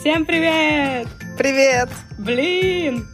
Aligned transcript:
Всем 0.00 0.24
привет! 0.24 1.08
Привет! 1.36 1.88
Блин! 2.18 3.04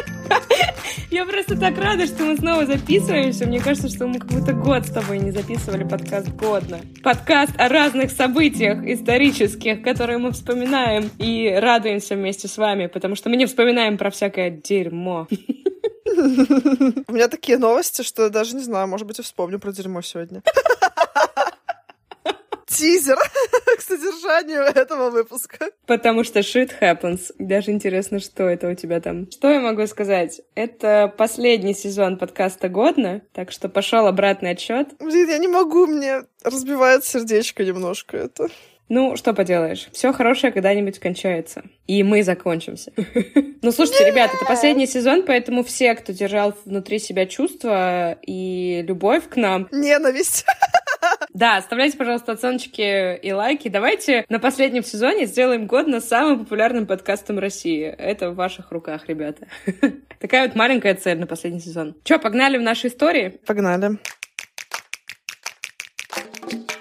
Я 1.12 1.24
просто 1.24 1.56
так 1.56 1.78
рада, 1.78 2.06
что 2.06 2.24
мы 2.24 2.36
снова 2.36 2.66
записываемся. 2.66 3.46
Мне 3.46 3.60
кажется, 3.60 3.88
что 3.88 4.08
мы 4.08 4.18
как 4.18 4.28
будто 4.28 4.52
год 4.52 4.84
с 4.84 4.90
тобой 4.90 5.20
не 5.20 5.30
записывали 5.30 5.84
подкаст 5.84 6.28
годно. 6.30 6.80
Подкаст 7.04 7.52
о 7.56 7.68
разных 7.68 8.10
событиях 8.10 8.84
исторических, 8.84 9.82
которые 9.82 10.18
мы 10.18 10.32
вспоминаем 10.32 11.08
и 11.18 11.48
радуемся 11.56 12.16
вместе 12.16 12.48
с 12.48 12.58
вами, 12.58 12.88
потому 12.88 13.14
что 13.14 13.30
мы 13.30 13.36
не 13.36 13.46
вспоминаем 13.46 13.96
про 13.96 14.10
всякое 14.10 14.50
дерьмо. 14.50 15.28
У 16.04 17.12
меня 17.12 17.28
такие 17.28 17.58
новости, 17.58 18.02
что 18.02 18.28
даже 18.28 18.56
не 18.56 18.62
знаю, 18.64 18.88
может 18.88 19.06
быть, 19.06 19.18
я 19.18 19.24
вспомню 19.24 19.60
про 19.60 19.70
дерьмо 19.70 20.02
сегодня 20.02 20.42
тизер 22.72 23.18
к 23.78 23.80
содержанию 23.80 24.62
этого 24.62 25.10
выпуска. 25.10 25.70
Потому 25.86 26.24
что 26.24 26.40
shit 26.40 26.70
happens. 26.80 27.32
Даже 27.38 27.70
интересно, 27.70 28.20
что 28.20 28.44
это 28.44 28.68
у 28.68 28.74
тебя 28.74 29.00
там. 29.00 29.30
Что 29.30 29.50
я 29.50 29.60
могу 29.60 29.86
сказать? 29.86 30.40
Это 30.54 31.12
последний 31.16 31.74
сезон 31.74 32.18
подкаста 32.18 32.68
«Годно», 32.68 33.22
так 33.32 33.52
что 33.52 33.68
пошел 33.68 34.06
обратный 34.06 34.50
отсчет. 34.50 34.88
Блин, 34.98 35.28
я 35.28 35.38
не 35.38 35.48
могу, 35.48 35.86
мне 35.86 36.22
разбивает 36.42 37.04
сердечко 37.04 37.64
немножко 37.64 38.16
это. 38.16 38.48
Ну, 38.88 39.16
что 39.16 39.32
поделаешь. 39.32 39.88
Все 39.92 40.12
хорошее 40.12 40.52
когда-нибудь 40.52 40.98
кончается. 40.98 41.62
И 41.86 42.02
мы 42.02 42.22
закончимся. 42.22 42.92
Ну, 43.64 43.70
слушайте, 43.70 44.06
ребят, 44.06 44.32
это 44.34 44.44
последний 44.44 44.88
сезон, 44.88 45.22
поэтому 45.24 45.62
все, 45.62 45.94
кто 45.94 46.12
держал 46.12 46.52
внутри 46.64 46.98
себя 46.98 47.26
чувства 47.26 48.18
и 48.20 48.82
любовь 48.84 49.28
к 49.28 49.36
нам... 49.36 49.68
Ненависть. 49.70 50.44
Да, 51.34 51.56
оставляйте, 51.56 51.96
пожалуйста, 51.96 52.32
оценочки 52.32 53.16
и 53.16 53.32
лайки. 53.32 53.68
Давайте 53.68 54.26
на 54.28 54.38
последнем 54.38 54.84
сезоне 54.84 55.24
сделаем 55.24 55.66
год 55.66 55.86
на 55.86 56.00
самым 56.00 56.40
популярным 56.40 56.86
подкастом 56.86 57.38
России. 57.38 57.84
Это 57.84 58.30
в 58.30 58.34
ваших 58.34 58.70
руках, 58.70 59.08
ребята. 59.08 59.46
Такая 60.20 60.46
вот 60.46 60.56
маленькая 60.56 60.94
цель 60.94 61.18
на 61.18 61.26
последний 61.26 61.60
сезон. 61.60 61.94
Че, 62.04 62.18
погнали 62.18 62.58
в 62.58 62.62
наши 62.62 62.88
истории? 62.88 63.40
Погнали. 63.46 63.98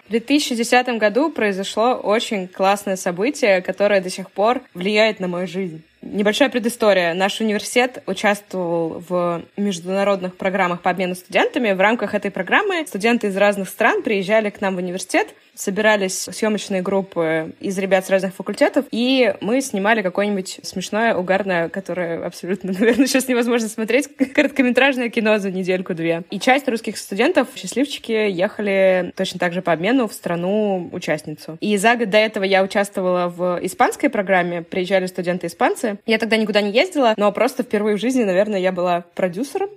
В 0.05 0.09
2010 0.11 0.97
году 0.97 1.31
произошло 1.31 1.93
очень 1.93 2.49
классное 2.49 2.97
событие, 2.97 3.61
которое 3.61 4.01
до 4.01 4.09
сих 4.09 4.29
пор 4.29 4.61
влияет 4.73 5.21
на 5.21 5.29
мою 5.29 5.47
жизнь. 5.47 5.85
Небольшая 6.01 6.49
предыстория. 6.49 7.13
Наш 7.13 7.41
университет 7.41 8.01
участвовал 8.07 9.03
в 9.07 9.43
международных 9.55 10.35
программах 10.35 10.81
по 10.81 10.89
обмену 10.89 11.13
студентами. 11.13 11.73
В 11.73 11.79
рамках 11.79 12.15
этой 12.15 12.31
программы 12.31 12.83
студенты 12.87 13.27
из 13.27 13.37
разных 13.37 13.69
стран 13.69 14.01
приезжали 14.01 14.49
к 14.49 14.61
нам 14.61 14.73
в 14.73 14.79
университет, 14.79 15.27
собирались 15.55 16.27
съемочные 16.31 16.81
группы 16.81 17.53
из 17.59 17.77
ребят 17.77 18.05
с 18.05 18.09
разных 18.09 18.33
факультетов, 18.33 18.85
и 18.91 19.33
мы 19.41 19.61
снимали 19.61 20.01
какое-нибудь 20.01 20.59
смешное, 20.63 21.15
угарное, 21.15 21.69
которое 21.69 22.23
абсолютно, 22.23 22.73
наверное, 22.79 23.07
сейчас 23.07 23.27
невозможно 23.27 23.67
смотреть, 23.67 24.09
короткометражное 24.33 25.09
кино 25.09 25.37
за 25.39 25.51
недельку-две. 25.51 26.23
И 26.29 26.39
часть 26.39 26.67
русских 26.67 26.97
студентов, 26.97 27.49
счастливчики, 27.55 28.11
ехали 28.11 29.13
точно 29.15 29.39
так 29.39 29.53
же 29.53 29.61
по 29.61 29.71
обмену 29.71 30.07
в 30.07 30.13
страну-участницу. 30.13 31.57
И 31.61 31.77
за 31.77 31.95
год 31.95 32.09
до 32.09 32.17
этого 32.17 32.43
я 32.43 32.63
участвовала 32.63 33.27
в 33.27 33.59
испанской 33.61 34.09
программе, 34.09 34.61
приезжали 34.61 35.05
студенты-испанцы, 35.05 35.99
я 36.05 36.17
тогда 36.17 36.37
никуда 36.37 36.61
не 36.61 36.71
ездила, 36.71 37.13
но 37.17 37.31
просто 37.31 37.63
впервые 37.63 37.97
в 37.97 37.99
жизни, 37.99 38.23
наверное, 38.23 38.59
я 38.59 38.71
была 38.71 39.05
продюсером. 39.15 39.69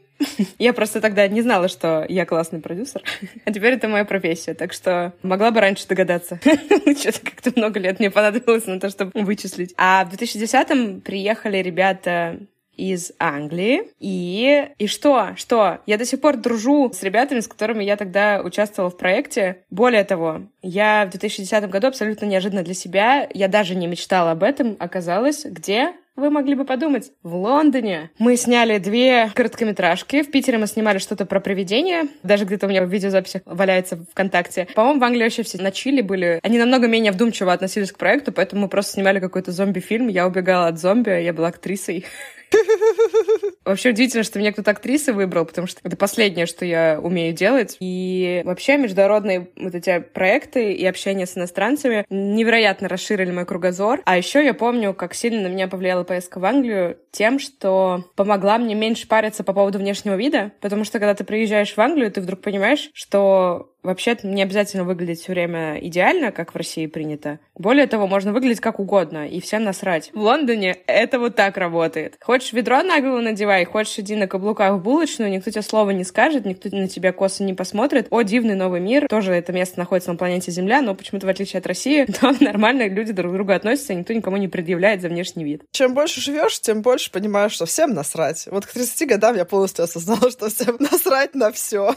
Я 0.59 0.73
просто 0.73 1.01
тогда 1.01 1.27
не 1.29 1.43
знала, 1.43 1.69
что 1.69 2.05
я 2.09 2.27
классный 2.27 2.61
продюсер. 2.61 3.03
А 3.45 3.53
теперь 3.53 3.75
это 3.75 3.89
моя 3.89 4.05
профессия, 4.05 4.55
так 4.55 4.73
что 4.73 5.13
могла 5.23 5.51
бы 5.51 5.61
раньше 5.61 5.87
догадаться. 5.89 6.39
Что-то 6.45 7.21
как-то 7.21 7.53
много 7.57 7.81
лет 7.81 7.99
мне 7.99 8.11
понадобилось 8.11 8.67
на 8.67 8.81
то, 8.81 8.91
чтобы 8.91 9.13
вычислить. 9.15 9.75
А 9.77 10.05
в 10.05 10.15
2010-м 10.15 11.01
приехали 11.01 11.59
ребята 11.59 12.39
из 12.77 13.13
Англии. 13.19 13.91
И... 14.01 14.69
И 14.79 14.87
что? 14.87 15.35
Что? 15.37 15.79
Я 15.87 15.99
до 15.99 16.05
сих 16.05 16.21
пор 16.21 16.37
дружу 16.37 16.91
с 16.93 17.03
ребятами, 17.03 17.41
с 17.41 17.49
которыми 17.49 17.85
я 17.85 17.97
тогда 17.97 18.43
участвовала 18.43 18.91
в 18.91 18.97
проекте. 18.97 19.59
Более 19.71 20.05
того, 20.05 20.43
я 20.63 21.07
в 21.07 21.11
2010 21.11 21.71
году 21.71 21.89
абсолютно 21.89 22.27
неожиданно 22.27 22.63
для 22.63 22.75
себя, 22.75 23.29
я 23.33 23.49
даже 23.49 23.75
не 23.75 23.87
мечтала 23.87 24.33
об 24.33 24.43
этом, 24.43 24.77
оказалась 24.79 25.45
где? 25.45 25.93
Вы 26.17 26.31
могли 26.31 26.55
бы 26.55 26.65
подумать, 26.65 27.11
в 27.25 27.35
Лондоне. 27.35 28.11
Мы 28.21 28.37
сняли 28.37 28.79
две 28.79 29.31
короткометражки. 29.35 30.23
В 30.23 30.31
Питере 30.31 30.59
мы 30.59 30.69
снимали 30.69 30.99
что-то 30.99 31.27
про 31.27 31.41
привидения. 31.41 32.07
Даже 32.23 32.45
где-то 32.45 32.67
у 32.67 32.69
меня 32.71 32.85
в 32.85 32.89
видеозаписях 32.89 33.43
валяется 33.47 33.97
ВКонтакте. 34.13 34.69
По-моему, 34.77 35.01
в 35.01 35.05
Англии 35.05 35.25
вообще 35.25 35.43
все 35.43 35.61
на 35.61 35.73
чили 35.73 36.03
были. 36.03 36.39
Они 36.45 36.59
намного 36.59 36.87
менее 36.87 37.11
вдумчиво 37.11 37.53
относились 37.53 37.91
к 37.91 37.99
проекту, 37.99 38.31
поэтому 38.31 38.63
мы 38.63 38.69
просто 38.69 38.93
снимали 38.93 39.19
какой-то 39.19 39.51
зомби-фильм. 39.51 40.07
Я 40.07 40.29
убегала 40.29 40.69
от 40.69 40.79
зомби, 40.79 41.11
я 41.21 41.33
была 41.33 41.49
актрисой. 41.49 42.05
Вообще 43.65 43.91
удивительно, 43.91 44.23
что 44.23 44.39
меня 44.39 44.53
кто-то 44.53 44.71
актрисы 44.71 45.13
выбрал, 45.13 45.45
потому 45.47 45.67
что 45.67 45.81
это 45.83 45.97
последнее, 45.97 46.47
что 46.47 46.65
я 46.65 46.99
умею 47.03 47.35
делать. 47.35 47.77
И 47.81 48.43
вообще 48.45 48.77
международные 48.77 49.49
вот 49.57 49.75
эти 49.75 50.01
проекты 50.01 50.73
и 50.73 50.85
общение 50.87 51.27
с 51.27 51.37
иностранцами 51.37 52.05
невероятно 52.11 52.89
расширили 52.89 53.31
мой 53.31 53.47
кругозор. 53.47 54.03
А 54.05 54.17
еще 54.17 54.45
я 54.45 54.55
помню, 54.55 54.95
как 54.95 55.15
сильно 55.15 55.49
на 55.49 55.53
меня 55.53 55.69
повлияла 55.69 56.05
поездка 56.05 56.39
в 56.39 56.45
Англию 56.45 56.99
тем, 57.15 57.39
что 57.39 58.05
помогла 58.17 58.59
мне 58.59 58.75
меньше 58.75 59.09
париться 59.09 59.45
по 59.45 59.53
поводу 59.53 59.79
внешнего 59.79 60.17
вида, 60.17 60.53
потому 60.61 60.85
что 60.85 60.99
когда 60.99 61.15
ты 61.15 61.25
приезжаешь 61.25 61.75
в 61.75 61.81
Англию, 61.81 62.11
ты 62.11 62.21
вдруг 62.21 62.41
понимаешь, 62.41 62.91
что 62.93 63.71
вообще 63.85 64.17
не 64.23 64.43
обязательно 64.43 64.83
выглядеть 64.83 65.21
все 65.21 65.33
время 65.33 65.79
идеально, 65.79 66.33
как 66.33 66.53
в 66.53 66.57
России 66.57 66.87
принято. 66.87 67.39
Более 67.55 67.87
того, 67.87 68.09
можно 68.09 68.33
выглядеть 68.33 68.61
как 68.61 68.81
угодно, 68.81 69.29
и 69.29 69.41
всем 69.41 69.63
насрать. 69.63 70.11
В 70.13 70.21
Лондоне 70.21 70.79
это 70.87 71.21
вот 71.21 71.37
так 71.37 71.57
работает. 71.57 72.17
Хочешь 72.21 72.53
ведро 72.53 72.83
на 72.83 73.01
голову 73.01 73.21
надевай, 73.21 73.65
хочешь 73.65 73.99
иди 73.99 74.17
на 74.17 74.27
каблуках 74.27 74.75
в 74.75 74.83
булочную, 74.83 75.31
никто 75.31 75.51
тебе 75.51 75.63
слова 75.63 75.91
не 75.91 76.03
скажет, 76.03 76.47
никто 76.47 76.69
на 76.73 76.89
тебя 76.89 77.13
косо 77.13 77.45
не 77.45 77.55
посмотрит. 77.55 78.09
О, 78.11 78.23
дивный 78.23 78.55
новый 78.55 78.81
мир. 78.81 79.07
Тоже 79.07 79.33
это 79.33 79.53
место 79.53 79.79
находится 79.79 80.11
на 80.11 80.17
планете 80.17 80.51
Земля, 80.51 80.81
но 80.81 80.95
почему-то, 80.95 81.27
в 81.27 81.31
отличие 81.31 81.59
от 81.59 81.67
России, 81.67 82.05
там 82.21 82.37
нормально 82.41 82.89
люди 82.89 83.13
друг 83.13 83.33
к 83.33 83.35
другу 83.35 83.53
относятся, 83.53 83.95
никто 83.95 84.15
никому 84.15 84.39
не 84.39 84.49
предъявляет 84.49 85.03
за 85.03 85.09
внешний 85.09 85.45
вид. 85.45 85.63
Чем 85.73 85.95
больше 85.95 86.21
живешь, 86.21 86.59
тем 86.61 86.81
больше 86.81 87.04
понимаешь, 87.11 87.53
что 87.53 87.67
всем 87.67 87.95
насрать. 87.95 88.47
Вот 88.51 88.67
к 88.67 88.73
30 88.73 89.09
годам 89.09 89.37
я 89.37 89.45
полностью 89.45 89.85
осознала, 89.85 90.31
что 90.31 90.49
всем 90.49 90.77
насрать 90.81 91.35
на 91.35 91.53
все. 91.53 91.95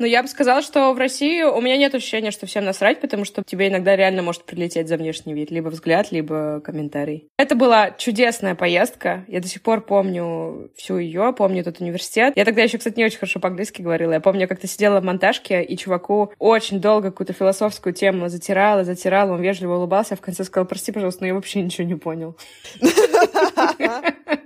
Но 0.00 0.06
я 0.06 0.22
бы 0.22 0.28
сказала, 0.28 0.62
что 0.62 0.94
в 0.94 0.98
России 0.98 1.42
у 1.42 1.60
меня 1.60 1.76
нет 1.76 1.94
ощущения, 1.94 2.30
что 2.30 2.46
всем 2.46 2.64
насрать, 2.64 3.02
потому 3.02 3.26
что 3.26 3.42
тебе 3.44 3.68
иногда 3.68 3.94
реально 3.96 4.22
может 4.22 4.44
прилететь 4.44 4.88
за 4.88 4.96
внешний 4.96 5.34
вид, 5.34 5.50
либо 5.50 5.68
взгляд, 5.68 6.10
либо 6.10 6.62
комментарий. 6.64 7.28
Это 7.36 7.54
была 7.54 7.90
чудесная 7.90 8.54
поездка. 8.54 9.26
Я 9.28 9.40
до 9.40 9.46
сих 9.46 9.60
пор 9.60 9.82
помню 9.82 10.70
всю 10.74 10.96
ее, 10.96 11.34
помню 11.36 11.60
этот 11.60 11.80
университет. 11.80 12.32
Я 12.34 12.46
тогда 12.46 12.62
еще, 12.62 12.78
кстати, 12.78 12.96
не 12.96 13.04
очень 13.04 13.18
хорошо 13.18 13.40
по-английски 13.40 13.82
говорила. 13.82 14.12
Я 14.12 14.20
помню, 14.20 14.48
как-то 14.48 14.66
сидела 14.66 15.00
в 15.00 15.04
монтажке, 15.04 15.62
и 15.62 15.76
чуваку 15.76 16.32
очень 16.38 16.80
долго 16.80 17.10
какую-то 17.10 17.34
философскую 17.34 17.92
тему 17.92 18.30
затирала, 18.30 18.84
затирала, 18.84 19.34
он 19.34 19.42
вежливо 19.42 19.76
улыбался, 19.76 20.14
а 20.14 20.16
в 20.16 20.22
конце 20.22 20.44
сказал, 20.44 20.66
прости, 20.66 20.92
пожалуйста, 20.92 21.24
но 21.24 21.26
я 21.26 21.34
вообще 21.34 21.60
ничего 21.60 21.86
не 21.86 21.96
понял. 21.96 22.38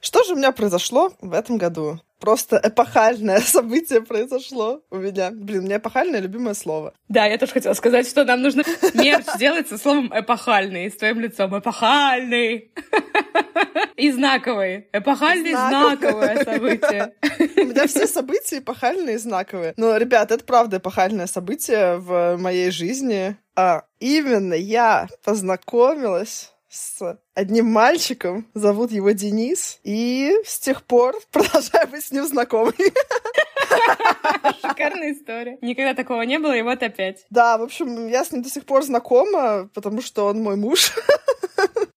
Что 0.00 0.24
же 0.24 0.34
у 0.34 0.36
меня 0.36 0.52
произошло 0.52 1.12
в 1.20 1.32
этом 1.32 1.58
году? 1.58 1.98
Просто 2.22 2.60
эпохальное 2.62 3.40
событие 3.40 4.00
произошло 4.00 4.82
у 4.90 4.96
меня. 4.96 5.30
Блин, 5.32 5.60
у 5.60 5.62
меня 5.62 5.78
эпохальное 5.78 6.20
любимое 6.20 6.54
слово. 6.54 6.94
Да, 7.08 7.26
я 7.26 7.36
тоже 7.36 7.52
хотела 7.52 7.74
сказать, 7.74 8.06
что 8.08 8.24
нам 8.24 8.42
нужно 8.42 8.62
мерч 8.94 9.24
сделать 9.34 9.68
со 9.68 9.78
словом 9.78 10.12
эпохальный, 10.14 10.88
с 10.88 10.96
твоим 10.96 11.18
лицом. 11.18 11.58
Эпохальный. 11.58 12.70
И 13.96 14.12
знаковый. 14.12 14.88
Эпохальный 14.92 15.52
знаковое 15.52 16.44
событие. 16.44 17.14
У 17.56 17.64
меня 17.64 17.86
все 17.88 18.06
события 18.06 18.58
эпохальные 18.58 19.16
и 19.16 19.18
знаковые. 19.18 19.74
Но, 19.76 19.96
ребят, 19.96 20.30
это 20.30 20.44
правда 20.44 20.76
эпохальное 20.76 21.26
событие 21.26 21.96
в 21.96 22.36
моей 22.36 22.70
жизни. 22.70 23.36
А 23.56 23.82
именно 23.98 24.54
я 24.54 25.08
познакомилась 25.24 26.51
с 26.72 27.18
одним 27.34 27.66
мальчиком, 27.66 28.46
зовут 28.54 28.92
его 28.92 29.10
Денис, 29.10 29.78
и 29.84 30.34
с 30.44 30.58
тех 30.58 30.82
пор 30.82 31.20
продолжаю 31.30 31.86
быть 31.88 32.04
с 32.04 32.10
ним 32.10 32.26
знакомой. 32.26 32.72
Шикарная 34.62 35.12
история. 35.12 35.58
Никогда 35.60 35.94
такого 35.94 36.22
не 36.22 36.38
было, 36.38 36.56
и 36.56 36.62
вот 36.62 36.82
опять. 36.82 37.26
Да, 37.28 37.58
в 37.58 37.62
общем, 37.62 38.08
я 38.08 38.24
с 38.24 38.32
ним 38.32 38.42
до 38.42 38.48
сих 38.48 38.64
пор 38.64 38.82
знакома, 38.84 39.68
потому 39.74 40.00
что 40.00 40.26
он 40.26 40.42
мой 40.42 40.56
муж. 40.56 40.92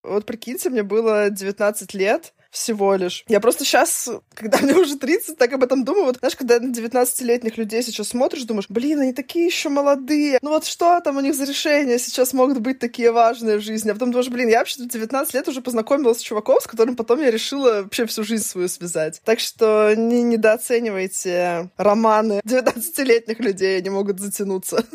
Вот 0.03 0.27
прикиньте, 0.27 0.69
мне 0.69 0.83
было 0.83 1.31
19 1.31 1.95
лет, 1.95 2.34
всего 2.55 2.95
лишь. 2.95 3.23
Я 3.27 3.39
просто 3.39 3.65
сейчас, 3.65 4.09
когда 4.33 4.59
мне 4.59 4.73
уже 4.73 4.97
30, 4.97 5.37
так 5.37 5.53
об 5.53 5.63
этом 5.63 5.83
думаю. 5.83 6.05
Вот, 6.05 6.17
знаешь, 6.19 6.35
когда 6.35 6.59
на 6.59 6.71
19-летних 6.71 7.57
людей 7.57 7.83
сейчас 7.83 8.09
смотришь, 8.09 8.43
думаешь, 8.43 8.67
блин, 8.69 9.01
они 9.01 9.13
такие 9.13 9.45
еще 9.45 9.69
молодые. 9.69 10.39
Ну 10.41 10.49
вот 10.49 10.65
что 10.65 10.99
там 11.01 11.17
у 11.17 11.19
них 11.19 11.35
за 11.35 11.45
решения 11.45 11.99
сейчас 11.99 12.33
могут 12.33 12.59
быть 12.59 12.79
такие 12.79 13.11
важные 13.11 13.57
в 13.57 13.61
жизни? 13.61 13.89
А 13.89 13.93
потом 13.93 14.11
думаешь, 14.11 14.29
блин, 14.29 14.47
я 14.47 14.59
вообще 14.59 14.83
в 14.83 14.87
19 14.87 15.33
лет 15.33 15.47
уже 15.47 15.61
познакомилась 15.61 16.19
с 16.19 16.21
чуваком, 16.21 16.59
с 16.61 16.67
которым 16.67 16.95
потом 16.95 17.21
я 17.21 17.29
решила 17.29 17.83
вообще 17.83 18.05
всю 18.05 18.23
жизнь 18.23 18.45
свою 18.45 18.69
связать. 18.69 19.21
Так 19.25 19.39
что 19.39 19.93
не 19.95 20.23
недооценивайте 20.23 21.69
романы 21.77 22.41
19-летних 22.45 23.39
людей, 23.39 23.77
они 23.77 23.89
могут 23.89 24.19
затянуться. 24.19 24.85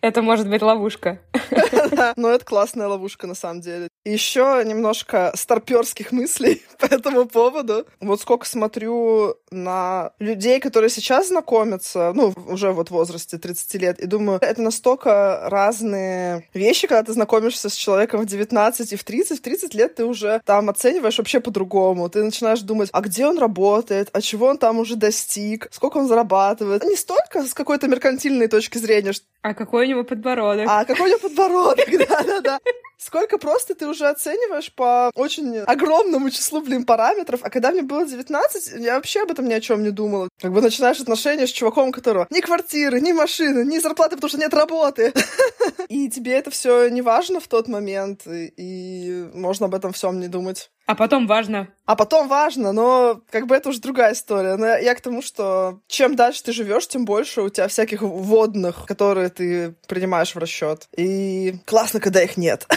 Это 0.00 0.22
может 0.22 0.48
быть 0.48 0.62
ловушка. 0.62 1.20
Но 2.16 2.30
это 2.30 2.44
классная 2.44 2.86
ловушка, 2.86 3.26
на 3.26 3.34
самом 3.34 3.60
деле. 3.60 3.88
Еще 4.04 4.62
немножко 4.64 5.32
старперских 5.34 6.12
мыслей 6.12 6.45
по 6.78 6.86
этому 6.86 7.26
поводу. 7.26 7.86
Вот 8.00 8.20
сколько 8.20 8.46
смотрю 8.46 9.36
на 9.50 10.12
людей, 10.18 10.60
которые 10.60 10.90
сейчас 10.90 11.28
знакомятся, 11.28 12.12
ну, 12.14 12.34
уже 12.48 12.72
вот 12.72 12.88
в 12.88 12.92
возрасте 12.92 13.38
30 13.38 13.74
лет, 13.74 14.00
и 14.00 14.06
думаю, 14.06 14.38
это 14.40 14.62
настолько 14.62 15.40
разные 15.44 16.48
вещи, 16.54 16.86
когда 16.86 17.02
ты 17.02 17.12
знакомишься 17.12 17.68
с 17.68 17.74
человеком 17.74 18.20
в 18.20 18.26
19 18.26 18.92
и 18.92 18.96
в 18.96 19.04
30. 19.04 19.38
В 19.38 19.42
30 19.42 19.74
лет 19.74 19.94
ты 19.94 20.04
уже 20.04 20.40
там 20.44 20.70
оцениваешь 20.70 21.18
вообще 21.18 21.40
по-другому. 21.40 22.08
Ты 22.08 22.22
начинаешь 22.22 22.60
думать, 22.60 22.90
а 22.92 23.00
где 23.00 23.26
он 23.26 23.38
работает, 23.38 24.08
а 24.12 24.20
чего 24.20 24.46
он 24.46 24.58
там 24.58 24.78
уже 24.78 24.96
достиг, 24.96 25.68
сколько 25.70 25.98
он 25.98 26.08
зарабатывает. 26.08 26.84
Не 26.84 26.96
столько 26.96 27.44
с 27.44 27.54
какой-то 27.54 27.88
меркантильной 27.88 28.48
точки 28.48 28.78
зрения, 28.78 29.12
а 29.46 29.54
какой 29.54 29.86
у 29.86 29.88
него 29.88 30.02
подбородок? 30.02 30.66
А 30.68 30.84
какой 30.84 31.06
у 31.06 31.08
него 31.10 31.20
подбородок, 31.20 31.86
да-да-да. 32.08 32.58
Сколько 32.98 33.38
просто 33.38 33.76
ты 33.76 33.86
уже 33.86 34.08
оцениваешь 34.08 34.72
по 34.72 35.12
очень 35.14 35.58
огромному 35.58 36.30
числу, 36.36 36.60
блин, 36.60 36.84
параметров. 36.84 37.40
А 37.42 37.50
когда 37.50 37.70
мне 37.70 37.82
было 37.82 38.06
19, 38.06 38.84
я 38.84 38.96
вообще 38.96 39.22
об 39.22 39.30
этом 39.30 39.48
ни 39.48 39.54
о 39.54 39.60
чем 39.60 39.82
не 39.82 39.90
думала. 39.90 40.28
Как 40.40 40.52
бы 40.52 40.60
начинаешь 40.60 41.00
отношения 41.00 41.46
с 41.46 41.50
чуваком, 41.50 41.88
у 41.88 41.92
которого 41.92 42.26
ни 42.30 42.40
квартиры, 42.40 43.00
ни 43.00 43.12
машины, 43.12 43.64
ни 43.64 43.78
зарплаты, 43.78 44.16
потому 44.16 44.28
что 44.28 44.38
нет 44.38 44.54
работы. 44.54 45.12
И 45.88 46.08
тебе 46.08 46.32
это 46.32 46.50
все 46.50 46.88
не 46.88 47.02
важно 47.02 47.40
в 47.40 47.48
тот 47.48 47.68
момент, 47.68 48.22
и 48.26 49.28
можно 49.34 49.66
об 49.66 49.74
этом 49.74 49.92
всем 49.92 50.20
не 50.20 50.28
думать. 50.28 50.70
А 50.86 50.94
потом 50.94 51.26
важно. 51.26 51.68
А 51.84 51.96
потом 51.96 52.28
важно, 52.28 52.72
но 52.72 53.20
как 53.30 53.48
бы 53.48 53.56
это 53.56 53.70
уже 53.70 53.80
другая 53.80 54.12
история. 54.12 54.56
Но 54.56 54.66
я 54.66 54.94
к 54.94 55.00
тому, 55.00 55.20
что 55.20 55.80
чем 55.88 56.14
дальше 56.14 56.44
ты 56.44 56.52
живешь, 56.52 56.86
тем 56.86 57.04
больше 57.04 57.42
у 57.42 57.48
тебя 57.48 57.66
всяких 57.66 58.02
водных, 58.02 58.86
которые 58.86 59.28
ты 59.28 59.74
принимаешь 59.88 60.34
в 60.34 60.38
расчет. 60.38 60.88
И 60.96 61.54
классно, 61.64 62.00
когда 62.00 62.22
их 62.22 62.36
нет. 62.36 62.66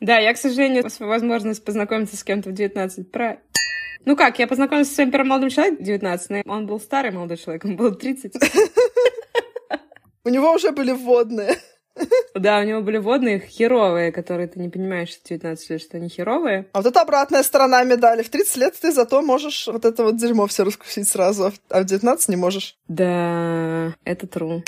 Да, 0.00 0.18
я, 0.18 0.34
к 0.34 0.36
сожалению, 0.36 0.84
возможность 0.98 1.64
познакомиться 1.64 2.16
с 2.16 2.24
кем-то 2.24 2.50
в 2.50 2.52
19 2.52 3.12
про 3.12 3.38
ну 4.04 4.16
как, 4.16 4.40
я 4.40 4.48
познакомилась 4.48 4.90
с 4.90 4.94
своим 4.96 5.12
первым 5.12 5.28
молодым 5.28 5.50
человеком 5.50 5.84
в 5.84 5.86
19, 5.86 6.44
но 6.44 6.54
он 6.54 6.66
был 6.66 6.80
старый 6.80 7.12
молодой 7.12 7.36
человек, 7.36 7.64
он 7.64 7.76
был 7.76 7.94
30. 7.94 8.34
У 10.24 10.28
него 10.28 10.52
уже 10.52 10.72
были 10.72 10.90
вводные. 10.90 11.56
Да, 12.42 12.58
у 12.58 12.64
него 12.64 12.80
были 12.80 12.98
водные 12.98 13.38
херовые, 13.38 14.10
которые 14.10 14.48
ты 14.48 14.58
не 14.58 14.68
понимаешь 14.68 15.10
в 15.10 15.22
19 15.28 15.70
лет, 15.70 15.80
что 15.80 15.96
они 15.96 16.08
херовые. 16.08 16.66
А 16.72 16.78
вот 16.78 16.86
это 16.86 17.00
обратная 17.00 17.44
сторона 17.44 17.84
медали. 17.84 18.24
В 18.24 18.30
30 18.30 18.56
лет 18.56 18.74
ты 18.80 18.90
зато 18.90 19.22
можешь 19.22 19.68
вот 19.68 19.84
это 19.84 20.02
вот 20.02 20.16
дерьмо 20.16 20.48
все 20.48 20.64
раскусить 20.64 21.06
сразу, 21.06 21.52
а 21.68 21.82
в 21.82 21.84
19 21.84 22.28
не 22.30 22.34
можешь. 22.34 22.74
Да, 22.88 23.94
это 24.04 24.26
true. 24.26 24.64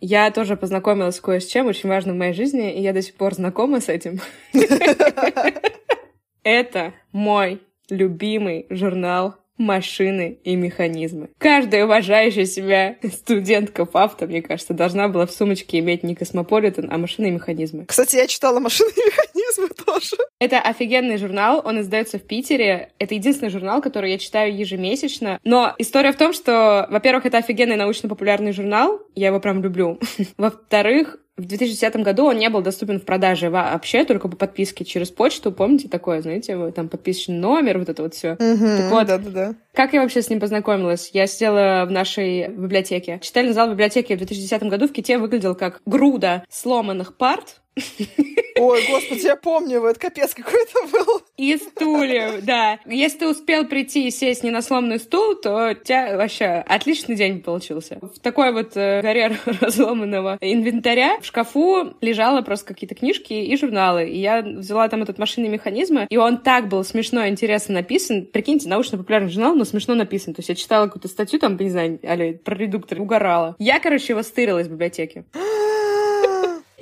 Я 0.00 0.32
тоже 0.32 0.56
познакомилась 0.56 1.20
кое 1.20 1.38
с 1.38 1.46
чем 1.46 1.68
очень 1.68 1.88
важным 1.88 2.16
в 2.16 2.18
моей 2.18 2.32
жизни, 2.32 2.76
и 2.76 2.82
я 2.82 2.92
до 2.92 3.02
сих 3.02 3.14
пор 3.14 3.34
знакома 3.34 3.80
с 3.80 3.88
этим. 3.88 4.20
Это 6.42 6.92
мой 7.12 7.62
любимый 7.88 8.66
журнал 8.68 9.36
машины 9.62 10.38
и 10.44 10.56
механизмы. 10.56 11.30
Каждая 11.38 11.84
уважающая 11.84 12.44
себя 12.44 12.96
студентка 13.12 13.86
ФАФТа, 13.86 14.26
мне 14.26 14.42
кажется, 14.42 14.74
должна 14.74 15.08
была 15.08 15.26
в 15.26 15.32
сумочке 15.32 15.78
иметь 15.78 16.02
не 16.02 16.14
космополитен, 16.14 16.88
а 16.90 16.98
машины 16.98 17.28
и 17.28 17.30
механизмы. 17.30 17.86
Кстати, 17.86 18.16
я 18.16 18.26
читала 18.26 18.58
машины 18.60 18.90
и 18.90 19.06
механизмы 19.06 19.68
тоже. 19.86 20.16
Это 20.40 20.60
офигенный 20.60 21.16
журнал, 21.16 21.62
он 21.64 21.80
издается 21.80 22.18
в 22.18 22.22
Питере. 22.22 22.90
Это 22.98 23.14
единственный 23.14 23.50
журнал, 23.50 23.80
который 23.80 24.10
я 24.10 24.18
читаю 24.18 24.54
ежемесячно. 24.56 25.38
Но 25.44 25.74
история 25.78 26.12
в 26.12 26.16
том, 26.16 26.32
что, 26.32 26.86
во-первых, 26.90 27.26
это 27.26 27.38
офигенный 27.38 27.76
научно-популярный 27.76 28.52
журнал, 28.52 29.00
я 29.14 29.28
его 29.28 29.40
прям 29.40 29.62
люблю. 29.62 30.00
Во-вторых, 30.36 31.18
в 31.42 31.46
2010 31.46 31.96
году 31.96 32.26
он 32.26 32.38
не 32.38 32.48
был 32.48 32.62
доступен 32.62 33.00
в 33.00 33.04
продаже 33.04 33.50
вообще, 33.50 34.04
только 34.04 34.28
по 34.28 34.36
подписке 34.36 34.84
через 34.84 35.10
почту. 35.10 35.52
Помните 35.52 35.88
такое, 35.88 36.22
знаете, 36.22 36.70
там 36.72 36.88
подписочный 36.88 37.36
номер, 37.36 37.78
вот 37.78 37.88
это 37.88 38.02
вот 38.02 38.14
все. 38.14 38.32
Угу, 38.32 38.38
так 38.38 38.90
вот, 38.90 39.06
да, 39.06 39.18
да, 39.18 39.30
да. 39.30 39.54
Как 39.74 39.92
я 39.92 40.02
вообще 40.02 40.22
с 40.22 40.30
ним 40.30 40.40
познакомилась? 40.40 41.10
Я 41.12 41.26
сидела 41.26 41.84
в 41.86 41.90
нашей 41.90 42.48
библиотеке. 42.48 43.18
Читальный 43.22 43.52
зал 43.52 43.70
библиотеки 43.70 44.12
в 44.12 44.18
2010 44.18 44.62
году 44.64 44.86
в 44.86 44.92
Ките 44.92 45.18
выглядел 45.18 45.54
как 45.54 45.80
груда 45.86 46.44
сломанных 46.50 47.16
парт, 47.16 47.61
Ой, 47.74 48.86
господи, 48.88 49.24
я 49.24 49.36
помню, 49.36 49.82
это 49.84 49.98
капец 49.98 50.34
какой-то 50.34 50.86
был. 50.92 51.22
И 51.38 51.56
стульев, 51.56 52.44
да. 52.44 52.78
Если 52.86 53.18
ты 53.18 53.28
успел 53.28 53.66
прийти 53.66 54.06
и 54.06 54.10
сесть 54.10 54.44
не 54.44 54.50
на 54.50 54.62
сломанный 54.62 54.98
стул, 54.98 55.34
то 55.34 55.70
у 55.70 55.74
тебя 55.74 56.16
вообще 56.16 56.62
отличный 56.66 57.16
день 57.16 57.40
получился. 57.40 57.98
В 58.00 58.20
такой 58.20 58.52
вот 58.52 58.76
э, 58.76 59.00
горе 59.00 59.38
разломанного 59.60 60.38
инвентаря 60.40 61.18
в 61.20 61.24
шкафу 61.24 61.94
лежало 62.00 62.42
просто 62.42 62.66
какие-то 62.66 62.94
книжки 62.94 63.32
и 63.32 63.56
журналы. 63.56 64.08
И 64.08 64.20
я 64.20 64.42
взяла 64.42 64.88
там 64.88 65.02
этот 65.02 65.18
машинный 65.18 65.48
механизмы, 65.48 66.06
и 66.10 66.16
он 66.16 66.38
так 66.38 66.68
был 66.68 66.84
смешно 66.84 67.26
интересно 67.26 67.74
написан. 67.74 68.26
Прикиньте, 68.26 68.68
научно-популярный 68.68 69.30
журнал, 69.30 69.54
но 69.54 69.64
смешно 69.64 69.94
написан. 69.94 70.34
То 70.34 70.40
есть 70.40 70.50
я 70.50 70.54
читала 70.54 70.86
какую-то 70.86 71.08
статью 71.08 71.38
там, 71.38 71.56
не 71.56 71.70
знаю, 71.70 71.98
про 72.44 72.54
редуктор, 72.54 73.00
угорала. 73.00 73.56
Я, 73.58 73.80
короче, 73.80 74.12
его 74.12 74.22
стырила 74.22 74.58
из 74.58 74.68
библиотеки. 74.68 75.24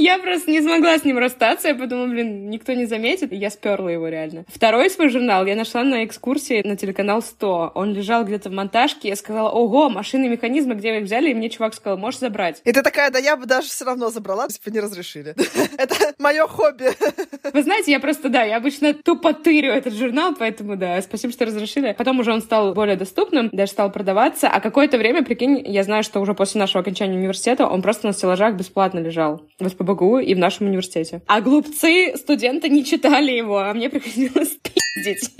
Я 0.00 0.18
просто 0.18 0.50
не 0.50 0.62
смогла 0.62 0.96
с 0.96 1.04
ним 1.04 1.18
расстаться. 1.18 1.68
Я 1.68 1.74
подумала, 1.74 2.06
блин, 2.06 2.48
никто 2.48 2.72
не 2.72 2.86
заметит. 2.86 3.32
И 3.32 3.36
я 3.36 3.50
сперла 3.50 3.92
его 3.92 4.08
реально. 4.08 4.46
Второй 4.48 4.88
свой 4.88 5.10
журнал 5.10 5.44
я 5.44 5.54
нашла 5.54 5.84
на 5.84 6.06
экскурсии 6.06 6.66
на 6.66 6.74
телеканал 6.74 7.20
100. 7.20 7.72
Он 7.74 7.92
лежал 7.92 8.24
где-то 8.24 8.48
в 8.48 8.52
монтажке. 8.52 9.08
Я 9.08 9.16
сказала, 9.16 9.50
ого, 9.50 9.90
машины 9.90 10.30
механизмы, 10.30 10.74
где 10.74 10.92
вы 10.92 10.98
их 11.00 11.04
взяли? 11.04 11.30
И 11.30 11.34
мне 11.34 11.50
чувак 11.50 11.74
сказал, 11.74 11.98
можешь 11.98 12.20
забрать. 12.20 12.62
И 12.64 12.72
ты 12.72 12.82
такая, 12.82 13.10
да 13.10 13.18
я 13.18 13.36
бы 13.36 13.44
даже 13.44 13.68
все 13.68 13.84
равно 13.84 14.08
забрала, 14.08 14.44
если 14.44 14.62
бы 14.64 14.74
не 14.74 14.80
разрешили. 14.80 15.34
Это 15.76 16.14
мое 16.18 16.46
хобби. 16.46 16.86
Вы 17.52 17.62
знаете, 17.62 17.92
я 17.92 18.00
просто, 18.00 18.30
да, 18.30 18.42
я 18.42 18.56
обычно 18.56 18.94
тупо 18.94 19.34
тырю 19.34 19.70
этот 19.72 19.92
журнал, 19.92 20.34
поэтому, 20.38 20.76
да, 20.76 21.00
спасибо, 21.02 21.32
что 21.32 21.44
разрешили. 21.44 21.94
Потом 21.98 22.20
уже 22.20 22.32
он 22.32 22.40
стал 22.40 22.72
более 22.72 22.96
доступным, 22.96 23.50
даже 23.52 23.72
стал 23.72 23.90
продаваться. 23.90 24.48
А 24.48 24.60
какое-то 24.60 24.96
время, 24.96 25.22
прикинь, 25.22 25.62
я 25.66 25.82
знаю, 25.82 26.04
что 26.04 26.20
уже 26.20 26.32
после 26.32 26.58
нашего 26.58 26.80
окончания 26.80 27.18
университета 27.18 27.66
он 27.66 27.82
просто 27.82 28.06
на 28.06 28.12
стеллажах 28.14 28.54
бесплатно 28.54 29.00
лежал. 29.00 29.42
В 29.58 29.66
СПБГУ 29.90 30.18
и 30.18 30.34
в 30.34 30.38
нашем 30.38 30.66
университете. 30.66 31.22
А 31.26 31.40
глупцы 31.40 32.16
студенты 32.16 32.68
не 32.68 32.84
читали 32.84 33.32
его, 33.32 33.58
а 33.58 33.72
мне 33.74 33.90
приходилось 33.90 34.56
пиздить 34.62 35.30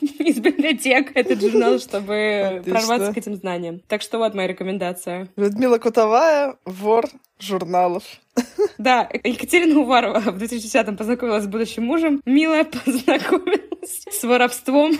из 0.18 0.38
библиотек 0.38 1.12
этот 1.14 1.40
журнал, 1.40 1.78
чтобы 1.78 2.62
прорваться 2.64 3.12
к 3.12 3.16
этим 3.16 3.36
знаниям. 3.36 3.80
Так 3.88 4.02
что 4.02 4.18
вот 4.18 4.34
моя 4.34 4.48
рекомендация. 4.48 5.28
Людмила 5.36 5.78
Кутовая, 5.78 6.56
вор 6.64 7.06
журналов. 7.38 8.04
Да, 8.78 9.08
Екатерина 9.22 9.78
Уварова 9.78 10.18
в 10.18 10.42
2010-м 10.42 10.96
познакомилась 10.96 11.44
с 11.44 11.46
будущим 11.46 11.84
мужем. 11.84 12.20
Милая 12.24 12.64
познакомилась 12.64 14.04
с 14.10 14.24
воровством 14.24 14.92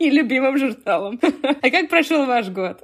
и 0.00 0.10
любимым 0.10 0.56
журналом. 0.56 1.20
А 1.22 1.70
как 1.70 1.88
прошел 1.88 2.26
ваш 2.26 2.48
год? 2.48 2.82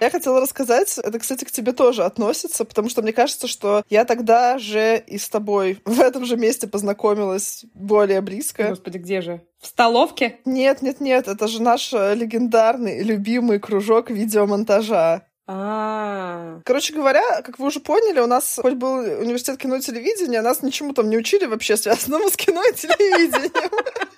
Я 0.00 0.10
хотела 0.10 0.40
рассказать, 0.40 0.98
это, 0.98 1.18
кстати, 1.18 1.44
к 1.44 1.50
тебе 1.50 1.72
тоже 1.72 2.04
относится, 2.04 2.64
потому 2.64 2.88
что 2.88 3.02
мне 3.02 3.12
кажется, 3.12 3.46
что 3.46 3.82
я 3.90 4.06
тогда 4.06 4.58
же 4.58 5.02
и 5.06 5.18
с 5.18 5.28
тобой 5.28 5.80
в 5.84 6.00
этом 6.00 6.24
же 6.24 6.36
месте 6.36 6.66
познакомилась 6.66 7.64
более 7.74 8.22
близко. 8.22 8.68
Господи, 8.68 8.96
где 8.96 9.20
же? 9.20 9.42
В 9.60 9.66
столовке? 9.66 10.38
Нет, 10.46 10.80
нет, 10.80 11.00
нет, 11.00 11.28
это 11.28 11.46
же 11.48 11.62
наш 11.62 11.92
легендарный, 11.92 13.02
любимый 13.02 13.58
кружок 13.58 14.10
видеомонтажа. 14.10 15.26
А. 15.52 16.60
Короче 16.64 16.94
говоря, 16.94 17.42
как 17.42 17.58
вы 17.58 17.66
уже 17.66 17.80
поняли, 17.80 18.20
у 18.20 18.28
нас 18.28 18.60
хоть 18.62 18.74
был 18.74 18.98
университет 18.98 19.58
кино 19.58 19.76
и 19.76 19.80
телевидения, 19.80 20.42
нас 20.42 20.62
ничему 20.62 20.92
там 20.92 21.10
не 21.10 21.18
учили 21.18 21.46
вообще 21.46 21.76
связанному 21.76 22.30
с 22.30 22.36
кино 22.36 22.62
и 22.62 22.72
телевидением. 22.72 24.09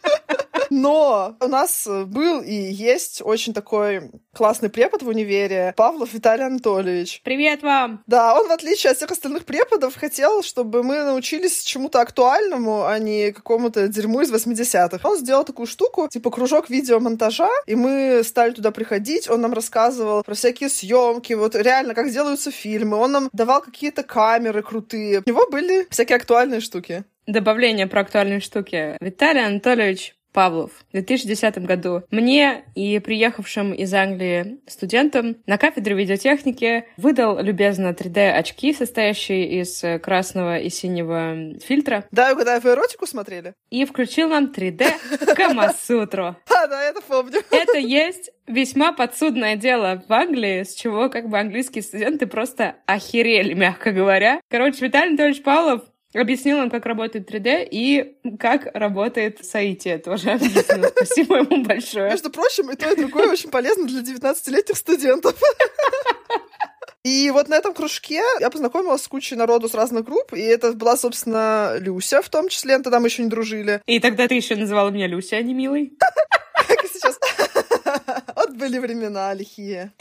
Но 0.74 1.36
у 1.38 1.48
нас 1.48 1.86
был 1.86 2.40
и 2.40 2.54
есть 2.54 3.20
очень 3.22 3.52
такой 3.52 4.10
классный 4.34 4.70
препод 4.70 5.02
в 5.02 5.08
универе, 5.08 5.74
Павлов 5.76 6.14
Виталий 6.14 6.46
Анатольевич. 6.46 7.20
Привет 7.24 7.62
вам! 7.62 8.02
Да, 8.06 8.34
он, 8.34 8.48
в 8.48 8.50
отличие 8.52 8.92
от 8.92 8.96
всех 8.96 9.10
остальных 9.10 9.44
преподов, 9.44 9.94
хотел, 9.94 10.42
чтобы 10.42 10.82
мы 10.82 11.02
научились 11.04 11.62
чему-то 11.62 12.00
актуальному, 12.00 12.86
а 12.86 12.98
не 12.98 13.32
какому-то 13.32 13.86
дерьму 13.86 14.22
из 14.22 14.32
80-х. 14.32 15.06
Он 15.06 15.18
сделал 15.18 15.44
такую 15.44 15.66
штуку, 15.66 16.08
типа 16.08 16.30
кружок 16.30 16.70
видеомонтажа, 16.70 17.50
и 17.66 17.74
мы 17.74 18.22
стали 18.24 18.52
туда 18.52 18.70
приходить, 18.70 19.28
он 19.28 19.42
нам 19.42 19.52
рассказывал 19.52 20.22
про 20.22 20.34
всякие 20.34 20.70
съемки, 20.70 21.34
вот 21.34 21.54
реально, 21.54 21.92
как 21.92 22.10
делаются 22.10 22.50
фильмы, 22.50 22.96
он 22.96 23.12
нам 23.12 23.28
давал 23.34 23.60
какие-то 23.60 24.04
камеры 24.04 24.62
крутые. 24.62 25.22
У 25.26 25.28
него 25.28 25.46
были 25.50 25.86
всякие 25.90 26.16
актуальные 26.16 26.60
штуки. 26.60 27.04
Добавление 27.26 27.86
про 27.86 28.00
актуальные 28.00 28.40
штуки. 28.40 28.96
Виталий 29.00 29.44
Анатольевич 29.44 30.16
Павлов 30.32 30.70
в 30.88 30.92
2010 30.92 31.58
году 31.58 32.02
мне 32.10 32.64
и 32.74 32.98
приехавшим 32.98 33.72
из 33.72 33.92
Англии 33.94 34.58
студентам 34.66 35.36
на 35.46 35.58
кафедре 35.58 35.94
видеотехники 35.94 36.86
выдал 36.96 37.40
любезно 37.40 37.88
3D-очки, 37.88 38.72
состоящие 38.72 39.60
из 39.60 39.84
красного 40.02 40.58
и 40.58 40.68
синего 40.68 41.58
фильтра. 41.60 42.04
Да, 42.10 42.34
когда 42.34 42.58
вы 42.60 42.70
эротику 42.70 43.06
смотрели? 43.06 43.54
И 43.70 43.84
включил 43.84 44.28
нам 44.28 44.52
3D 44.54 45.34
Камасутру. 45.34 46.36
А, 46.48 46.66
да, 46.66 46.82
это 46.82 47.00
помню. 47.02 47.40
Это 47.50 47.78
есть 47.78 48.30
весьма 48.46 48.92
подсудное 48.92 49.56
дело 49.56 50.02
в 50.08 50.12
Англии, 50.12 50.62
с 50.62 50.74
чего 50.74 51.08
как 51.08 51.28
бы 51.28 51.38
английские 51.38 51.82
студенты 51.82 52.26
просто 52.26 52.76
охерели, 52.86 53.54
мягко 53.54 53.92
говоря. 53.92 54.40
Короче, 54.50 54.84
Виталий 54.84 55.10
Анатольевич 55.10 55.42
Павлов 55.42 55.82
Объяснил 56.14 56.58
нам, 56.58 56.70
как 56.70 56.84
работает 56.84 57.30
3D 57.30 57.68
и 57.70 58.16
как 58.38 58.68
работает 58.74 59.44
Саити. 59.44 59.96
Тоже 60.04 60.32
объяснил. 60.32 60.84
Спасибо 60.88 61.36
ему 61.36 61.64
большое. 61.64 62.10
Между 62.10 62.30
прочим, 62.30 62.70
и 62.70 62.76
то, 62.76 62.90
и 62.90 62.96
другое 62.96 63.30
очень 63.30 63.50
полезно 63.50 63.86
для 63.86 64.00
19-летних 64.00 64.76
студентов. 64.76 65.34
И 67.04 67.32
вот 67.32 67.48
на 67.48 67.54
этом 67.56 67.74
кружке 67.74 68.22
я 68.38 68.48
познакомилась 68.48 69.02
с 69.02 69.08
кучей 69.08 69.34
народу 69.34 69.68
с 69.68 69.74
разных 69.74 70.04
групп, 70.04 70.34
и 70.34 70.40
это 70.40 70.72
была, 70.72 70.96
собственно, 70.96 71.74
Люся 71.78 72.22
в 72.22 72.28
том 72.28 72.48
числе, 72.48 72.78
тогда 72.78 73.00
мы 73.00 73.08
еще 73.08 73.24
не 73.24 73.28
дружили. 73.28 73.82
И 73.86 73.98
тогда 73.98 74.28
ты 74.28 74.36
еще 74.36 74.54
называла 74.54 74.90
меня 74.90 75.08
Люся, 75.08 75.34
а 75.36 75.42
не 75.42 75.52
Милой? 75.52 75.94
Как 76.68 76.84
и 76.84 76.88
сейчас. 76.88 77.18
Вот 78.36 78.52
были 78.52 78.78
времена 78.78 79.34
лихие. 79.34 79.92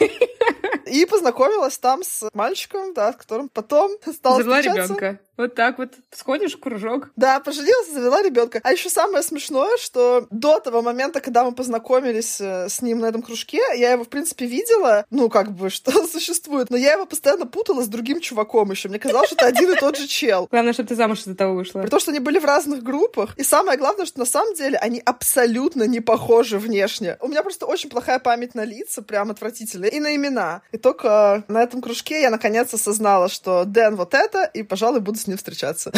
И 0.86 1.06
познакомилась 1.06 1.78
там 1.78 2.04
с 2.04 2.30
мальчиком, 2.34 2.94
да, 2.94 3.14
с 3.14 3.16
которым 3.16 3.50
потом 3.50 3.92
стала 4.16 4.38
Завела 4.38 4.58
встречаться. 4.58 4.94
ребенка. 4.94 5.20
Вот 5.42 5.56
так 5.56 5.80
вот 5.80 5.94
сходишь 6.12 6.54
в 6.54 6.60
кружок. 6.60 7.10
Да, 7.16 7.40
поженилась 7.40 7.90
и 7.90 7.94
завела 7.94 8.22
ребенка. 8.22 8.60
А 8.62 8.72
еще 8.74 8.92
самое 8.92 9.24
смешное, 9.24 9.76
что 9.78 10.28
до 10.30 10.60
того 10.60 10.84
момента, 10.84 11.20
когда 11.20 11.44
мы 11.44 11.52
познакомились 11.52 12.40
э, 12.40 12.70
с 12.70 12.84
ним 12.84 13.00
на 13.00 13.08
этом 13.08 13.24
кружке, 13.24 13.60
я 13.76 13.94
его, 13.94 14.04
в 14.04 14.10
принципе, 14.10 14.46
видела, 14.46 15.04
ну, 15.10 15.30
как 15.30 15.52
бы, 15.52 15.70
что 15.72 16.06
существует, 16.06 16.70
но 16.70 16.78
я 16.78 16.94
его 16.94 17.08
постоянно 17.08 17.48
путала 17.48 17.82
с 17.82 17.88
другим 17.88 18.20
чуваком 18.20 18.70
еще. 18.70 18.88
Мне 18.88 19.00
казалось, 19.00 19.30
что 19.30 19.36
это 19.36 19.48
один 19.48 19.72
и 19.72 19.76
тот 19.76 19.98
же 19.98 20.06
чел. 20.06 20.48
Главное, 20.52 20.74
чтобы 20.74 20.90
ты 20.90 20.96
замуж 20.96 21.22
из-за 21.22 21.36
того 21.36 21.56
вышла. 21.56 21.82
При 21.82 21.90
том, 21.90 22.00
что 22.00 22.12
они 22.12 22.20
были 22.20 22.38
в 22.38 22.46
разных 22.46 22.84
группах. 22.84 23.36
И 23.36 23.44
самое 23.44 23.80
главное, 23.80 24.06
что 24.06 24.20
на 24.20 24.26
самом 24.26 24.54
деле 24.54 24.78
они 24.78 25.02
абсолютно 25.04 25.88
не 25.88 26.02
похожи 26.02 26.60
внешне. 26.60 27.18
У 27.20 27.28
меня 27.28 27.42
просто 27.42 27.66
очень 27.66 27.90
плохая 27.90 28.20
память 28.20 28.54
на 28.54 28.64
лица, 28.64 29.02
прям 29.02 29.32
отвратительная, 29.32 29.90
и 29.90 30.00
на 30.00 30.16
имена. 30.16 30.62
И 30.72 30.78
только 30.78 31.44
на 31.48 31.64
этом 31.64 31.82
кружке 31.82 32.22
я 32.22 32.30
наконец 32.30 32.72
осознала, 32.72 33.28
что 33.28 33.64
Дэн 33.66 33.96
вот 33.96 34.14
это, 34.14 34.44
и, 34.44 34.62
пожалуй, 34.62 35.00
буду 35.00 35.18
с 35.18 35.31
ним 35.32 35.38
встречаться. 35.38 35.92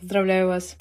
Поздравляю 0.00 0.48
вас. 0.48 0.76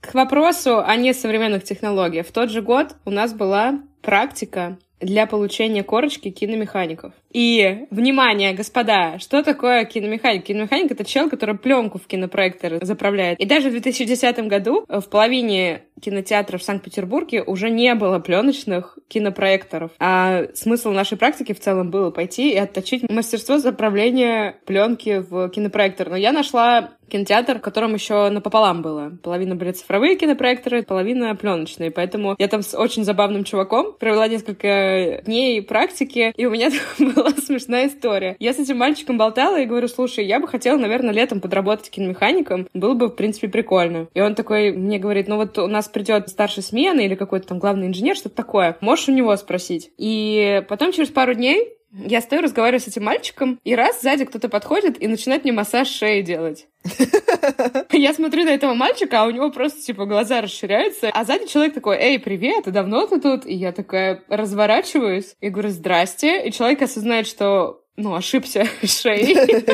К 0.00 0.14
вопросу 0.14 0.78
о 0.78 0.94
несовременных 0.96 1.64
технологиях. 1.64 2.26
В 2.26 2.32
тот 2.32 2.50
же 2.50 2.62
год 2.62 2.94
у 3.04 3.10
нас 3.10 3.32
была 3.32 3.80
практика 4.02 4.78
для 5.00 5.26
получения 5.26 5.82
корочки 5.82 6.30
киномехаников. 6.30 7.12
И, 7.34 7.86
внимание, 7.90 8.52
господа, 8.52 9.18
что 9.18 9.42
такое 9.42 9.84
киномеханик? 9.84 10.44
Киномеханик— 10.44 10.90
это 10.92 11.04
чел, 11.04 11.28
который 11.28 11.58
пленку 11.58 11.98
в 11.98 12.06
кинопроектор 12.06 12.78
заправляет. 12.84 13.40
И 13.40 13.44
даже 13.44 13.68
в 13.68 13.72
2010 13.72 14.38
году 14.46 14.84
в 14.88 15.02
половине 15.10 15.82
кинотеатров 16.00 16.60
в 16.60 16.64
Санкт-Петербурге 16.64 17.42
уже 17.42 17.70
не 17.70 17.94
было 17.94 18.20
пленочных 18.20 18.98
кинопроекторов. 19.08 19.90
А 19.98 20.44
смысл 20.54 20.90
нашей 20.90 21.18
практики 21.18 21.52
в 21.52 21.60
целом 21.60 21.90
было 21.90 22.10
пойти 22.10 22.52
и 22.52 22.56
отточить 22.56 23.10
мастерство 23.10 23.58
заправления 23.58 24.56
пленки 24.64 25.24
в 25.28 25.48
кинопроектор. 25.48 26.10
Но 26.10 26.16
я 26.16 26.32
нашла 26.32 26.90
кинотеатр, 27.08 27.58
в 27.58 27.62
котором 27.62 27.94
еще 27.94 28.28
напополам 28.30 28.82
было. 28.82 29.12
Половина 29.22 29.54
были 29.54 29.72
цифровые 29.72 30.16
кинопроекторы, 30.16 30.82
половина 30.82 31.34
пленочные. 31.36 31.90
Поэтому 31.90 32.34
я 32.38 32.48
там 32.48 32.62
с 32.62 32.76
очень 32.76 33.04
забавным 33.04 33.44
чуваком 33.44 33.92
провела 33.92 34.26
несколько 34.26 35.22
дней 35.24 35.62
практики, 35.62 36.32
и 36.36 36.46
у 36.46 36.50
меня 36.50 36.70
была 37.24 37.36
смешная 37.44 37.88
история. 37.88 38.36
Я 38.38 38.52
с 38.52 38.58
этим 38.58 38.78
мальчиком 38.78 39.18
болтала 39.18 39.60
и 39.60 39.66
говорю, 39.66 39.88
слушай, 39.88 40.24
я 40.24 40.40
бы 40.40 40.46
хотела, 40.46 40.76
наверное, 40.78 41.14
летом 41.14 41.40
подработать 41.40 41.90
киномехаником. 41.90 42.68
Было 42.74 42.94
бы, 42.94 43.08
в 43.08 43.16
принципе, 43.16 43.48
прикольно. 43.48 44.08
И 44.14 44.20
он 44.20 44.34
такой 44.34 44.72
мне 44.72 44.98
говорит, 44.98 45.28
ну 45.28 45.36
вот 45.36 45.58
у 45.58 45.66
нас 45.66 45.88
придет 45.88 46.28
старший 46.28 46.62
смены 46.62 47.04
или 47.06 47.14
какой-то 47.14 47.48
там 47.48 47.58
главный 47.58 47.86
инженер, 47.86 48.16
что-то 48.16 48.36
такое. 48.36 48.76
Можешь 48.80 49.08
у 49.08 49.12
него 49.12 49.34
спросить. 49.36 49.90
И 49.96 50.62
потом 50.68 50.92
через 50.92 51.08
пару 51.08 51.34
дней 51.34 51.74
я 51.96 52.20
стою, 52.20 52.42
разговариваю 52.42 52.80
с 52.80 52.88
этим 52.88 53.04
мальчиком, 53.04 53.60
и 53.64 53.74
раз 53.74 54.00
сзади 54.00 54.24
кто-то 54.24 54.48
подходит 54.48 55.00
и 55.00 55.06
начинает 55.06 55.44
мне 55.44 55.52
массаж 55.52 55.88
шеи 55.88 56.22
делать. 56.22 56.66
Я 57.92 58.12
смотрю 58.12 58.44
на 58.44 58.50
этого 58.50 58.74
мальчика, 58.74 59.22
а 59.22 59.26
у 59.26 59.30
него 59.30 59.50
просто, 59.50 59.80
типа, 59.80 60.04
глаза 60.04 60.40
расширяются. 60.40 61.10
А 61.12 61.24
сзади 61.24 61.46
человек 61.46 61.74
такой, 61.74 61.96
эй, 61.96 62.18
привет, 62.18 62.66
а 62.66 62.70
давно 62.70 63.06
ты 63.06 63.20
тут? 63.20 63.46
И 63.46 63.54
я 63.54 63.72
такая 63.72 64.22
разворачиваюсь 64.28 65.36
и 65.40 65.48
говорю, 65.48 65.70
здрасте. 65.70 66.46
И 66.46 66.52
человек 66.52 66.82
осознает, 66.82 67.26
что 67.26 67.83
ну, 67.96 68.14
ошибся 68.14 68.66
шеей. 68.82 69.64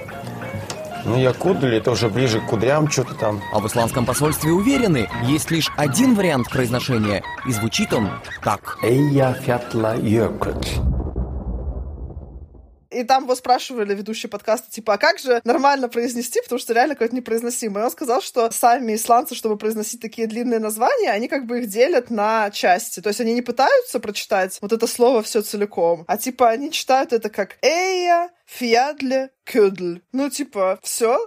Ну, 1.04 1.16
якудль, 1.16 1.74
это 1.74 1.90
уже 1.90 2.08
ближе 2.08 2.40
к 2.40 2.46
кудрям, 2.46 2.88
что-то 2.88 3.14
там. 3.14 3.42
А 3.52 3.58
в 3.58 3.66
исландском 3.66 4.06
посольстве 4.06 4.52
уверены, 4.52 5.08
есть 5.24 5.50
лишь 5.50 5.68
один 5.76 6.14
вариант 6.14 6.48
произношения, 6.48 7.24
и 7.46 7.52
звучит 7.52 7.92
он 7.92 8.08
так. 8.42 8.78
Эйяфьятлайокудль. 8.82 11.11
И 12.92 13.04
там 13.04 13.24
его 13.24 13.34
спрашивали 13.34 13.94
ведущие 13.94 14.30
подкаста, 14.30 14.70
типа, 14.70 14.94
а 14.94 14.98
как 14.98 15.18
же 15.18 15.40
нормально 15.44 15.88
произнести, 15.88 16.40
потому 16.42 16.58
что 16.58 16.72
реально 16.74 16.94
какое-то 16.94 17.16
непроизносимое. 17.16 17.82
И 17.82 17.86
он 17.86 17.90
сказал, 17.90 18.20
что 18.20 18.50
сами 18.50 18.94
исландцы, 18.94 19.34
чтобы 19.34 19.56
произносить 19.56 20.00
такие 20.00 20.26
длинные 20.26 20.58
названия, 20.58 21.10
они 21.10 21.28
как 21.28 21.46
бы 21.46 21.60
их 21.60 21.68
делят 21.68 22.10
на 22.10 22.50
части. 22.50 23.00
То 23.00 23.08
есть 23.08 23.20
они 23.20 23.34
не 23.34 23.42
пытаются 23.42 24.00
прочитать 24.00 24.58
вот 24.60 24.72
это 24.72 24.86
слово 24.86 25.22
все 25.22 25.42
целиком, 25.42 26.04
а 26.06 26.16
типа 26.16 26.50
они 26.50 26.70
читают 26.70 27.12
это 27.12 27.30
как 27.30 27.56
«эя», 27.62 28.30
«фьядле», 28.46 29.30
«кюдль». 29.44 30.02
Ну, 30.12 30.30
типа, 30.30 30.78
все. 30.82 31.18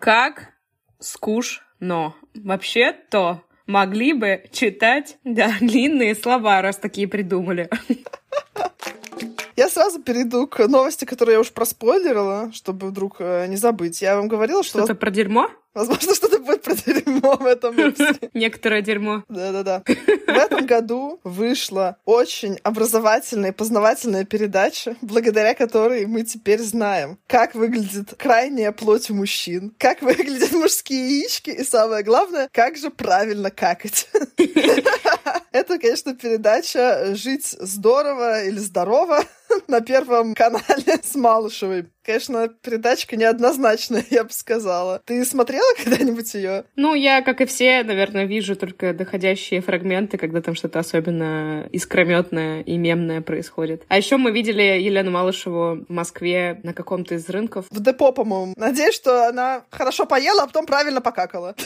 Как 0.00 0.54
скучно. 1.00 2.14
Вообще-то 2.34 3.42
могли 3.66 4.12
бы 4.12 4.44
читать 4.52 5.18
да, 5.24 5.52
длинные 5.60 6.14
слова, 6.14 6.60
раз 6.62 6.76
такие 6.76 7.06
придумали. 7.06 7.70
Я 9.58 9.68
сразу 9.68 10.00
перейду 10.00 10.46
к 10.46 10.68
новости, 10.68 11.04
которую 11.04 11.32
я 11.32 11.40
уж 11.40 11.50
проспойлерила, 11.50 12.52
чтобы 12.52 12.86
вдруг 12.86 13.16
э, 13.18 13.48
не 13.48 13.56
забыть. 13.56 14.00
Я 14.00 14.14
вам 14.14 14.28
говорила, 14.28 14.62
что... 14.62 14.78
Что-то 14.78 14.94
про 14.94 15.10
дерьмо? 15.10 15.50
Возможно, 15.74 16.14
что-то 16.14 16.38
будет 16.38 16.62
про 16.62 16.76
дерьмо 16.76 17.36
в 17.36 17.44
этом 17.44 17.74
выпуске. 17.74 18.30
Некоторое 18.34 18.82
дерьмо. 18.82 19.24
Да-да-да. 19.28 19.82
В 19.84 20.28
этом 20.28 20.64
году 20.64 21.18
вышла 21.24 21.96
очень 22.04 22.60
образовательная 22.62 23.50
и 23.50 23.52
познавательная 23.52 24.24
передача, 24.24 24.94
благодаря 25.02 25.54
которой 25.54 26.06
мы 26.06 26.22
теперь 26.22 26.60
знаем, 26.60 27.18
как 27.26 27.56
выглядит 27.56 28.14
крайняя 28.16 28.70
плоть 28.70 29.10
у 29.10 29.14
мужчин, 29.14 29.74
как 29.76 30.02
выглядят 30.02 30.52
мужские 30.52 31.18
яички 31.18 31.50
и, 31.50 31.64
самое 31.64 32.04
главное, 32.04 32.48
как 32.52 32.76
же 32.76 32.90
правильно 32.90 33.50
какать. 33.50 34.08
Это, 35.52 35.78
конечно, 35.78 36.14
передача 36.14 37.14
«Жить 37.14 37.56
здорово» 37.58 38.44
или 38.44 38.58
«Здорово» 38.58 39.24
на 39.68 39.80
Первом 39.82 40.34
канале 40.34 40.98
с 41.02 41.14
Малышевой. 41.14 41.86
Конечно, 42.02 42.48
передачка 42.48 43.16
неоднозначная, 43.16 44.04
я 44.10 44.24
бы 44.24 44.32
сказала. 44.32 45.02
Ты 45.04 45.24
смотрела 45.24 45.74
когда-нибудь 45.76 46.34
ее? 46.34 46.64
Ну, 46.74 46.94
я, 46.94 47.22
как 47.22 47.40
и 47.42 47.46
все, 47.46 47.84
наверное, 47.84 48.24
вижу 48.24 48.56
только 48.56 48.94
доходящие 48.94 49.60
фрагменты, 49.60 50.16
когда 50.16 50.40
там 50.40 50.54
что-то 50.54 50.78
особенно 50.78 51.68
искрометное 51.70 52.62
и 52.62 52.78
мемное 52.78 53.20
происходит. 53.20 53.84
А 53.88 53.98
еще 53.98 54.16
мы 54.16 54.32
видели 54.32 54.62
Елену 54.62 55.10
Малышеву 55.10 55.84
в 55.86 55.92
Москве 55.92 56.60
на 56.62 56.72
каком-то 56.72 57.14
из 57.14 57.28
рынков. 57.28 57.66
В 57.70 57.82
депо, 57.82 58.12
по-моему. 58.12 58.54
Надеюсь, 58.56 58.94
что 58.94 59.28
она 59.28 59.64
хорошо 59.70 60.06
поела, 60.06 60.44
а 60.44 60.46
потом 60.46 60.64
правильно 60.66 61.00
покакала. 61.00 61.54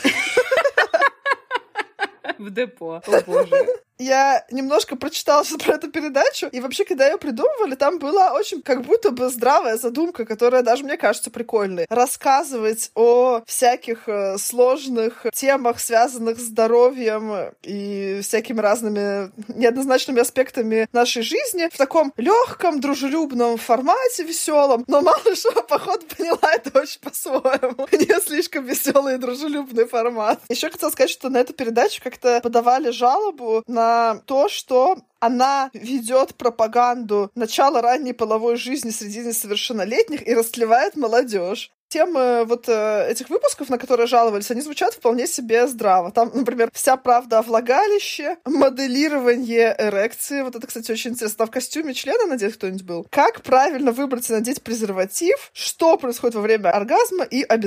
В 2.39 2.51
депо. 2.51 3.03
О, 3.07 3.21
боже 3.25 3.67
я 3.99 4.45
немножко 4.51 4.97
прочитала 4.97 5.45
про 5.65 5.75
эту 5.75 5.91
передачу, 5.91 6.47
и 6.47 6.61
вообще, 6.61 6.85
когда 6.85 7.07
ее 7.07 7.19
придумывали, 7.19 7.75
там 7.75 7.99
была 7.99 8.33
очень 8.33 8.63
как 8.63 8.83
будто 8.83 9.11
бы 9.11 9.29
здравая 9.29 9.77
задумка, 9.77 10.25
которая 10.25 10.63
даже 10.63 10.85
мне 10.85 10.97
кажется 10.97 11.31
прикольной. 11.31 11.87
Рассказывать 11.89 12.91
о 12.95 13.43
всяких 13.47 14.09
э, 14.09 14.39
сложных 14.39 15.27
темах, 15.35 15.81
связанных 15.81 16.39
с 16.39 16.43
здоровьем 16.43 17.53
и 17.63 18.21
всякими 18.23 18.61
разными 18.61 19.33
неоднозначными 19.49 20.21
аспектами 20.21 20.89
нашей 20.93 21.23
жизни 21.23 21.69
в 21.73 21.77
таком 21.77 22.13
легком, 22.17 22.81
дружелюбном 22.81 23.57
формате, 23.57 24.25
веселом. 24.25 24.85
Но 24.87 25.01
мало 25.01 25.19
что, 25.35 25.63
походу, 25.63 26.07
поняла 26.07 26.53
это 26.53 26.79
очень 26.79 27.01
по-своему. 27.01 27.87
Не 27.93 28.21
слишком 28.21 28.65
веселый 28.65 29.15
и 29.15 29.19
дружелюбный 29.19 29.87
формат. 29.87 30.41
Еще 30.49 30.71
хотела 30.71 30.91
сказать, 30.91 31.11
что 31.11 31.29
на 31.29 31.39
эту 31.39 31.53
передачу 31.53 32.03
как-то 32.03 32.41
подавали 32.43 32.91
жалобу 32.91 33.63
на 33.67 33.82
то, 34.27 34.49
что 34.49 34.99
она 35.21 35.71
ведет 35.73 36.35
пропаганду 36.35 37.31
начала 37.35 37.81
ранней 37.81 38.13
половой 38.13 38.57
жизни 38.57 38.91
среди 38.91 39.21
несовершеннолетних 39.21 40.27
и 40.27 40.35
растлевает 40.35 40.97
молодежь 40.97 41.71
темы 41.93 42.45
вот 42.47 42.69
э, 42.69 43.11
этих 43.11 43.29
выпусков, 43.29 43.69
на 43.69 43.79
которые 43.79 44.07
жаловались, 44.07 44.51
они 44.51 44.63
звучат 44.63 44.95
вполне 44.95 45.27
себе 45.27 45.67
здраво. 45.67 46.11
Там, 46.11 46.31
например, 46.33 46.71
вся 46.73 46.97
правда 46.97 47.39
о 47.39 47.43
влагалище, 47.43 48.37
моделирование 48.47 49.75
эрекции. 49.79 50.43
Вот 50.43 50.57
это, 50.57 50.67
кстати, 50.67 50.91
очень 50.91 51.11
интересно. 51.11 51.39
Там 51.39 51.47
в 51.49 51.51
костюме 51.51 51.93
члена 51.93 52.27
надеть 52.27 52.55
кто-нибудь 52.55 52.83
был. 52.83 53.07
Как 53.11 53.43
правильно 53.43 53.93
выбрать 53.93 54.31
и 54.31 54.33
надеть 54.33 54.63
презерватив, 54.63 55.51
что 55.53 55.99
происходит 55.99 56.35
во 56.35 56.41
время 56.41 56.71
оргазма 56.71 57.25
и 57.25 57.43
о 57.43 57.59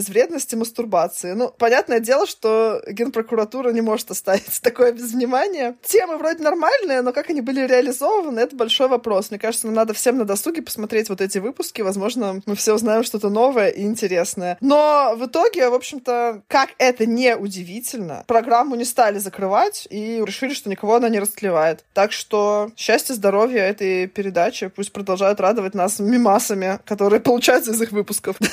мастурбации. 0.55 1.33
Ну, 1.33 1.51
понятное 1.57 1.99
дело, 1.99 2.25
что 2.25 2.81
генпрокуратура 2.87 3.71
не 3.71 3.81
может 3.81 4.11
оставить 4.11 4.59
такое 4.61 4.91
без 4.91 5.11
внимания. 5.11 5.75
Темы 5.83 6.17
вроде 6.17 6.43
нормальные, 6.43 7.01
но 7.01 7.13
как 7.13 7.29
они 7.29 7.41
были 7.41 7.65
реализованы, 7.65 8.39
это 8.39 8.55
большой 8.55 8.87
вопрос. 8.87 9.29
Мне 9.29 9.39
кажется, 9.39 9.67
нам 9.67 9.75
надо 9.75 9.93
всем 9.93 10.17
на 10.17 10.25
досуге 10.25 10.61
посмотреть 10.61 11.09
вот 11.09 11.21
эти 11.21 11.37
выпуски. 11.37 11.81
Возможно, 11.81 12.41
мы 12.45 12.55
все 12.55 12.73
узнаем 12.73 13.03
что-то 13.03 13.29
новое 13.29 13.69
и 13.69 13.83
интересное 13.83 14.14
интересное. 14.15 14.57
Но 14.61 15.15
в 15.17 15.25
итоге, 15.25 15.69
в 15.69 15.73
общем-то, 15.73 16.41
как 16.47 16.69
это 16.77 17.05
не 17.05 17.35
удивительно, 17.35 18.23
программу 18.27 18.75
не 18.75 18.85
стали 18.85 19.19
закрывать 19.19 19.87
и 19.89 20.21
решили, 20.25 20.53
что 20.53 20.69
никого 20.69 20.95
она 20.95 21.09
не 21.09 21.19
растлевает. 21.19 21.83
Так 21.93 22.11
что 22.11 22.71
счастье, 22.75 23.15
здоровье 23.15 23.59
этой 23.59 24.07
передачи. 24.07 24.67
Пусть 24.67 24.93
продолжают 24.93 25.39
радовать 25.39 25.73
нас 25.73 25.99
мимасами, 25.99 26.79
которые 26.85 27.19
получаются 27.19 27.71
из 27.71 27.81
их 27.81 27.91
выпусков. 27.91 28.37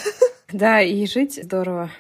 Да, 0.52 0.82
и 0.82 1.06
жить 1.06 1.40
здорово. 1.42 1.90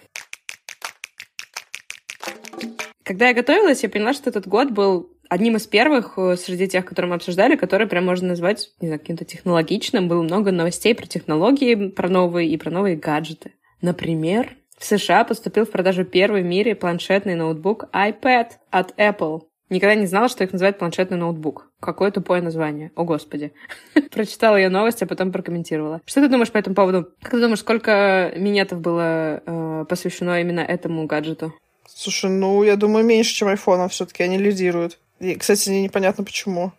Когда 3.02 3.28
я 3.28 3.34
готовилась, 3.34 3.82
я 3.82 3.88
поняла, 3.88 4.12
что 4.12 4.28
этот 4.28 4.46
год 4.46 4.70
был 4.70 5.08
одним 5.32 5.56
из 5.56 5.66
первых 5.66 6.18
э, 6.18 6.36
среди 6.36 6.68
тех, 6.68 6.84
которые 6.84 7.08
мы 7.08 7.16
обсуждали, 7.16 7.56
которые 7.56 7.88
прям 7.88 8.04
можно 8.04 8.28
назвать, 8.28 8.70
не 8.80 8.88
знаю, 8.88 9.00
каким-то 9.00 9.24
технологичным. 9.24 10.06
Было 10.06 10.22
много 10.22 10.52
новостей 10.52 10.94
про 10.94 11.06
технологии, 11.06 11.88
про 11.88 12.10
новые 12.10 12.50
и 12.50 12.58
про 12.58 12.70
новые 12.70 12.96
гаджеты. 12.96 13.52
Например, 13.80 14.54
в 14.78 14.84
США 14.84 15.24
поступил 15.24 15.64
в 15.64 15.70
продажу 15.70 16.04
первый 16.04 16.42
в 16.42 16.44
мире 16.44 16.74
планшетный 16.74 17.34
ноутбук 17.34 17.84
iPad 17.94 18.48
от 18.70 18.92
Apple. 18.98 19.44
Никогда 19.70 19.94
не 19.94 20.04
знала, 20.04 20.28
что 20.28 20.44
их 20.44 20.52
называют 20.52 20.78
планшетный 20.78 21.16
ноутбук. 21.16 21.70
Какое 21.80 22.10
тупое 22.10 22.42
название. 22.42 22.92
О, 22.94 23.04
господи. 23.04 23.54
Прочитала 24.10 24.56
ее 24.56 24.68
новость, 24.68 25.02
а 25.02 25.06
потом 25.06 25.32
прокомментировала. 25.32 26.02
Что 26.04 26.20
ты 26.20 26.28
думаешь 26.28 26.52
по 26.52 26.58
этому 26.58 26.76
поводу? 26.76 27.08
Как 27.22 27.30
ты 27.30 27.40
думаешь, 27.40 27.60
сколько 27.60 28.34
минетов 28.36 28.80
было 28.80 29.42
э, 29.46 29.84
посвящено 29.88 30.42
именно 30.42 30.60
этому 30.60 31.06
гаджету? 31.06 31.54
Слушай, 31.88 32.30
ну, 32.30 32.62
я 32.62 32.76
думаю, 32.76 33.04
меньше, 33.06 33.34
чем 33.34 33.48
айфона 33.48 33.88
все-таки 33.88 34.22
они 34.22 34.36
лидируют. 34.36 34.98
И, 35.22 35.36
кстати, 35.36 35.68
непонятно 35.70 36.24
почему. 36.24 36.72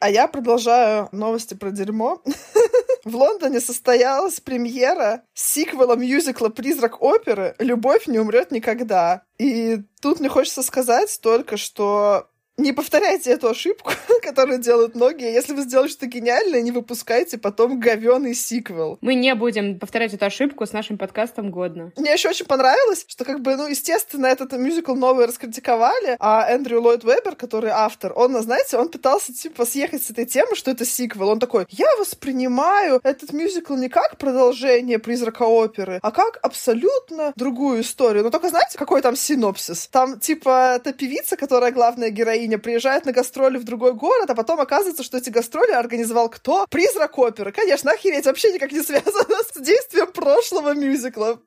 А 0.00 0.08
я 0.08 0.26
продолжаю 0.26 1.10
новости 1.12 1.52
про 1.52 1.70
дерьмо. 1.70 2.22
В 3.04 3.14
Лондоне 3.14 3.60
состоялась 3.60 4.40
премьера 4.40 5.22
сиквела 5.34 5.96
мюзикла 5.96 6.48
«Призрак 6.48 7.02
оперы. 7.02 7.54
Любовь 7.58 8.06
не 8.06 8.18
умрет 8.18 8.52
никогда». 8.52 9.22
И 9.38 9.82
тут 10.00 10.18
мне 10.20 10.30
хочется 10.30 10.62
сказать 10.62 11.18
только, 11.20 11.58
что 11.58 12.26
не 12.58 12.72
повторяйте 12.72 13.30
эту 13.30 13.48
ошибку, 13.48 13.92
которую 14.22 14.58
делают 14.58 14.94
многие. 14.94 15.32
Если 15.32 15.52
вы 15.52 15.62
сделали 15.62 15.88
что-то 15.88 16.06
гениальное, 16.06 16.62
не 16.62 16.72
выпускайте 16.72 17.38
потом 17.38 17.78
говёный 17.78 18.34
сиквел. 18.34 18.98
Мы 19.02 19.14
не 19.14 19.34
будем 19.34 19.78
повторять 19.78 20.14
эту 20.14 20.24
ошибку 20.24 20.66
с 20.66 20.72
нашим 20.72 20.96
подкастом 20.96 21.50
годно. 21.50 21.92
Мне 21.96 22.12
еще 22.12 22.30
очень 22.30 22.46
понравилось, 22.46 23.04
что 23.06 23.24
как 23.24 23.40
бы, 23.40 23.56
ну, 23.56 23.66
естественно, 23.66 24.26
этот 24.26 24.52
мюзикл 24.52 24.94
новый 24.94 25.26
раскритиковали, 25.26 26.16
а 26.18 26.46
Эндрю 26.48 26.80
Ллойд 26.80 27.04
Вебер, 27.04 27.36
который 27.36 27.70
автор, 27.70 28.12
он, 28.16 28.40
знаете, 28.42 28.78
он 28.78 28.88
пытался, 28.88 29.34
типа, 29.34 29.66
съехать 29.66 30.02
с 30.02 30.10
этой 30.10 30.24
темы, 30.24 30.56
что 30.56 30.70
это 30.70 30.84
сиквел. 30.84 31.28
Он 31.28 31.38
такой, 31.38 31.66
я 31.70 31.88
воспринимаю 31.98 33.00
этот 33.02 33.32
мюзикл 33.32 33.74
не 33.74 33.88
как 33.88 34.16
продолжение 34.16 34.98
«Призрака 34.98 35.42
оперы», 35.42 35.98
а 36.02 36.10
как 36.10 36.38
абсолютно 36.42 37.32
другую 37.36 37.82
историю. 37.82 38.24
Но 38.24 38.30
только 38.30 38.48
знаете, 38.48 38.78
какой 38.78 39.02
там 39.02 39.14
синопсис? 39.14 39.88
Там, 39.88 40.18
типа, 40.18 40.76
эта 40.76 40.92
певица, 40.92 41.36
которая 41.36 41.70
главная 41.70 42.10
героиня, 42.10 42.45
героиня 42.46 42.58
приезжает 42.58 43.04
на 43.04 43.12
гастроли 43.12 43.58
в 43.58 43.64
другой 43.64 43.94
город, 43.94 44.30
а 44.30 44.34
потом 44.34 44.60
оказывается, 44.60 45.02
что 45.02 45.18
эти 45.18 45.30
гастроли 45.30 45.72
организовал 45.72 46.28
кто? 46.28 46.66
Призрак 46.70 47.18
оперы. 47.18 47.52
Конечно, 47.52 47.90
охереть, 47.90 48.26
вообще 48.26 48.52
никак 48.52 48.72
не 48.72 48.82
связано 48.82 49.36
с 49.52 49.60
действием 49.60 50.08
прошлого 50.12 50.74
мюзикла. 50.74 51.40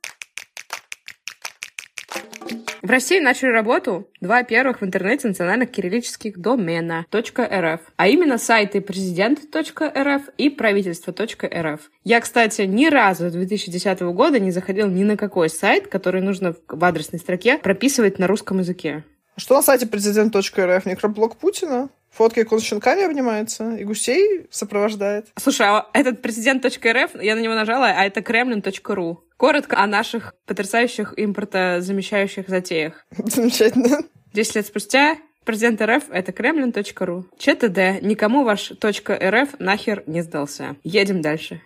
В 2.82 2.90
России 2.90 3.20
начали 3.20 3.50
работу 3.50 4.10
два 4.22 4.42
первых 4.44 4.82
в 4.82 4.86
интернете 4.86 5.28
национальных 5.28 5.70
кириллических 5.70 6.40
домена 6.40 7.06
.рф, 7.14 7.82
а 7.98 8.08
именно 8.08 8.38
сайты 8.38 8.82
президент.рф 8.82 10.22
и 10.38 10.50
правительство.рф. 10.50 11.82
Я, 12.04 12.22
кстати, 12.22 12.62
ни 12.62 12.88
разу 12.88 13.30
с 13.30 13.34
2010 13.34 14.00
года 14.02 14.40
не 14.40 14.52
заходил 14.52 14.88
ни 14.88 15.04
на 15.04 15.18
какой 15.18 15.50
сайт, 15.50 15.88
который 15.88 16.22
нужно 16.22 16.56
в 16.68 16.84
адресной 16.84 17.20
строке 17.20 17.58
прописывать 17.58 18.18
на 18.18 18.28
русском 18.28 18.60
языке. 18.60 19.04
Что 19.40 19.56
на 19.56 19.62
сайте 19.62 19.88
президент.рф? 19.88 20.86
Микроблог 20.86 21.38
Путина? 21.38 21.90
Фотки, 22.12 22.44
как 22.44 22.52
он 22.52 22.60
с 22.60 22.64
щенками 22.64 23.04
обнимается 23.04 23.76
и 23.76 23.86
гусей 23.86 24.48
сопровождает. 24.52 25.28
Слушай, 25.38 25.68
а 25.68 25.88
этот 25.94 26.22
президент.рф, 26.22 27.22
я 27.22 27.36
на 27.36 27.40
него 27.40 27.54
нажала, 27.54 27.88
а 27.88 28.04
это 28.04 28.22
кремлин.ру. 28.22 29.24
Коротко 29.38 29.78
о 29.78 29.88
наших 29.88 30.34
потрясающих 30.46 31.14
импортозамещающих 31.16 32.50
затеях. 32.50 33.06
Замечательно. 33.18 34.00
Десять 34.34 34.56
лет 34.56 34.68
спустя 34.68 35.18
Президент 35.46 35.82
РФ— 35.82 36.04
это 36.12 36.32
kremlin.ru. 36.32 37.24
ЧТД. 37.40 38.04
Никому 38.06 38.44
ваш 38.44 38.72
.рф 38.72 39.50
нахер 39.58 40.04
не 40.06 40.22
сдался. 40.22 40.76
Едем 40.84 41.22
дальше. 41.22 41.62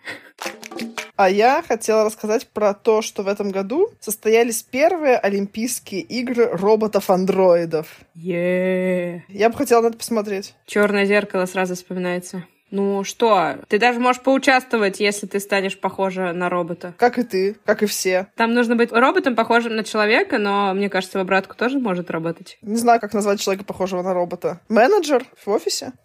А 1.24 1.30
я 1.30 1.64
хотела 1.66 2.04
рассказать 2.04 2.50
про 2.50 2.74
то, 2.74 3.02
что 3.02 3.24
в 3.24 3.30
этом 3.30 3.50
году 3.50 3.90
состоялись 4.02 4.62
первые 4.62 5.16
Олимпийские 5.16 6.02
игры 6.02 6.50
роботов-андроидов. 6.52 7.88
Yeah. 8.14 9.22
Я 9.30 9.50
бы 9.50 9.56
хотела 9.56 9.84
на 9.84 9.88
это 9.88 9.98
посмотреть. 9.98 10.54
Черное 10.66 11.06
зеркало 11.06 11.46
сразу 11.46 11.76
вспоминается. 11.76 12.44
Ну 12.72 13.06
что, 13.06 13.56
ты 13.70 13.80
даже 13.80 14.02
можешь 14.02 14.22
поучаствовать, 14.22 15.00
если 15.00 15.26
ты 15.26 15.40
станешь 15.40 15.80
похожа 15.80 16.34
на 16.34 16.50
робота. 16.50 16.94
Как 16.98 17.18
и 17.18 17.24
ты, 17.24 17.56
как 17.64 17.84
и 17.84 17.86
все. 17.86 18.28
Там 18.36 18.54
нужно 18.54 18.76
быть 18.76 18.92
роботом, 18.92 19.38
похожим 19.38 19.78
на 19.78 19.86
человека, 19.86 20.40
но 20.40 20.74
мне 20.74 20.90
кажется, 20.90 21.20
в 21.20 21.22
обратку 21.22 21.56
тоже 21.56 21.80
может 21.80 22.12
работать. 22.12 22.58
Не 22.62 22.76
знаю, 22.76 23.00
как 23.00 23.14
назвать 23.14 23.40
человека, 23.40 23.64
похожего 23.64 24.02
на 24.02 24.14
робота. 24.14 24.60
Менеджер 24.68 25.26
в 25.46 25.50
офисе? 25.50 25.94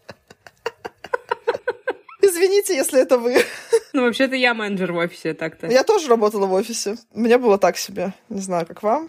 Извините, 2.48 2.76
если 2.76 3.02
это 3.02 3.18
вы. 3.18 3.36
Ну, 3.94 4.02
вообще-то 4.02 4.36
я 4.36 4.54
менеджер 4.54 4.92
в 4.92 4.96
офисе, 4.96 5.34
так-то. 5.34 5.66
Я 5.66 5.82
тоже 5.82 6.08
работала 6.08 6.46
в 6.46 6.52
офисе. 6.52 6.96
Мне 7.12 7.36
было 7.36 7.58
так 7.58 7.76
себе. 7.76 8.12
Не 8.28 8.40
знаю, 8.40 8.66
как 8.66 8.82
вам. 8.82 9.08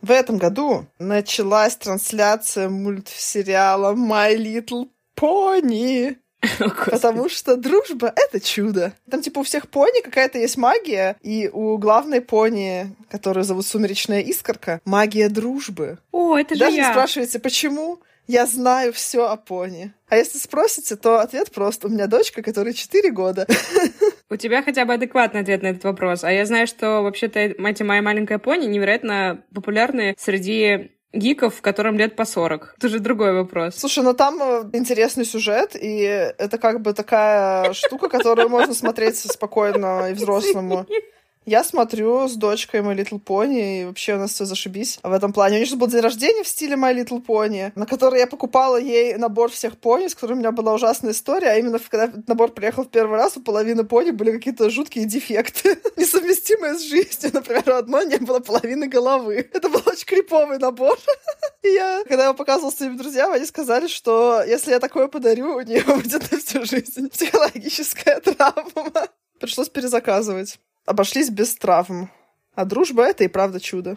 В 0.00 0.10
этом 0.10 0.38
году 0.38 0.86
началась 0.98 1.76
трансляция 1.76 2.68
мультсериала 2.68 3.94
My 3.94 4.36
Little 4.36 4.88
Pony. 5.16 6.16
Потому 6.86 7.28
что 7.28 7.56
дружба— 7.56 8.12
это 8.16 8.40
чудо. 8.40 8.92
Там, 9.10 9.20
типа, 9.20 9.40
у 9.40 9.42
всех 9.42 9.68
пони 9.68 10.02
какая-то 10.02 10.38
есть 10.38 10.56
магия, 10.56 11.16
и 11.22 11.50
у 11.52 11.76
главной 11.76 12.22
пони, 12.22 12.96
которую 13.10 13.44
зовут 13.44 13.66
Сумеречная 13.66 14.20
Искорка, 14.20 14.80
магия 14.84 15.28
дружбы. 15.28 15.98
О, 16.12 16.36
это 16.38 16.54
же 16.54 16.60
Даже 16.60 16.76
я. 16.76 16.86
не 16.86 16.92
спрашивайте, 16.92 17.38
почему? 17.40 18.00
Я 18.30 18.46
знаю 18.46 18.92
все 18.92 19.26
о 19.26 19.36
пони. 19.36 19.92
А 20.08 20.16
если 20.16 20.38
спросите, 20.38 20.94
то 20.94 21.18
ответ 21.18 21.50
прост. 21.50 21.84
У 21.84 21.88
меня 21.88 22.06
дочка, 22.06 22.42
которой 22.42 22.74
4 22.74 23.10
года. 23.10 23.44
У 24.30 24.36
тебя 24.36 24.62
хотя 24.62 24.84
бы 24.84 24.94
адекватный 24.94 25.40
ответ 25.40 25.62
на 25.62 25.66
этот 25.66 25.82
вопрос. 25.82 26.22
А 26.22 26.30
я 26.30 26.46
знаю, 26.46 26.68
что 26.68 27.02
вообще-то 27.02 27.54
«Мать 27.58 27.80
и 27.80 27.84
моя 27.84 28.02
маленькая 28.02 28.38
пони» 28.38 28.66
невероятно 28.66 29.42
популярны 29.52 30.14
среди 30.16 30.92
гиков, 31.12 31.60
которым 31.60 31.98
лет 31.98 32.14
по 32.14 32.24
40. 32.24 32.74
Это 32.78 32.88
же 32.88 33.00
другой 33.00 33.32
вопрос. 33.32 33.74
Слушай, 33.74 34.04
ну 34.04 34.14
там 34.14 34.40
э, 34.40 34.70
интересный 34.74 35.24
сюжет, 35.24 35.74
и 35.74 35.98
это 36.38 36.56
как 36.58 36.82
бы 36.82 36.94
такая 36.94 37.72
штука, 37.72 38.08
которую 38.08 38.48
можно 38.48 38.74
смотреть 38.74 39.18
спокойно 39.18 40.08
и 40.08 40.14
взрослому. 40.14 40.86
Я 41.50 41.64
смотрю 41.64 42.28
с 42.28 42.36
дочкой 42.36 42.78
My 42.78 42.94
Little 42.94 43.20
Pony, 43.20 43.82
и 43.82 43.84
вообще 43.84 44.14
у 44.14 44.18
нас 44.18 44.30
все 44.30 44.44
зашибись. 44.44 45.00
В 45.02 45.12
этом 45.12 45.32
плане 45.32 45.56
у 45.56 45.58
нее 45.58 45.66
же 45.66 45.74
был 45.74 45.88
день 45.88 45.98
рождения 45.98 46.44
в 46.44 46.46
стиле 46.46 46.76
My 46.76 46.94
Little 46.94 47.20
Pony, 47.26 47.72
на 47.74 47.86
который 47.86 48.20
я 48.20 48.28
покупала 48.28 48.76
ей 48.76 49.16
набор 49.16 49.50
всех 49.50 49.76
пони, 49.76 50.06
с 50.06 50.14
которым 50.14 50.36
у 50.36 50.40
меня 50.42 50.52
была 50.52 50.74
ужасная 50.74 51.10
история, 51.10 51.48
а 51.48 51.56
именно 51.56 51.80
когда 51.80 52.12
набор 52.28 52.52
приехал 52.52 52.84
в 52.84 52.88
первый 52.88 53.18
раз, 53.18 53.36
у 53.36 53.40
половины 53.40 53.82
пони 53.82 54.12
были 54.12 54.30
какие-то 54.30 54.70
жуткие 54.70 55.06
дефекты, 55.06 55.76
несовместимые 55.96 56.78
с 56.78 56.82
жизнью. 56.82 57.32
Например, 57.34 57.64
у 57.66 57.72
одной 57.72 58.06
не 58.06 58.18
было 58.18 58.38
половины 58.38 58.86
головы. 58.86 59.50
Это 59.52 59.68
был 59.68 59.82
очень 59.86 60.06
криповый 60.06 60.58
набор. 60.58 60.96
И 61.64 61.68
я, 61.70 62.04
когда 62.06 62.26
его 62.26 62.34
показывала 62.34 62.70
своим 62.70 62.96
друзьям, 62.96 63.32
они 63.32 63.44
сказали, 63.44 63.88
что 63.88 64.40
если 64.46 64.70
я 64.70 64.78
такое 64.78 65.08
подарю, 65.08 65.56
у 65.56 65.62
нее 65.62 65.82
будет 65.96 66.30
на 66.30 66.38
всю 66.38 66.64
жизнь 66.64 67.08
психологическая 67.10 68.20
травма. 68.20 69.08
Пришлось 69.40 69.68
перезаказывать 69.68 70.60
обошлись 70.90 71.30
без 71.30 71.54
травм. 71.54 72.10
А 72.54 72.64
дружба— 72.64 73.04
это 73.06 73.22
и 73.22 73.28
правда 73.28 73.60
чудо. 73.60 73.96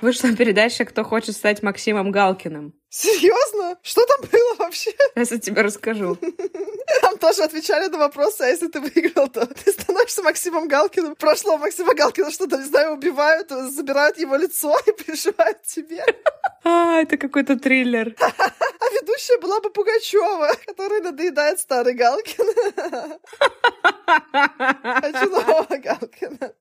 Вышла 0.00 0.34
передача 0.34 0.84
«Кто 0.84 1.02
хочет 1.02 1.34
стать 1.34 1.62
Максимом 1.64 2.12
Галкиным». 2.12 2.72
Серьезно? 2.88 3.76
Что 3.82 4.06
там 4.06 4.20
было 4.30 4.54
вообще? 4.58 4.92
Сейчас 5.14 5.32
я 5.32 5.38
тебе 5.38 5.62
расскажу. 5.62 6.16
Тоже 7.20 7.42
отвечали 7.42 7.88
на 7.88 7.98
вопросы, 7.98 8.42
а 8.42 8.46
если 8.46 8.68
ты 8.68 8.80
выиграл, 8.80 9.28
то 9.28 9.46
ты 9.64 9.72
становишься 9.72 10.22
Максимом 10.22 10.68
Галкиным. 10.68 11.16
Прошло 11.16 11.58
Максима 11.58 11.94
Галкина 11.94 12.30
что-то, 12.30 12.58
не 12.58 12.64
знаю, 12.64 12.94
убивают, 12.94 13.50
забирают 13.50 14.18
его 14.18 14.36
лицо 14.36 14.76
и 14.86 14.92
пришивают 14.92 15.62
тебе. 15.62 16.04
А, 16.64 17.00
это 17.00 17.16
какой-то 17.16 17.58
триллер. 17.58 18.14
А 18.20 18.94
ведущая 18.94 19.38
была 19.38 19.60
бы 19.60 19.70
Пугачева, 19.70 20.50
которая 20.66 21.00
надоедает 21.02 21.60
старый 21.60 21.94
Галкин. 21.94 22.44
Хочу 25.00 25.30
нового 25.30 25.76
Галкина. 25.76 26.54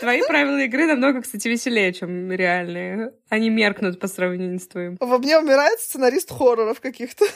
Твои 0.00 0.22
правила 0.22 0.58
игры 0.58 0.86
намного, 0.86 1.22
кстати, 1.22 1.48
веселее, 1.48 1.92
чем 1.92 2.32
реальные. 2.32 3.12
Они 3.28 3.50
меркнут 3.50 4.00
по 4.00 4.08
сравнению 4.08 4.58
с 4.58 4.66
твоим. 4.66 4.96
Во 4.98 5.18
мне 5.18 5.38
умирает 5.38 5.78
сценарист 5.80 6.30
хорроров 6.30 6.80
каких-то. 6.80 7.26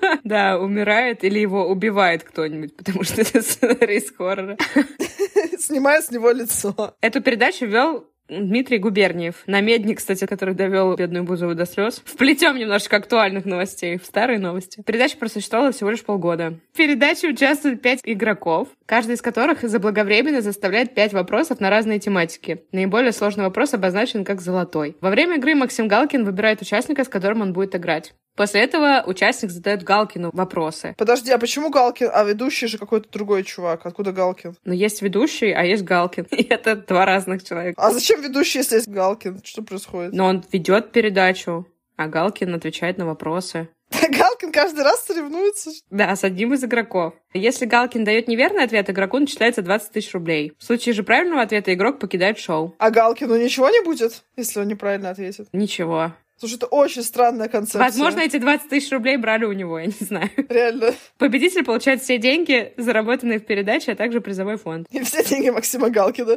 Да, 0.24 0.58
умирает 0.58 1.24
или 1.24 1.38
его 1.38 1.68
убивает 1.68 2.22
кто-нибудь, 2.22 2.76
потому 2.76 3.04
что 3.04 3.20
это 3.20 3.42
сценарист 3.42 4.16
хоррора. 4.16 4.56
Снимает 5.58 6.04
с 6.04 6.10
него 6.10 6.30
лицо. 6.30 6.94
Эту 7.00 7.20
передачу 7.20 7.66
вел 7.66 8.06
Дмитрий 8.28 8.78
Губерниев, 8.78 9.42
намедник, 9.46 9.98
кстати, 9.98 10.26
который 10.26 10.54
довел 10.54 10.94
бедную 10.96 11.24
Бузову 11.24 11.54
до 11.54 11.66
слез. 11.66 12.00
Вплетем 12.04 12.56
немножечко 12.56 12.96
актуальных 12.96 13.44
новостей 13.44 13.98
в 13.98 14.06
старые 14.06 14.38
новости. 14.38 14.82
Передача 14.86 15.18
просуществовала 15.18 15.72
всего 15.72 15.90
лишь 15.90 16.04
полгода. 16.04 16.58
В 16.72 16.76
передаче 16.76 17.28
участвуют 17.28 17.82
пять 17.82 18.00
игроков, 18.04 18.68
каждый 18.86 19.16
из 19.16 19.22
которых 19.22 19.62
заблаговременно 19.62 20.40
заставляет 20.40 20.94
пять 20.94 21.12
вопросов 21.12 21.60
на 21.60 21.68
разные 21.68 21.98
тематики. 21.98 22.62
Наиболее 22.72 23.12
сложный 23.12 23.44
вопрос 23.44 23.74
обозначен 23.74 24.24
как 24.24 24.40
«золотой». 24.40 24.96
Во 25.00 25.10
время 25.10 25.36
игры 25.36 25.54
Максим 25.54 25.88
Галкин 25.88 26.24
выбирает 26.24 26.62
участника, 26.62 27.04
с 27.04 27.08
которым 27.08 27.42
он 27.42 27.52
будет 27.52 27.74
играть. 27.74 28.14
После 28.36 28.62
этого 28.62 29.02
участник 29.06 29.50
задает 29.50 29.82
Галкину 29.82 30.30
вопросы. 30.32 30.94
Подожди, 30.96 31.30
а 31.30 31.38
почему 31.38 31.70
Галкин? 31.70 32.10
А 32.12 32.24
ведущий 32.24 32.66
же 32.66 32.78
какой-то 32.78 33.08
другой 33.10 33.44
чувак. 33.44 33.84
Откуда 33.84 34.12
Галкин? 34.12 34.56
Но 34.64 34.72
есть 34.72 35.02
ведущий, 35.02 35.52
а 35.52 35.62
есть 35.64 35.84
Галкин. 35.84 36.26
И 36.30 36.42
это 36.44 36.76
два 36.76 37.04
разных 37.04 37.44
человека. 37.44 37.80
А 37.82 37.90
зачем 37.90 38.22
ведущий, 38.22 38.58
если 38.58 38.76
есть 38.76 38.88
Галкин? 38.88 39.42
Что 39.44 39.62
происходит? 39.62 40.12
Но 40.14 40.26
он 40.26 40.44
ведет 40.50 40.92
передачу, 40.92 41.66
а 41.96 42.08
Галкин 42.08 42.54
отвечает 42.54 42.98
на 42.98 43.06
вопросы. 43.06 43.68
Галкин 43.92 44.52
каждый 44.52 44.84
раз 44.84 45.04
соревнуется. 45.04 45.70
Да, 45.90 46.14
с 46.16 46.24
одним 46.24 46.54
из 46.54 46.64
игроков. 46.64 47.14
Если 47.34 47.66
Галкин 47.66 48.04
дает 48.04 48.28
неверный 48.28 48.64
ответ, 48.64 48.88
игроку 48.88 49.18
начисляется 49.18 49.62
20 49.62 49.92
тысяч 49.92 50.12
рублей. 50.14 50.52
В 50.58 50.64
случае 50.64 50.94
же 50.94 51.02
правильного 51.02 51.42
ответа 51.42 51.74
игрок 51.74 51.98
покидает 51.98 52.38
шоу. 52.38 52.74
А 52.78 52.90
Галкину 52.90 53.36
ничего 53.36 53.68
не 53.68 53.82
будет, 53.82 54.22
если 54.36 54.60
он 54.60 54.68
неправильно 54.68 55.10
ответит? 55.10 55.48
Ничего. 55.52 56.12
Слушай, 56.42 56.54
это 56.54 56.66
очень 56.66 57.04
странная 57.04 57.46
концепция. 57.46 57.78
Возможно, 57.78 58.18
эти 58.18 58.36
20 58.36 58.68
тысяч 58.68 58.90
рублей 58.90 59.16
брали 59.16 59.44
у 59.44 59.52
него, 59.52 59.78
я 59.78 59.86
не 59.86 59.94
знаю. 60.00 60.28
Реально. 60.48 60.92
Победитель 61.16 61.62
получает 61.62 62.02
все 62.02 62.18
деньги, 62.18 62.72
заработанные 62.76 63.38
в 63.38 63.44
передаче, 63.46 63.92
а 63.92 63.94
также 63.94 64.20
призовой 64.20 64.56
фонд. 64.56 64.88
И 64.90 65.00
все 65.04 65.22
деньги 65.22 65.50
Максима 65.50 65.88
Галкина. 65.88 66.36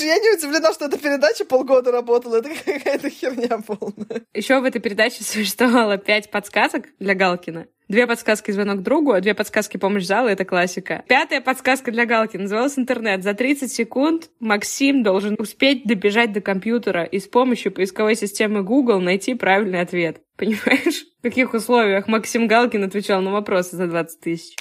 Я 0.00 0.18
не 0.18 0.36
удивлена, 0.36 0.72
что 0.72 0.86
эта 0.86 0.98
передача 0.98 1.44
полгода 1.44 1.92
работала. 1.92 2.36
Это 2.36 2.50
какая-то 2.64 3.10
херня 3.10 3.58
полная. 3.58 4.22
Еще 4.32 4.60
в 4.60 4.64
этой 4.64 4.80
передаче 4.80 5.22
существовало 5.22 5.98
пять 5.98 6.30
подсказок 6.30 6.86
для 6.98 7.14
Галкина. 7.14 7.66
Две 7.86 8.06
подсказки 8.06 8.50
«Звонок 8.50 8.82
другу», 8.82 9.12
а 9.12 9.20
две 9.20 9.34
подсказки 9.34 9.76
«Помощь 9.76 10.04
зала»— 10.04 10.28
это 10.30 10.46
классика. 10.46 11.04
Пятая 11.06 11.42
подсказка 11.42 11.92
для 11.92 12.06
Галки 12.06 12.38
называлась 12.38 12.78
«Интернет». 12.78 13.22
За 13.22 13.34
30 13.34 13.70
секунд 13.70 14.30
Максим 14.40 15.02
должен 15.02 15.36
успеть 15.38 15.84
добежать 15.84 16.32
до 16.32 16.40
компьютера 16.40 17.04
и 17.04 17.18
с 17.18 17.28
помощью 17.28 17.72
поисковой 17.72 18.16
системы 18.16 18.62
Google 18.62 19.00
найти 19.00 19.34
правильный 19.34 19.80
ответ. 19.80 20.22
Понимаешь, 20.36 21.04
в 21.18 21.22
каких 21.22 21.52
условиях 21.52 22.08
Максим 22.08 22.46
Галкин 22.46 22.84
отвечал 22.84 23.20
на 23.20 23.32
вопросы 23.32 23.76
за 23.76 23.86
20 23.86 24.18
тысяч? 24.18 24.56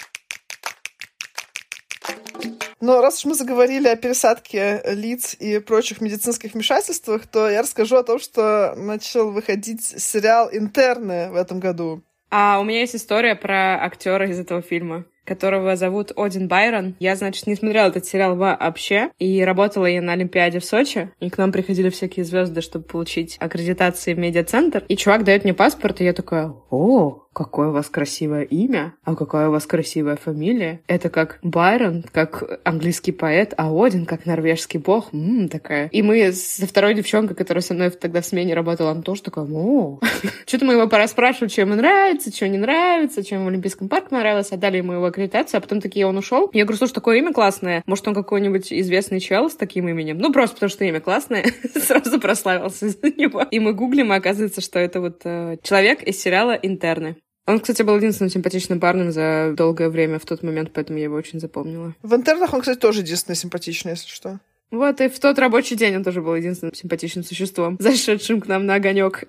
Но 2.84 3.02
раз 3.02 3.20
уж 3.20 3.26
мы 3.26 3.36
заговорили 3.36 3.88
о 3.88 3.96
пересадке 3.96 4.82
лиц 4.88 5.38
и 5.40 5.60
прочих 5.60 6.02
медицинских 6.02 6.54
вмешательствах, 6.54 7.28
то 7.28 7.50
я 7.50 7.62
расскажу 7.62 7.96
о 7.96 8.04
том, 8.04 8.20
что 8.20 8.74
начал 8.76 9.32
выходить 9.32 9.82
сериал 9.82 10.50
«Интерны» 10.52 11.32
в 11.32 11.38
этом 11.38 11.62
году. 11.62 12.04
А 12.30 12.60
у 12.60 12.66
меня 12.66 12.82
есть 12.82 12.98
история 12.98 13.36
про 13.36 13.82
актера 13.82 14.30
из 14.30 14.38
этого 14.38 14.62
фильма 14.62 15.06
которого 15.26 15.78
зовут 15.78 16.12
Один 16.18 16.50
Байрон. 16.50 16.96
Я, 17.00 17.16
значит, 17.16 17.48
не 17.48 17.56
смотрела 17.56 17.88
этот 17.88 18.06
сериал 18.06 18.36
вообще, 18.36 19.12
и 19.20 19.42
работала 19.42 19.86
я 19.86 20.02
на 20.02 20.12
Олимпиаде 20.12 20.60
в 20.60 20.66
Сочи, 20.66 21.12
и 21.22 21.30
к 21.30 21.38
нам 21.38 21.54
приходили 21.54 21.90
всякие 21.90 22.26
звезды, 22.26 22.60
чтобы 22.60 22.84
получить 22.84 23.38
аккредитации 23.40 24.14
в 24.14 24.20
медиацентр, 24.20 24.84
и 24.90 24.98
чувак 24.98 25.24
дает 25.24 25.46
мне 25.46 25.54
паспорт, 25.54 26.02
и 26.02 26.04
я 26.04 26.12
такая, 26.12 26.54
о, 26.70 27.23
какое 27.34 27.70
у 27.70 27.72
вас 27.72 27.90
красивое 27.90 28.44
имя, 28.44 28.94
а 29.04 29.16
какая 29.16 29.50
у 29.50 29.52
вас 29.52 29.66
красивая 29.66 30.16
фамилия. 30.16 30.82
Это 30.88 31.10
как 31.10 31.40
Байрон, 31.42 32.04
как 32.12 32.60
английский 32.64 33.12
поэт, 33.12 33.54
а 33.58 33.72
Один 33.74 34.06
как 34.06 34.26
норвежский 34.26 34.80
бог. 34.80 35.12
Ммм, 35.12 35.50
такая. 35.50 35.88
И 35.88 36.02
мы 36.02 36.32
со 36.32 36.68
второй 36.68 36.94
девчонкой, 36.94 37.36
которая 37.36 37.62
со 37.62 37.74
мной 37.74 37.90
тогда 37.90 38.22
в 38.22 38.26
смене 38.26 38.54
работала, 38.54 38.92
она 38.92 39.02
тоже 39.02 39.24
такая, 39.24 39.46
о. 39.46 40.00
Что-то 40.46 40.66
мы 40.66 40.74
его 40.74 40.88
пора 40.88 41.08
спрашивать, 41.08 41.52
что 41.52 41.62
ему 41.62 41.76
нравится, 41.76 42.32
что 42.32 42.48
не 42.48 42.58
нравится, 42.58 43.24
чем 43.24 43.46
в 43.46 43.48
Олимпийском 43.48 43.90
парке 43.90 44.10
понравилось, 44.10 44.52
отдали 44.52 44.78
ему 44.78 44.94
его 44.94 45.06
аккредитацию, 45.06 45.58
а 45.58 45.62
потом 45.62 45.82
такие 45.82 46.06
он 46.06 46.18
ушел. 46.18 46.50
Я 46.54 46.66
говорю, 46.66 46.78
слушай, 46.78 46.94
такое 46.94 47.18
имя 47.18 47.34
классное. 47.34 47.84
Может, 47.86 48.08
он 48.08 48.14
какой-нибудь 48.14 48.72
известный 48.72 49.20
чел 49.20 49.50
с 49.50 49.56
таким 49.56 49.88
именем? 49.88 50.18
Ну, 50.20 50.32
просто 50.32 50.56
потому 50.56 50.70
что 50.70 50.86
имя 50.86 51.00
классное. 51.00 51.46
Сразу 51.76 52.20
прославился 52.20 52.90
за 52.90 53.10
него. 53.18 53.44
И 53.50 53.60
мы 53.60 53.74
гуглим, 53.74 54.14
и 54.14 54.16
оказывается, 54.16 54.62
что 54.62 54.80
это 54.80 55.02
вот 55.02 55.22
э, 55.24 55.58
человек 55.64 56.04
из 56.04 56.22
сериала 56.22 56.54
«Интерны». 56.54 57.18
Он, 57.46 57.60
кстати, 57.60 57.82
был 57.82 57.98
единственным 57.98 58.30
симпатичным 58.30 58.80
парнем 58.80 59.12
за 59.12 59.54
долгое 59.56 59.90
время 59.90 60.18
в 60.18 60.26
тот 60.26 60.44
момент, 60.44 60.72
поэтому 60.74 60.98
я 60.98 61.06
его 61.06 61.16
очень 61.16 61.40
запомнила. 61.40 61.94
В 62.02 62.16
интернах 62.16 62.54
он, 62.54 62.62
кстати, 62.62 62.80
тоже 62.80 63.02
единственный 63.02 63.36
симпатичный, 63.36 63.92
если 63.92 64.08
что. 64.08 64.40
Вот, 64.72 65.02
и 65.02 65.10
в 65.10 65.20
тот 65.20 65.38
рабочий 65.38 65.76
день 65.76 65.98
он 65.98 66.04
тоже 66.04 66.22
был 66.22 66.36
единственным 66.36 66.74
симпатичным 66.74 67.24
существом, 67.24 67.78
зашедшим 67.80 68.42
к 68.42 68.48
нам 68.48 68.66
на 68.66 68.76
огонек. 68.76 69.26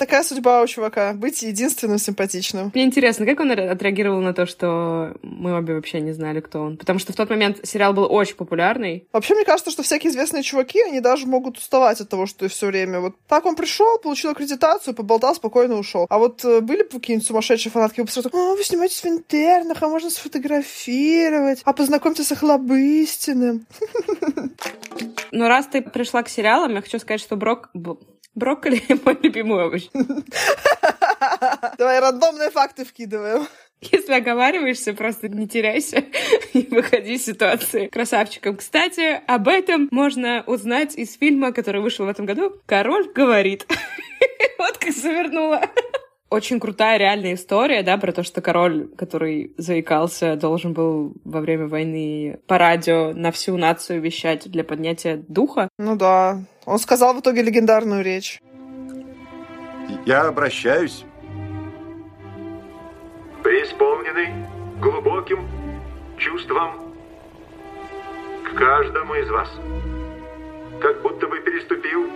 Такая 0.00 0.22
судьба 0.22 0.62
у 0.62 0.66
чувака— 0.66 1.12
быть 1.14 1.42
единственным 1.42 1.98
симпатичным. 1.98 2.70
Мне 2.72 2.84
интересно, 2.84 3.26
как 3.26 3.38
он 3.38 3.50
отреагировал 3.50 4.22
на 4.22 4.32
то, 4.32 4.46
что 4.46 5.12
мы 5.22 5.54
обе 5.54 5.74
вообще 5.74 6.00
не 6.00 6.12
знали, 6.12 6.40
кто 6.40 6.62
он? 6.62 6.78
Потому 6.78 6.98
что 6.98 7.12
в 7.12 7.16
тот 7.16 7.28
момент 7.28 7.58
сериал 7.64 7.92
был 7.92 8.10
очень 8.10 8.34
популярный. 8.34 9.06
Вообще, 9.12 9.34
мне 9.34 9.44
кажется, 9.44 9.70
что 9.70 9.82
всякие 9.82 10.10
известные 10.10 10.42
чуваки, 10.42 10.80
они 10.80 11.00
даже 11.00 11.26
могут 11.26 11.58
уставать 11.58 12.00
от 12.00 12.08
того, 12.08 12.24
что 12.24 12.48
все 12.48 12.68
время 12.68 13.00
вот 13.00 13.14
так 13.28 13.44
он 13.44 13.56
пришел, 13.56 13.98
получил 13.98 14.30
аккредитацию, 14.30 14.94
поболтал, 14.94 15.34
спокойно 15.34 15.76
ушел. 15.76 16.06
А 16.08 16.16
вот 16.16 16.42
э, 16.46 16.62
были 16.62 16.82
бы 16.82 16.92
какие-нибудь 16.92 17.28
сумасшедшие 17.28 17.70
фанатки, 17.70 18.02
сразу, 18.06 18.30
а, 18.32 18.54
вы 18.56 18.64
снимаетесь 18.64 19.04
в 19.04 19.06
интернах, 19.06 19.82
а 19.82 19.88
можно 19.88 20.08
сфотографировать, 20.08 21.60
а 21.62 21.74
познакомьтесь 21.74 22.28
с 22.28 22.32
Охлобыстиным. 22.32 23.66
Но 25.30 25.46
раз 25.46 25.66
ты 25.66 25.82
пришла 25.82 26.22
к 26.22 26.30
сериалам, 26.30 26.74
я 26.74 26.80
хочу 26.80 26.98
сказать, 26.98 27.20
что 27.20 27.36
Брок... 27.36 27.68
Брокколи— 28.34 28.82
мой 29.04 29.18
любимый 29.22 29.64
овощ. 29.64 29.88
Давай 31.78 32.00
рандомные 32.00 32.50
факты 32.50 32.84
вкидываем. 32.84 33.46
Если 33.80 34.12
оговариваешься, 34.12 34.92
просто 34.92 35.28
не 35.28 35.48
теряйся 35.48 36.04
и 36.52 36.66
выходи 36.70 37.14
из 37.14 37.24
ситуации 37.24 37.86
красавчиком. 37.86 38.56
Кстати, 38.56 39.20
об 39.26 39.48
этом 39.48 39.88
можно 39.90 40.44
узнать 40.46 40.96
из 40.96 41.16
фильма, 41.16 41.52
который 41.52 41.80
вышел 41.80 42.04
в 42.04 42.08
этом 42.08 42.26
году 42.26 42.60
«Король 42.66 43.10
говорит». 43.12 43.66
Вот 44.58 44.76
как 44.76 44.92
завернула. 44.92 45.62
Очень 46.30 46.60
крутая 46.60 46.96
реальная 46.96 47.34
история, 47.34 47.82
да, 47.82 47.96
про 47.98 48.12
то, 48.12 48.22
что 48.22 48.40
король, 48.40 48.86
который 48.96 49.52
заикался, 49.56 50.36
должен 50.36 50.72
был 50.72 51.14
во 51.24 51.40
время 51.40 51.66
войны 51.66 52.38
по 52.46 52.56
радио 52.56 53.12
на 53.12 53.32
всю 53.32 53.56
нацию 53.56 54.00
вещать 54.00 54.48
для 54.48 54.62
поднятия 54.62 55.16
духа. 55.26 55.68
Ну 55.76 55.96
да. 55.96 56.38
Он 56.66 56.78
сказал 56.78 57.14
в 57.14 57.20
итоге 57.20 57.42
легендарную 57.42 58.04
речь. 58.04 58.40
Я 60.06 60.22
обращаюсь 60.22 61.04
преисполненный 63.42 64.28
глубоким 64.80 65.48
чувством 66.16 66.94
к 68.44 68.56
каждому 68.56 69.14
из 69.16 69.28
вас. 69.30 69.48
Как 70.80 71.02
будто 71.02 71.26
бы 71.26 71.40
переступил 71.40 72.06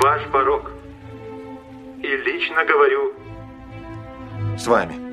ваш 0.00 0.22
порог. 0.32 0.75
И 2.02 2.06
лично 2.06 2.64
говорю 2.64 3.12
с 4.58 4.66
вами. 4.66 5.06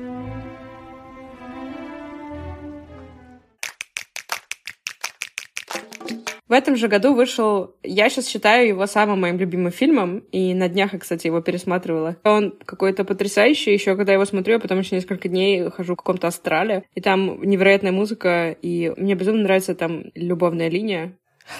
В 6.46 6.52
этом 6.52 6.76
же 6.76 6.88
году 6.88 7.14
вышел, 7.14 7.74
я 7.82 8.10
сейчас 8.10 8.28
считаю 8.28 8.68
его 8.68 8.86
самым 8.86 9.22
моим 9.22 9.38
любимым 9.38 9.72
фильмом, 9.72 10.18
и 10.30 10.52
на 10.52 10.68
днях 10.68 10.92
я, 10.92 10.98
кстати, 10.98 11.26
его 11.26 11.40
пересматривала. 11.40 12.16
Он 12.22 12.54
какой-то 12.64 13.04
потрясающий, 13.04 13.72
еще 13.72 13.96
когда 13.96 14.12
я 14.12 14.16
его 14.16 14.26
смотрю, 14.26 14.54
я 14.54 14.60
потом 14.60 14.78
еще 14.78 14.94
несколько 14.94 15.28
дней 15.28 15.70
хожу 15.70 15.94
в 15.94 15.96
каком-то 15.96 16.28
астрале, 16.28 16.84
и 16.94 17.00
там 17.00 17.42
невероятная 17.42 17.92
музыка, 17.92 18.54
и 18.60 18.92
мне 18.96 19.14
безумно 19.14 19.42
нравится 19.42 19.74
там 19.74 20.04
любовная 20.14 20.68
линия, 20.68 21.16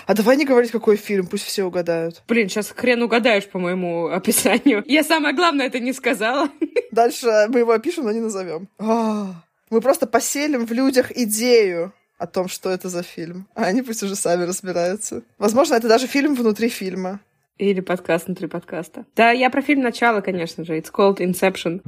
а 0.07 0.14
давай 0.14 0.37
не 0.37 0.44
говорить, 0.44 0.70
какой 0.70 0.97
фильм, 0.97 1.27
пусть 1.27 1.44
все 1.44 1.64
угадают. 1.64 2.23
Блин, 2.29 2.49
сейчас 2.49 2.70
хрен 2.70 3.03
угадаешь 3.03 3.47
по 3.47 3.59
моему 3.59 4.07
описанию. 4.07 4.83
Я 4.87 5.05
самое 5.05 5.35
главное 5.35 5.66
это 5.66 5.81
не 5.81 5.92
сказала. 5.92 6.49
Дальше 6.90 7.27
мы 7.49 7.61
его 7.61 7.73
опишем, 7.73 8.05
но 8.05 8.12
не 8.12 8.20
назовем. 8.20 8.68
А, 8.79 9.42
мы 9.70 9.81
просто 9.81 10.07
поселим 10.07 10.66
в 10.66 10.73
людях 10.73 11.11
идею 11.16 11.92
о 12.18 12.27
том, 12.27 12.49
что 12.49 12.70
это 12.70 12.88
за 12.88 13.03
фильм. 13.03 13.47
А 13.55 13.64
они 13.64 13.83
пусть 13.83 14.03
уже 14.03 14.14
сами 14.14 14.44
разбираются. 14.44 15.23
Возможно, 15.38 15.75
это 15.75 15.88
даже 15.88 16.07
фильм 16.07 16.35
внутри 16.35 16.68
фильма. 16.68 17.20
Или 17.59 17.81
подкаст 17.81 18.27
внутри 18.27 18.49
подкаста. 18.49 19.05
Да, 19.14 19.31
я 19.31 19.49
про 19.49 19.62
фильм 19.62 19.83
начала, 19.83 20.20
конечно 20.20 20.64
же. 20.64 20.77
It's 20.77 20.90
called 20.92 21.18
Inception. 21.18 21.83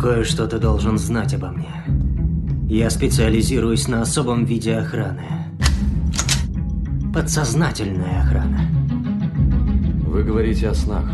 Кое-что 0.00 0.46
ты 0.46 0.58
должен 0.58 0.98
знать 0.98 1.34
обо 1.34 1.48
мне. 1.48 1.84
Я 2.68 2.90
специализируюсь 2.90 3.88
на 3.88 4.02
особом 4.02 4.44
виде 4.44 4.74
охраны. 4.74 5.39
Подсознательная 7.12 8.20
охрана. 8.20 8.60
Вы 10.06 10.22
говорите 10.22 10.68
о 10.68 10.74
снах. 10.74 11.04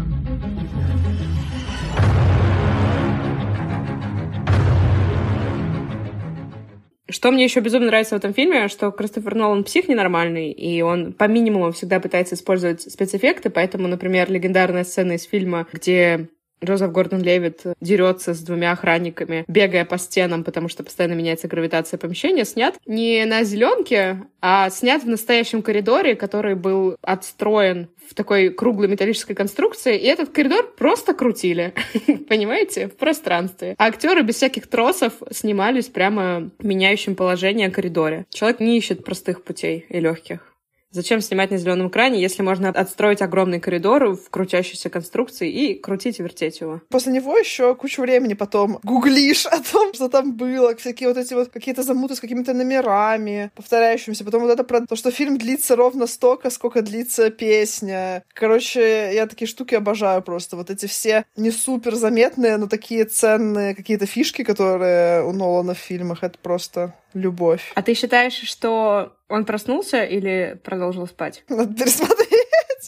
Что 7.09 7.30
мне 7.30 7.44
еще 7.44 7.61
безумно 7.61 7.87
нравится 7.87 8.14
в 8.14 8.18
этом 8.18 8.35
фильме, 8.35 8.68
что 8.68 8.90
Кристофер 8.90 9.35
Нолан 9.35 9.64
псих 9.64 9.88
ненормальный, 9.88 10.50
и 10.50 10.82
он 10.82 11.14
по 11.14 11.24
минимуму 11.24 11.72
всегда 11.72 11.98
пытается 11.98 12.35
использовать 12.35 12.82
спецэффекты, 12.82 13.48
поэтому, 13.48 13.88
например, 13.88 14.30
легендарная 14.30 14.85
сцена 14.85 15.12
из 15.12 15.24
фильма, 15.24 15.66
где 15.72 16.28
Джозеф 16.64 16.92
Гордон 16.92 17.22
Левит 17.22 17.62
дерется 17.80 18.34
с 18.34 18.40
двумя 18.40 18.72
охранниками, 18.72 19.44
бегая 19.48 19.84
по 19.84 19.98
стенам, 19.98 20.44
потому 20.44 20.68
что 20.68 20.82
постоянно 20.82 21.14
меняется 21.14 21.48
гравитация 21.48 21.98
помещения, 21.98 22.44
снят 22.44 22.74
не 22.86 23.24
на 23.24 23.44
зеленке, 23.44 24.22
а 24.40 24.70
снят 24.70 25.02
в 25.02 25.08
настоящем 25.08 25.62
коридоре, 25.62 26.16
который 26.16 26.54
был 26.54 26.96
отстроен 27.02 27.88
в 28.08 28.14
такой 28.14 28.50
круглой 28.50 28.88
металлической 28.88 29.34
конструкции, 29.34 29.98
и 29.98 30.06
этот 30.06 30.30
коридор 30.30 30.74
просто 30.76 31.12
крутили, 31.12 31.74
понимаете, 32.28 32.88
в 32.88 32.96
пространстве. 32.96 33.74
А 33.78 33.86
актеры 33.86 34.22
без 34.22 34.36
всяких 34.36 34.66
тросов 34.68 35.14
снимались 35.30 35.86
прямо 35.86 36.50
в 36.58 36.64
меняющем 36.64 37.16
положении 37.16 37.68
коридоре. 37.68 38.26
Человек 38.30 38.60
не 38.60 38.78
ищет 38.78 39.04
простых 39.04 39.42
путей 39.42 39.86
и 39.88 40.00
легких. 40.00 40.55
Зачем 40.96 41.20
снимать 41.20 41.50
на 41.50 41.59
зеленом 41.59 41.88
экране, 41.88 42.22
если 42.22 42.40
можно 42.40 42.70
отстроить 42.70 43.20
огромный 43.20 43.61
коридор 43.61 44.16
в 44.16 44.30
крутящейся 44.30 44.88
конструкции 44.88 45.50
и 45.50 45.74
крутить 45.74 46.18
и 46.18 46.22
вертеть 46.22 46.62
его? 46.62 46.80
После 46.88 47.12
него 47.12 47.37
еще 47.37 47.74
кучу 47.74 48.00
времени 48.00 48.32
потом 48.32 48.78
гуглишь 48.82 49.44
о 49.44 49.61
том, 49.61 49.92
что 49.92 50.09
там 50.09 50.32
было, 50.32 50.74
всякие 50.74 51.11
вот 51.11 51.18
эти 51.18 51.35
вот 51.35 51.50
какие-то 51.50 51.82
замуты 51.82 52.14
с 52.14 52.20
какими-то 52.20 52.54
номерами 52.54 53.50
повторяющимися. 53.54 54.24
Потом 54.24 54.44
вот 54.44 54.50
это 54.50 54.64
про 54.64 54.87
то, 54.87 54.96
что 54.96 55.11
фильм 55.11 55.37
длится 55.37 55.76
ровно 55.76 56.06
столько, 56.06 56.48
сколько 56.48 56.80
длится 56.80 57.28
песня. 57.28 58.24
Короче, 58.32 59.14
я 59.14 59.26
такие 59.26 59.48
штуки 59.48 59.74
обожаю 59.74 60.22
просто. 60.22 60.56
Вот 60.56 60.70
эти 60.70 60.87
все 60.87 61.26
не 61.37 61.50
супер 61.50 61.94
заметные, 61.94 62.56
но 62.56 62.68
такие 62.68 63.04
ценные 63.04 63.74
какие-то 63.74 64.06
фишки, 64.06 64.44
которые 64.44 65.22
у 65.24 65.32
Нолана 65.32 65.74
в 65.74 65.78
фильмах, 65.78 66.22
это 66.22 66.38
просто 66.38 66.94
любовь. 67.16 67.72
А 67.74 67.83
ты 67.83 67.94
считаешь, 67.94 68.35
что 68.35 69.16
он 69.29 69.44
проснулся 69.44 70.05
или 70.05 70.61
продолжил 70.62 71.07
спать? 71.07 71.44
Надо 71.48 71.74
пересмотреть. 71.74 72.25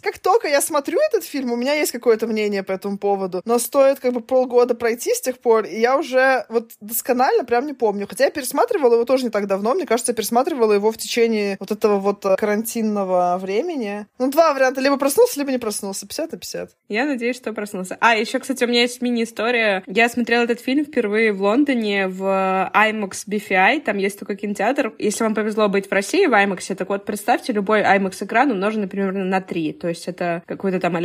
Как 0.08 0.18
только 0.20 0.48
я 0.48 0.62
смотрю 0.62 0.98
этот 1.06 1.22
фильм, 1.22 1.52
у 1.52 1.56
меня 1.56 1.74
есть 1.74 1.92
какое-то 1.92 2.26
мнение 2.26 2.62
по 2.62 2.72
этому 2.72 2.96
поводу. 2.96 3.42
Но 3.44 3.58
стоит 3.58 4.00
как 4.00 4.14
бы 4.14 4.22
полгода 4.22 4.74
пройти 4.74 5.12
с 5.12 5.20
тех 5.20 5.38
пор, 5.38 5.66
и 5.66 5.78
я 5.78 5.98
уже 5.98 6.46
вот 6.48 6.70
досконально 6.80 7.44
прям 7.44 7.66
не 7.66 7.74
помню. 7.74 8.06
Хотя 8.08 8.24
я 8.24 8.30
пересматривала 8.30 8.94
его 8.94 9.04
тоже 9.04 9.24
не 9.24 9.30
так 9.30 9.46
давно. 9.46 9.74
Мне 9.74 9.84
кажется, 9.84 10.12
я 10.12 10.16
пересматривала 10.16 10.72
его 10.72 10.90
в 10.92 10.96
течение 10.96 11.58
вот 11.60 11.70
этого 11.72 11.98
вот 11.98 12.24
карантинного 12.38 13.36
времени. 13.38 14.06
Ну, 14.18 14.30
два 14.30 14.54
варианта. 14.54 14.80
Либо 14.80 14.96
проснулся, 14.96 15.40
либо 15.40 15.52
не 15.52 15.58
проснулся. 15.58 16.06
50 16.06 16.32
на 16.32 16.38
50. 16.38 16.70
Я 16.88 17.04
надеюсь, 17.04 17.36
что 17.36 17.52
проснулся. 17.52 17.98
А, 18.00 18.16
еще, 18.16 18.38
кстати, 18.38 18.64
у 18.64 18.66
меня 18.66 18.80
есть 18.80 19.02
мини-история. 19.02 19.82
Я 19.86 20.08
смотрела 20.08 20.44
этот 20.44 20.60
фильм 20.60 20.86
впервые 20.86 21.34
в 21.34 21.42
Лондоне 21.42 22.08
в 22.08 22.24
IMAX 22.74 23.26
BFI. 23.28 23.82
Там 23.82 23.98
есть 23.98 24.18
такой 24.18 24.36
кинотеатр. 24.36 24.94
Если 24.98 25.22
вам 25.22 25.34
повезло 25.34 25.68
быть 25.68 25.86
в 25.86 25.92
России 25.92 26.24
в 26.24 26.32
IMAX, 26.32 26.74
так 26.76 26.88
вот 26.88 27.04
представьте, 27.04 27.52
любой 27.52 27.82
IMAX-экран 27.82 28.50
умноженный 28.50 28.88
примерно 28.88 29.26
на 29.26 29.42
3. 29.42 29.74
То 29.74 29.88
есть 29.88 29.97
это 30.06 30.42
какой-то 30.46 30.78
там 30.80 30.96
а 30.96 31.00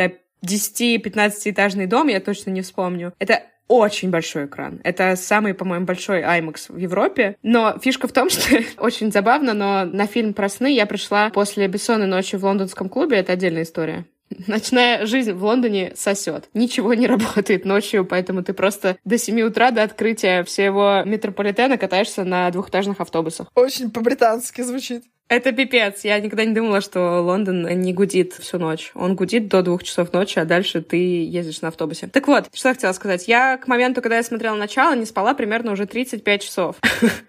10-15 0.46 1.32
этажный 1.46 1.88
дом, 1.88 2.08
я 2.08 2.20
точно 2.20 2.52
не 2.52 2.62
вспомню. 2.62 3.14
Это 3.20 3.44
очень 3.68 4.10
большой 4.10 4.46
экран. 4.46 4.82
Это 4.84 5.16
самый, 5.16 5.54
по-моему, 5.54 5.86
большой 5.86 6.22
IMAX 6.22 6.66
в 6.68 6.78
Европе. 6.78 7.38
Но 7.44 7.78
фишка 7.80 8.08
в 8.08 8.12
том, 8.12 8.30
что 8.30 8.62
очень 8.78 9.12
забавно, 9.12 9.54
но 9.54 9.86
на 9.86 10.06
фильм 10.06 10.34
про 10.34 10.50
сны 10.50 10.74
я 10.74 10.86
пришла 10.86 11.30
после 11.30 11.68
бессонной 11.68 12.08
ночи 12.08 12.36
в 12.36 12.44
лондонском 12.44 12.90
клубе. 12.90 13.18
Это 13.18 13.34
отдельная 13.34 13.64
история. 13.64 14.06
Ночная 14.48 15.06
жизнь 15.06 15.34
в 15.34 15.44
Лондоне 15.44 15.94
сосет. 15.96 16.50
Ничего 16.54 16.94
не 16.94 17.08
работает 17.14 17.66
ночью, 17.66 18.06
поэтому 18.06 18.44
ты 18.44 18.54
просто 18.54 18.98
до 19.06 19.18
7 19.18 19.42
утра, 19.42 19.72
до 19.72 19.84
открытия 19.84 20.44
всего 20.44 21.04
метрополитена 21.06 21.78
катаешься 21.78 22.24
на 22.24 22.50
двухэтажных 22.52 23.00
автобусах. 23.00 23.48
Очень 23.56 23.92
по-британски 23.92 24.62
звучит. 24.62 25.04
Это 25.30 25.52
пипец. 25.52 26.04
Я 26.04 26.20
никогда 26.20 26.46
не 26.46 26.54
думала, 26.54 26.82
что 26.82 27.22
Лондон 27.22 27.64
не 27.82 27.94
гудит 27.94 28.34
всю 28.34 28.60
ночь. 28.60 28.92
Он 28.94 29.16
гудит 29.16 29.48
до 29.48 29.64
двух 29.64 29.84
часов 29.84 30.14
ночи, 30.14 30.38
а 30.38 30.46
дальше 30.46 30.82
ты 30.82 30.98
ездишь 30.98 31.62
на 31.62 31.70
автобусе. 31.70 32.08
Так 32.08 32.28
вот, 32.28 32.50
что 32.54 32.70
я 32.70 32.76
хотела 32.76 32.92
сказать. 32.94 33.28
Я 33.28 33.58
к 33.58 33.68
моменту, 33.68 34.02
когда 34.02 34.18
я 34.18 34.24
смотрела 34.24 34.56
начало, 34.56 34.96
не 34.96 35.06
спала 35.06 35.34
примерно 35.34 35.72
уже 35.72 35.86
35 35.88 36.44
часов. 36.44 36.76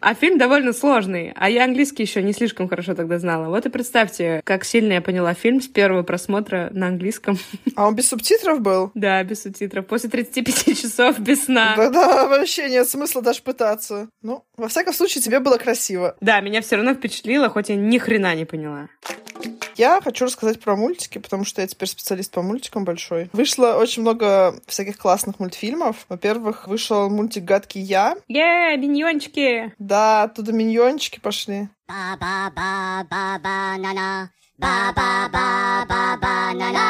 А 0.00 0.14
фильм 0.14 0.38
довольно 0.38 0.72
сложный. 0.72 1.32
А 1.34 1.48
я 1.48 1.64
английский 1.64 2.02
еще 2.02 2.22
не 2.22 2.32
слишком 2.32 2.68
хорошо 2.68 2.94
тогда 2.94 3.18
знала. 3.18 3.48
Вот 3.48 3.64
и 3.64 3.70
представьте, 3.70 4.42
как 4.44 4.64
сильно 4.64 4.94
я 4.94 5.00
поняла 5.00 5.32
фильм 5.34 5.60
с 5.62 5.66
первого 5.66 6.02
просмотра 6.02 6.68
на 6.72 6.88
английском. 6.88 7.38
А 7.76 7.88
он 7.88 7.94
без 7.94 8.08
субтитров 8.08 8.60
был? 8.60 8.90
Да, 8.94 9.22
без 9.24 9.42
субтитров. 9.42 9.86
После 9.86 10.10
35 10.10 10.78
часов 10.80 11.18
без 11.18 11.44
сна. 11.44 11.74
Да-да, 11.76 12.28
вообще 12.28 12.68
нет 12.68 12.88
смысла 12.88 13.22
даже 13.22 13.40
пытаться. 13.42 14.08
Ну, 14.22 14.44
во 14.56 14.68
всяком 14.68 14.92
случае, 14.92 15.22
тебе 15.22 15.40
было 15.40 15.56
красиво. 15.56 16.16
Да, 16.20 16.40
меня 16.40 16.60
все 16.60 16.76
равно 16.76 16.94
впечатлило, 16.94 17.48
хоть 17.48 17.70
я 17.70 17.76
ни 17.88 17.98
хрена 17.98 18.34
не 18.34 18.44
поняла. 18.44 18.88
Я 19.76 20.00
хочу 20.00 20.24
рассказать 20.24 20.60
про 20.60 20.76
мультики, 20.76 21.18
потому 21.18 21.44
что 21.44 21.60
я 21.60 21.66
теперь 21.66 21.88
специалист 21.88 22.30
по 22.30 22.42
мультикам 22.42 22.84
большой. 22.84 23.28
Вышло 23.32 23.74
очень 23.74 24.02
много 24.02 24.54
всяких 24.66 24.98
классных 24.98 25.40
мультфильмов. 25.40 26.06
Во-первых, 26.08 26.68
вышел 26.68 27.10
мультик 27.10 27.42
«Гадкий 27.44 27.82
я». 27.82 28.16
Е, 28.28 28.76
миньончики! 28.76 29.72
Да, 29.78 30.22
оттуда 30.24 30.52
миньончики 30.52 31.18
пошли. 31.18 31.68
Ба-ба-ба-ба-ба-на-на. 31.88 34.30
Ба-ба-ба-ба-ба-ба-на-на. 34.58 36.84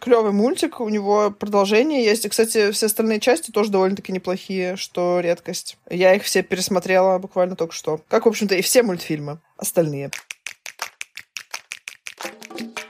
Клевый 0.00 0.32
мультик, 0.32 0.80
у 0.80 0.88
него 0.88 1.30
продолжение 1.30 2.04
есть. 2.04 2.24
И, 2.24 2.28
кстати, 2.28 2.72
все 2.72 2.86
остальные 2.86 3.20
части 3.20 3.52
тоже 3.52 3.70
довольно-таки 3.70 4.12
неплохие, 4.12 4.76
что 4.76 5.20
редкость. 5.20 5.78
Я 5.88 6.14
их 6.14 6.24
все 6.24 6.42
пересмотрела 6.42 7.18
буквально 7.18 7.54
только 7.54 7.72
что. 7.72 8.00
Как, 8.08 8.26
в 8.26 8.28
общем-то, 8.28 8.56
и 8.56 8.62
все 8.62 8.82
мультфильмы 8.82 9.38
остальные. 9.56 10.10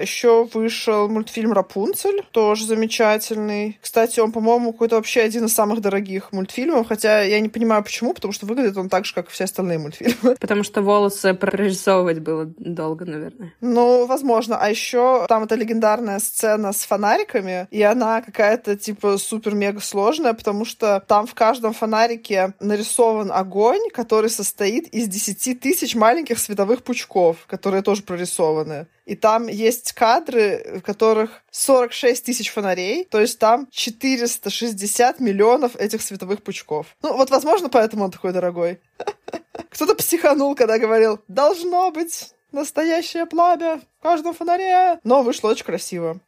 Еще 0.02 0.48
вышел 0.52 1.08
мультфильм 1.08 1.52
«Рапунцель», 1.52 2.22
тоже 2.32 2.66
замечательный. 2.66 3.78
Кстати, 3.80 4.20
он, 4.20 4.32
по-моему, 4.32 4.72
какой-то 4.72 4.96
вообще 4.96 5.20
один 5.22 5.44
из 5.46 5.54
самых 5.54 5.80
дорогих 5.80 6.32
мультфильмов, 6.32 6.88
хотя 6.88 7.22
я 7.22 7.40
не 7.40 7.48
понимаю, 7.48 7.82
почему, 7.82 8.12
потому 8.12 8.32
что 8.32 8.46
выглядит 8.46 8.76
он 8.76 8.88
так 8.88 9.04
же, 9.04 9.14
как 9.14 9.28
и 9.28 9.30
все 9.30 9.44
остальные 9.44 9.78
мультфильмы. 9.78 10.36
Потому 10.40 10.64
что 10.64 10.82
волосы 10.82 11.34
прорисовывать 11.34 12.18
было 12.18 12.46
долго, 12.58 13.04
наверное. 13.04 13.54
Ну, 13.60 14.06
возможно. 14.06 14.56
А 14.56 14.68
еще 14.68 15.24
там 15.28 15.44
эта 15.44 15.54
легендарная 15.54 16.18
сцена 16.18 16.72
с 16.72 16.80
фонариками, 16.80 17.68
и 17.70 17.82
она 17.82 18.22
какая-то, 18.22 18.76
типа, 18.76 19.18
супер-мега 19.18 19.80
сложная, 19.80 20.32
потому 20.32 20.64
что 20.64 21.02
там 21.06 21.26
в 21.26 21.34
каждом 21.34 21.72
фонарике 21.72 22.54
нарисован 22.60 23.30
огонь, 23.32 23.88
который 23.92 24.30
состоит 24.30 24.88
из 24.88 25.08
10 25.08 25.60
тысяч 25.60 25.94
маленьких 25.94 26.38
световых 26.38 26.82
пучков, 26.82 27.36
которые 27.46 27.82
тоже 27.82 28.02
прорисованы. 28.02 28.86
И 29.04 29.16
там 29.16 29.48
есть 29.48 29.92
кадры, 29.92 30.78
в 30.78 30.82
которых 30.82 31.42
46 31.50 32.24
тысяч 32.24 32.50
фонарей, 32.50 33.04
то 33.04 33.20
есть 33.20 33.38
там 33.38 33.66
460 33.70 35.20
миллионов 35.20 35.76
этих 35.76 36.02
световых 36.02 36.42
пучков. 36.42 36.86
Ну, 37.02 37.16
вот, 37.16 37.30
возможно, 37.30 37.68
поэтому 37.68 38.04
он 38.04 38.10
такой 38.10 38.32
дорогой. 38.32 38.80
Кто-то 39.70 39.94
психанул, 39.94 40.54
когда 40.54 40.78
говорил, 40.78 41.20
должно 41.28 41.90
быть 41.90 42.32
настоящее 42.52 43.26
пламя 43.26 43.80
в 43.98 44.02
каждом 44.02 44.34
фонаре. 44.34 45.00
Но 45.04 45.22
вышло 45.22 45.48
очень 45.48 45.64
красиво. 45.64 46.20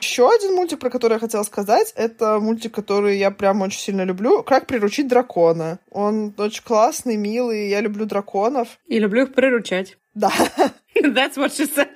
Еще 0.00 0.28
один 0.28 0.54
мультик, 0.54 0.80
про 0.80 0.90
который 0.90 1.14
я 1.14 1.18
хотела 1.18 1.42
сказать, 1.44 1.92
это 1.94 2.40
мультик, 2.40 2.74
который 2.74 3.18
я 3.18 3.30
прям 3.30 3.62
очень 3.62 3.80
сильно 3.80 4.02
люблю. 4.02 4.42
«Как 4.42 4.66
приручить 4.66 5.08
дракона». 5.08 5.78
Он 5.90 6.34
очень 6.36 6.64
классный, 6.64 7.16
милый, 7.16 7.68
я 7.68 7.80
люблю 7.80 8.06
драконов. 8.06 8.78
И 8.86 8.98
люблю 8.98 9.24
их 9.24 9.34
приручать. 9.34 9.98
Да. 10.14 10.32
That's 11.14 11.36
what 11.36 11.52
she 11.52 11.66
said. 11.66 11.90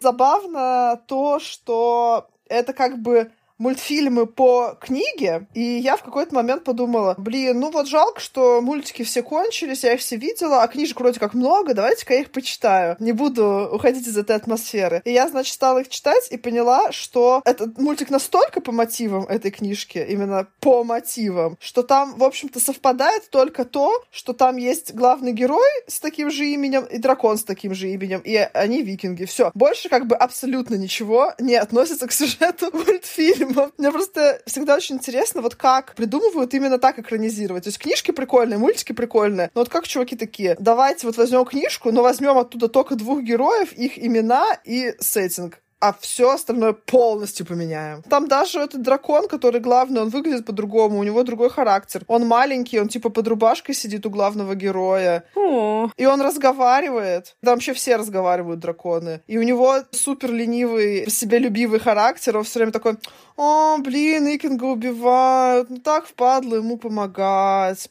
Забавно 0.00 1.00
то, 1.06 1.38
что 1.38 2.28
это 2.48 2.72
как 2.72 2.98
бы 2.98 3.30
мультфильмы 3.58 4.26
по 4.26 4.76
книге, 4.80 5.46
и 5.54 5.60
я 5.60 5.96
в 5.96 6.02
какой-то 6.02 6.34
момент 6.34 6.64
подумала, 6.64 7.14
блин, 7.18 7.60
ну 7.60 7.70
вот 7.70 7.88
жалко, 7.88 8.20
что 8.20 8.60
мультики 8.60 9.02
все 9.02 9.22
кончились, 9.22 9.84
я 9.84 9.94
их 9.94 10.00
все 10.00 10.16
видела, 10.16 10.62
а 10.62 10.68
книжек 10.68 11.00
вроде 11.00 11.20
как 11.20 11.34
много, 11.34 11.74
давайте-ка 11.74 12.14
я 12.14 12.20
их 12.20 12.30
почитаю. 12.30 12.96
Не 13.00 13.12
буду 13.12 13.68
уходить 13.72 14.06
из 14.06 14.16
этой 14.16 14.36
атмосферы. 14.36 15.02
И 15.04 15.12
я, 15.12 15.28
значит, 15.28 15.54
стала 15.54 15.80
их 15.80 15.88
читать 15.88 16.28
и 16.30 16.36
поняла, 16.36 16.92
что 16.92 17.42
этот 17.44 17.78
мультик 17.78 18.10
настолько 18.10 18.60
по 18.60 18.72
мотивам 18.72 19.24
этой 19.24 19.50
книжки, 19.50 20.04
именно 20.08 20.46
по 20.60 20.84
мотивам, 20.84 21.56
что 21.60 21.82
там, 21.82 22.14
в 22.16 22.24
общем-то, 22.24 22.60
совпадает 22.60 23.28
только 23.30 23.64
то, 23.64 24.02
что 24.10 24.32
там 24.32 24.56
есть 24.56 24.94
главный 24.94 25.32
герой 25.32 25.68
с 25.86 26.00
таким 26.00 26.30
же 26.30 26.46
именем 26.46 26.84
и 26.84 26.98
дракон 26.98 27.38
с 27.38 27.44
таким 27.44 27.74
же 27.74 27.90
именем, 27.90 28.20
и 28.24 28.36
они 28.36 28.82
викинги. 28.82 29.24
Все. 29.24 29.50
Больше 29.54 29.88
как 29.88 30.06
бы 30.06 30.16
абсолютно 30.16 30.76
ничего 30.76 31.32
не 31.38 31.56
относится 31.56 32.06
к 32.06 32.12
сюжету 32.12 32.70
мультфильма. 32.72 33.47
Мне 33.78 33.90
просто 33.90 34.40
всегда 34.46 34.76
очень 34.76 34.96
интересно, 34.96 35.42
вот 35.42 35.54
как 35.54 35.94
придумывают 35.94 36.52
именно 36.54 36.78
так 36.78 36.98
экранизировать. 36.98 37.64
То 37.64 37.68
есть 37.68 37.78
книжки 37.78 38.10
прикольные, 38.10 38.58
мультики 38.58 38.92
прикольные, 38.92 39.50
но 39.54 39.60
вот 39.60 39.68
как 39.68 39.86
чуваки 39.86 40.16
такие, 40.16 40.56
давайте 40.58 41.06
вот 41.06 41.16
возьмем 41.16 41.44
книжку, 41.44 41.92
но 41.92 42.02
возьмем 42.02 42.38
оттуда 42.38 42.68
только 42.68 42.94
двух 42.94 43.22
героев, 43.22 43.72
их 43.72 43.98
имена 43.98 44.58
и 44.64 44.94
сеттинг 45.00 45.60
а 45.80 45.92
все 46.00 46.32
остальное 46.32 46.72
полностью 46.72 47.46
поменяем. 47.46 48.02
Там 48.02 48.26
даже 48.28 48.58
этот 48.58 48.82
дракон, 48.82 49.28
который 49.28 49.60
главный, 49.60 50.02
он 50.02 50.08
выглядит 50.08 50.46
по-другому, 50.46 50.98
у 50.98 51.04
него 51.04 51.22
другой 51.22 51.50
характер. 51.50 52.02
Он 52.08 52.26
маленький, 52.26 52.80
он 52.80 52.88
типа 52.88 53.10
под 53.10 53.28
рубашкой 53.28 53.74
сидит 53.74 54.04
у 54.06 54.10
главного 54.10 54.54
героя. 54.54 55.24
О. 55.36 55.90
И 55.96 56.06
он 56.06 56.20
разговаривает. 56.20 57.36
Там 57.42 57.54
вообще 57.54 57.74
все 57.74 57.96
разговаривают, 57.96 58.60
драконы. 58.60 59.20
И 59.26 59.38
у 59.38 59.42
него 59.42 59.76
супер 59.92 60.32
ленивый, 60.32 61.08
себелюбивый 61.08 61.78
характер. 61.78 62.36
Он 62.36 62.44
все 62.44 62.58
время 62.58 62.72
такой, 62.72 62.96
о, 63.36 63.78
блин, 63.78 64.26
Икинга 64.26 64.64
убивают, 64.64 65.70
ну 65.70 65.78
так 65.78 66.06
впадло 66.06 66.56
ему 66.56 66.76
помогать 66.76 67.88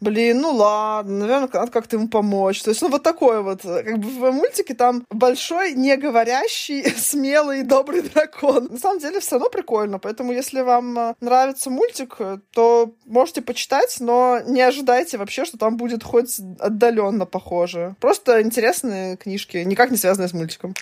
блин, 0.00 0.40
ну 0.40 0.52
ладно, 0.52 1.18
наверное, 1.18 1.48
надо 1.52 1.70
как-то 1.70 1.96
ему 1.96 2.08
помочь. 2.08 2.62
То 2.62 2.70
есть, 2.70 2.82
ну, 2.82 2.88
вот 2.88 3.02
такой 3.02 3.42
вот, 3.42 3.62
как 3.62 3.98
бы 3.98 4.08
в 4.08 4.32
мультике 4.32 4.74
там 4.74 5.04
большой, 5.10 5.72
не 5.72 5.96
говорящий, 5.96 6.84
смелый, 6.96 7.62
добрый 7.62 8.02
дракон. 8.02 8.68
На 8.70 8.78
самом 8.78 8.98
деле, 8.98 9.20
все 9.20 9.32
равно 9.32 9.48
прикольно, 9.48 9.98
поэтому, 9.98 10.32
если 10.32 10.60
вам 10.60 10.98
э, 10.98 11.14
нравится 11.20 11.70
мультик, 11.70 12.16
то 12.52 12.94
можете 13.04 13.42
почитать, 13.42 13.96
но 14.00 14.40
не 14.46 14.62
ожидайте 14.62 15.18
вообще, 15.18 15.44
что 15.44 15.58
там 15.58 15.76
будет 15.76 16.02
хоть 16.02 16.38
отдаленно 16.58 17.26
похоже. 17.26 17.94
Просто 18.00 18.42
интересные 18.42 19.16
книжки, 19.16 19.58
никак 19.58 19.90
не 19.90 19.96
связанные 19.96 20.28
с 20.28 20.32
мультиком. 20.32 20.74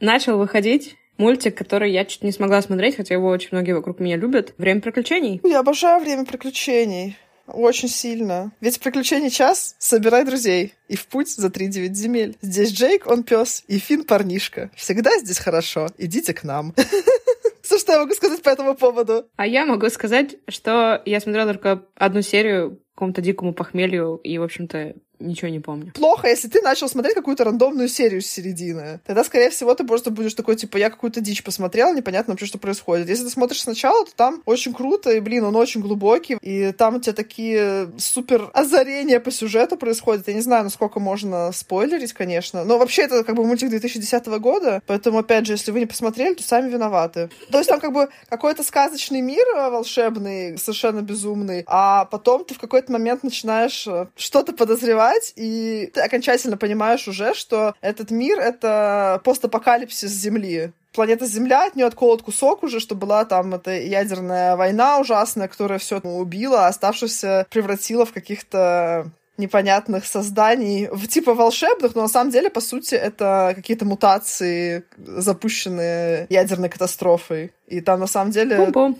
Начал 0.00 0.36
выходить 0.38 0.96
Мультик, 1.18 1.56
который 1.56 1.92
я 1.92 2.04
чуть 2.04 2.22
не 2.22 2.32
смогла 2.32 2.60
смотреть, 2.62 2.96
хотя 2.96 3.14
его 3.14 3.28
очень 3.28 3.48
многие 3.52 3.72
вокруг 3.72 4.00
меня 4.00 4.16
любят. 4.16 4.54
«Время 4.58 4.80
приключений». 4.80 5.40
Я 5.44 5.60
обожаю 5.60 6.00
«Время 6.00 6.24
приключений». 6.24 7.16
Очень 7.46 7.88
сильно. 7.88 8.52
Ведь 8.60 8.80
приключений 8.80 9.30
час, 9.30 9.76
собирай 9.78 10.24
друзей. 10.24 10.74
И 10.88 10.96
в 10.96 11.06
путь 11.06 11.30
за 11.30 11.48
три 11.48 11.68
девять 11.68 11.96
земель. 11.96 12.36
Здесь 12.42 12.72
Джейк, 12.72 13.06
он 13.06 13.22
пес, 13.22 13.62
и 13.68 13.78
Фин 13.78 14.04
парнишка. 14.04 14.70
Всегда 14.74 15.16
здесь 15.18 15.38
хорошо. 15.38 15.88
Идите 15.96 16.34
к 16.34 16.42
нам. 16.42 16.74
Все, 17.62 17.78
что 17.78 17.92
я 17.92 18.00
могу 18.00 18.14
сказать 18.14 18.42
по 18.42 18.48
этому 18.48 18.74
поводу. 18.74 19.26
А 19.36 19.46
я 19.46 19.66
могу 19.66 19.88
сказать, 19.90 20.36
что 20.48 21.02
я 21.04 21.20
смотрела 21.20 21.52
только 21.52 21.84
одну 21.94 22.22
серию 22.22 22.80
какому-то 22.94 23.20
дикому 23.20 23.52
похмелью, 23.52 24.16
и, 24.24 24.38
в 24.38 24.42
общем-то, 24.42 24.94
Ничего 25.18 25.48
не 25.48 25.60
помню. 25.60 25.92
Плохо, 25.94 26.28
если 26.28 26.48
ты 26.48 26.60
начал 26.60 26.88
смотреть 26.88 27.14
какую-то 27.14 27.44
рандомную 27.44 27.88
серию 27.88 28.20
с 28.20 28.26
середины. 28.26 29.00
Тогда, 29.06 29.24
скорее 29.24 29.50
всего, 29.50 29.74
ты 29.74 29.84
просто 29.84 30.10
будешь 30.10 30.34
такой, 30.34 30.56
типа, 30.56 30.76
я 30.76 30.90
какую-то 30.90 31.20
дичь 31.20 31.42
посмотрел, 31.42 31.94
непонятно 31.94 32.32
вообще, 32.32 32.46
что 32.46 32.58
происходит. 32.58 33.08
Если 33.08 33.24
ты 33.24 33.30
смотришь 33.30 33.62
сначала, 33.62 34.04
то 34.04 34.14
там 34.14 34.42
очень 34.44 34.74
круто, 34.74 35.10
и, 35.10 35.20
блин, 35.20 35.44
он 35.44 35.56
очень 35.56 35.80
глубокий, 35.80 36.36
и 36.42 36.72
там 36.72 36.96
у 36.96 37.00
тебя 37.00 37.14
такие 37.14 37.90
супер 37.98 38.50
озарения 38.52 39.18
по 39.18 39.30
сюжету 39.30 39.76
происходят. 39.76 40.28
Я 40.28 40.34
не 40.34 40.42
знаю, 40.42 40.64
насколько 40.64 41.00
можно 41.00 41.50
спойлерить, 41.52 42.12
конечно. 42.12 42.64
Но 42.64 42.78
вообще 42.78 43.02
это 43.02 43.24
как 43.24 43.36
бы 43.36 43.44
мультик 43.44 43.70
2010 43.70 44.26
года, 44.26 44.82
поэтому, 44.86 45.18
опять 45.18 45.46
же, 45.46 45.54
если 45.54 45.70
вы 45.70 45.80
не 45.80 45.86
посмотрели, 45.86 46.34
то 46.34 46.42
сами 46.42 46.70
виноваты. 46.70 47.30
То 47.50 47.58
есть 47.58 47.70
там 47.70 47.80
как 47.80 47.92
бы 47.92 48.08
какой-то 48.28 48.62
сказочный 48.62 49.22
мир 49.22 49.46
волшебный, 49.70 50.58
совершенно 50.58 51.00
безумный, 51.00 51.64
а 51.66 52.04
потом 52.04 52.44
ты 52.44 52.54
в 52.54 52.58
какой-то 52.58 52.92
момент 52.92 53.22
начинаешь 53.22 53.86
э, 53.86 54.06
что-то 54.16 54.52
подозревать 54.52 55.05
выживать, 55.06 55.32
и 55.36 55.90
ты 55.92 56.00
окончательно 56.00 56.56
понимаешь 56.56 57.08
уже, 57.08 57.34
что 57.34 57.74
этот 57.80 58.10
мир— 58.10 58.38
это 58.40 59.20
постапокалипсис 59.24 60.10
Земли 60.10 60.72
планета 60.94 61.26
Земля, 61.26 61.66
от 61.66 61.76
нее 61.76 61.84
отколот 61.84 62.22
кусок 62.22 62.62
уже, 62.62 62.80
что 62.80 62.94
была 62.94 63.26
там 63.26 63.54
эта 63.54 63.72
ядерная 63.72 64.56
война 64.56 64.98
ужасная, 64.98 65.46
которая 65.46 65.78
все 65.78 65.98
убила, 65.98 66.64
а 66.64 66.68
оставшихся 66.68 67.46
превратила 67.50 68.06
в 68.06 68.14
каких-то 68.14 69.10
непонятных 69.36 70.06
созданий, 70.06 70.88
в 70.90 71.06
типа 71.06 71.34
волшебных, 71.34 71.94
но 71.94 72.00
на 72.00 72.08
самом 72.08 72.30
деле, 72.30 72.48
по 72.48 72.62
сути, 72.62 72.94
это 72.94 73.52
какие-то 73.54 73.84
мутации, 73.84 74.84
запущенные 74.96 76.26
ядерной 76.30 76.70
катастрофой. 76.70 77.52
И 77.66 77.82
там 77.82 78.00
на 78.00 78.06
самом 78.06 78.30
деле 78.30 78.56
Пум-пум. 78.56 78.96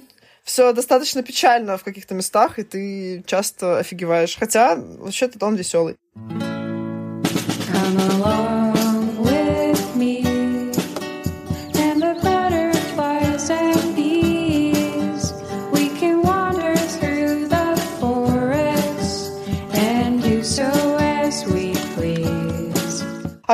Все 0.46 0.72
достаточно 0.72 1.22
печально 1.22 1.76
в 1.76 1.84
каких-то 1.84 2.14
местах, 2.14 2.58
и 2.58 2.62
ты 2.62 3.22
часто 3.26 3.78
офигеваешь. 3.78 4.36
Хотя, 4.38 4.76
вообще-то, 4.76 5.44
он 5.44 5.56
веселый. 5.56 5.96
Come 6.14 8.00
along. 8.22 8.56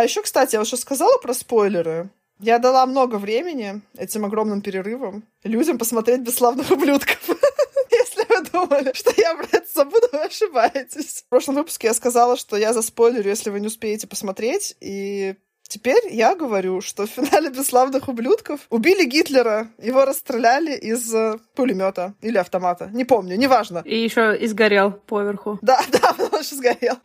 А 0.03 0.05
еще, 0.05 0.23
кстати, 0.23 0.57
я 0.57 0.61
уже 0.63 0.77
сказала 0.77 1.19
про 1.19 1.33
спойлеры. 1.33 2.11
Я 2.39 2.59
дала 2.59 2.87
много 2.87 3.17
времени 3.17 3.83
этим 3.97 4.25
огромным 4.25 4.63
перерывом 4.63 5.25
людям 5.45 5.79
посмотреть 5.79 6.21
«Бесславных 6.21 6.71
ублюдков». 6.71 7.29
Если 7.91 8.25
вы 8.29 8.45
думали, 8.51 8.93
что 8.95 9.13
я 9.17 9.35
про 9.35 9.45
это 9.45 9.67
забуду, 9.73 10.09
вы 10.13 10.25
ошибаетесь. 10.25 11.23
В 11.23 11.29
прошлом 11.29 11.57
выпуске 11.57 11.89
я 11.89 11.95
сказала, 11.95 12.37
что 12.37 12.57
я 12.57 12.73
заспойлерю, 12.73 13.29
если 13.29 13.51
вы 13.51 13.61
не 13.61 13.67
успеете 13.67 14.07
посмотреть, 14.07 14.77
и 14.81 15.37
Теперь 15.73 16.03
я 16.11 16.35
говорю, 16.35 16.83
что 16.83 17.07
в 17.07 17.11
финале 17.11 17.49
«Бесславных 17.49 18.07
ублюдков» 18.07 18.61
убили 18.69 19.07
Гитлера, 19.07 19.69
его 19.79 20.05
расстреляли 20.05 20.77
из 20.77 21.15
э, 21.15 21.39
пулемета 21.55 22.13
или 22.21 22.37
автомата. 22.37 22.91
Не 22.93 23.07
помню, 23.07 23.37
неважно. 23.39 23.81
И 23.87 23.97
еще 23.97 24.37
и 24.37 24.47
сгорел 24.49 24.93
поверху. 24.93 25.59
Да, 25.63 25.81
да, 25.91 26.15
он 26.19 26.41
еще 26.41 26.57
сгорел. 26.57 26.97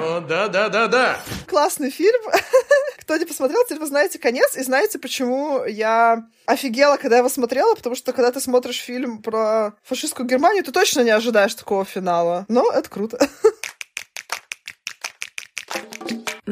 О, 0.00 0.20
да, 0.20 0.48
да, 0.48 0.68
да, 0.68 0.88
да. 0.88 1.16
Классный 1.46 1.90
фильм. 1.90 2.20
Кто 2.98 3.16
не 3.18 3.24
посмотрел, 3.24 3.62
теперь 3.64 3.78
вы 3.78 3.86
знаете 3.86 4.18
конец, 4.18 4.56
и 4.56 4.64
знаете, 4.64 4.98
почему 4.98 5.64
я 5.64 6.26
офигела, 6.46 6.96
когда 6.96 7.18
его 7.18 7.28
смотрела, 7.28 7.76
потому 7.76 7.94
что 7.94 8.12
когда 8.12 8.32
ты 8.32 8.40
смотришь 8.40 8.80
фильм 8.80 9.22
про 9.22 9.74
фашистскую 9.84 10.26
Германию, 10.28 10.64
ты 10.64 10.72
точно 10.72 11.02
не 11.02 11.10
ожидаешь 11.10 11.54
такого 11.54 11.84
финала. 11.84 12.46
Но 12.48 12.68
это 12.72 12.90
круто. 12.90 13.28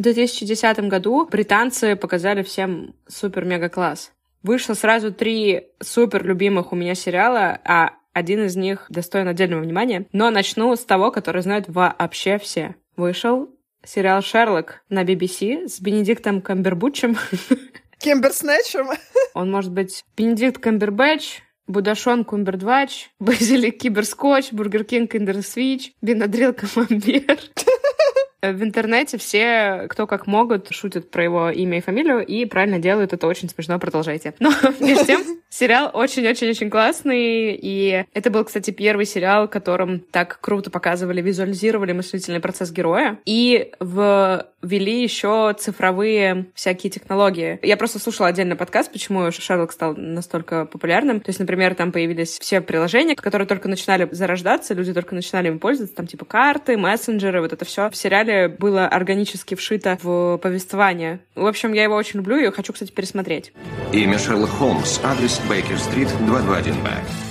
В 0.01 0.03
2010 0.03 0.89
году 0.89 1.29
британцы 1.31 1.95
показали 1.95 2.43
всем 2.43 2.95
супер-мега-класс. 3.07 4.13
Вышло 4.43 4.73
сразу 4.73 5.13
три 5.13 5.67
супер 5.79 6.25
любимых 6.25 6.73
у 6.73 6.75
меня 6.75 6.95
сериала, 6.95 7.61
а 7.67 7.91
один 8.15 8.47
из 8.47 8.57
них 8.57 8.87
достоин 8.89 9.29
отдельного 9.29 9.61
внимания. 9.61 10.07
Но 10.13 10.31
начну 10.31 10.75
с 10.75 10.87
того, 10.87 11.11
который 11.11 11.43
знают 11.43 11.67
вообще 11.69 12.39
все. 12.39 12.77
Вышел 12.97 13.51
сериал 13.85 14.23
«Шерлок» 14.23 14.83
на 14.89 15.05
BBC 15.05 15.69
с 15.69 15.79
Бенедиктом 15.83 16.41
Камбербучем. 16.41 17.19
Кимбер 17.99 18.33
Снэчем. 18.33 18.89
Он 19.35 19.51
может 19.51 19.71
быть 19.71 20.07
Бенедикт 20.17 20.63
Камбербэтч, 20.63 21.43
Будашон 21.67 22.25
Кумбердвач, 22.25 23.11
Базилик 23.21 23.77
Киберскотч, 23.77 24.53
Бургер 24.53 24.85
Кинг 24.85 25.13
Киндерсвич, 25.13 25.93
Бенадрил 26.01 26.55
Камамбер. 26.55 27.39
В 28.43 28.63
интернете 28.63 29.19
все, 29.19 29.87
кто 29.89 30.07
как 30.07 30.27
могут, 30.27 30.71
шутят 30.71 31.11
про 31.11 31.25
его 31.25 31.51
имя 31.51 31.79
и 31.79 31.83
фамилию 31.83 32.25
и 32.25 32.47
правильно 32.47 32.79
делают. 32.79 33.13
Это 33.13 33.27
очень 33.27 33.49
смешно, 33.49 33.79
продолжайте. 33.79 34.35
Но, 34.41 34.51
между 34.81 35.05
тем, 35.05 35.23
сериал 35.51 35.91
очень-очень-очень 35.93 36.71
классный. 36.71 37.55
И 37.61 38.05
это 38.15 38.31
был, 38.31 38.45
кстати, 38.45 38.71
первый 38.71 39.05
сериал, 39.05 39.47
в 39.47 39.51
котором 39.51 40.01
так 40.01 40.39
круто 40.41 40.71
показывали, 40.71 41.21
визуализировали 41.21 41.93
мыслительный 41.93 42.41
процесс 42.41 42.71
героя. 42.71 43.19
И 43.27 43.73
ввели 44.63 45.03
еще 45.03 45.55
цифровые 45.59 46.47
всякие 46.55 46.91
технологии. 46.91 47.59
Я 47.63 47.77
просто 47.77 47.99
слушала 47.99 48.29
отдельно 48.29 48.57
подкаст, 48.57 48.93
почему 48.93 49.31
Шерлок 49.31 49.73
стал 49.73 49.95
настолько 49.97 50.67
популярным. 50.67 51.21
То 51.21 51.31
есть, 51.31 51.41
например, 51.41 51.75
там 51.75 51.93
появились 51.93 52.39
все 52.39 52.61
приложения, 52.61 53.17
которые 53.17 53.49
только 53.49 53.69
начинали 53.69 54.09
зарождаться, 54.11 54.75
люди 54.75 54.93
только 54.93 55.15
начинали 55.15 55.49
им 55.49 55.59
пользоваться, 55.59 55.97
там 55.97 56.07
типа 56.07 56.25
карты, 56.25 56.77
мессенджеры, 56.77 57.41
вот 57.41 57.53
это 57.53 57.65
все. 57.65 57.91
В 57.91 57.97
сериале 57.97 58.30
было 58.49 58.87
органически 58.87 59.55
вшито 59.55 59.99
в 60.03 60.39
повествование. 60.39 61.21
В 61.35 61.47
общем, 61.47 61.73
я 61.73 61.85
его 61.85 61.95
очень 61.95 62.19
люблю 62.19 62.37
и 62.37 62.51
хочу, 62.51 62.73
кстати, 62.73 62.91
пересмотреть. 62.91 63.53
Имя 63.93 64.19
Шерлок 64.19 64.51
Холмс. 64.51 65.01
Адрес 65.03 65.41
Бейкер-стрит, 65.49 66.09
221Б. 66.21 67.30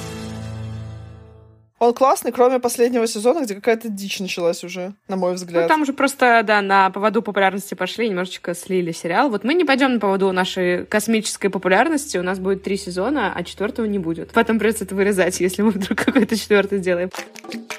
Он 1.80 1.94
классный, 1.94 2.32
кроме 2.34 2.60
последнего 2.60 3.08
сезона, 3.08 3.44
где 3.44 3.56
какая-то 3.56 3.88
дичь 3.90 4.20
началась 4.20 4.64
уже, 4.66 4.94
на 5.08 5.16
мой 5.16 5.32
Ну, 5.32 5.36
взгляд. 5.36 5.68
там 5.68 5.82
уже 5.84 5.94
просто, 5.94 6.44
да, 6.46 6.62
на 6.62 6.90
поводу 6.90 7.22
популярности 7.22 7.74
пошли, 7.74 8.10
немножечко 8.10 8.54
слили 8.54 8.92
сериал. 8.92 9.30
Вот 9.30 9.44
мы 9.46 9.54
не 9.54 9.64
пойдем 9.64 9.94
на 9.94 10.00
поводу 10.00 10.32
нашей 10.34 10.86
космической 10.86 11.48
популярности. 11.50 12.18
У 12.18 12.24
нас 12.24 12.38
будет 12.40 12.64
три 12.64 12.76
сезона, 12.78 13.32
а 13.34 13.44
четвертого 13.44 13.86
не 13.86 13.98
будет. 14.00 14.32
Потом 14.32 14.60
придется 14.60 14.84
это 14.84 14.94
вырезать, 14.96 15.40
если 15.40 15.62
мы 15.62 15.72
вдруг 15.72 15.98
какой-то 15.98 16.36
четвертый 16.38 16.80
сделаем. 16.80 17.10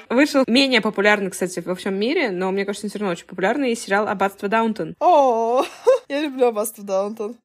Вышел 0.09 0.43
менее 0.47 0.81
популярный, 0.81 1.29
кстати, 1.29 1.61
во 1.63 1.75
всем 1.75 1.95
мире, 1.97 2.31
но 2.31 2.51
мне 2.51 2.65
кажется, 2.65 2.87
он 2.87 2.89
все 2.89 2.99
равно 2.99 3.13
очень 3.13 3.25
популярный 3.25 3.75
сериал 3.75 4.07
«Аббатство 4.07 4.49
Даунтон». 4.49 4.95
О, 4.99 5.63
я 6.09 6.21
люблю 6.21 6.47
Аббатство 6.47 6.83
Даунтон. 6.83 7.37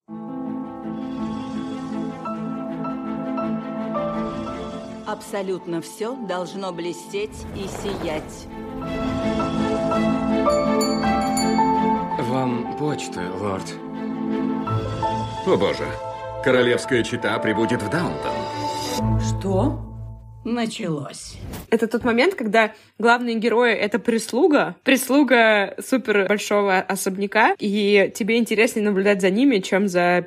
Абсолютно 5.06 5.80
все 5.80 6.16
должно 6.16 6.72
блестеть 6.72 7.46
и 7.54 7.68
сиять. 7.68 8.48
Вам 12.28 12.76
почта, 12.76 13.20
лорд. 13.40 13.72
О 15.46 15.56
боже, 15.56 15.86
королевская 16.42 17.04
чита 17.04 17.38
прибудет 17.38 17.82
в 17.82 17.88
Даунтон. 17.88 18.32
Что? 19.20 19.80
Началось. 20.44 21.36
Это 21.70 21.86
тот 21.86 22.04
момент, 22.04 22.34
когда 22.34 22.72
главные 22.98 23.36
герои— 23.36 23.72
это 23.74 23.98
прислуга, 23.98 24.76
прислуга 24.84 25.74
супер 25.84 26.26
большого 26.28 26.78
особняка, 26.78 27.54
и 27.58 28.12
тебе 28.14 28.38
интереснее 28.38 28.84
наблюдать 28.84 29.20
за 29.20 29.30
ними, 29.30 29.58
чем 29.58 29.88
за 29.88 30.24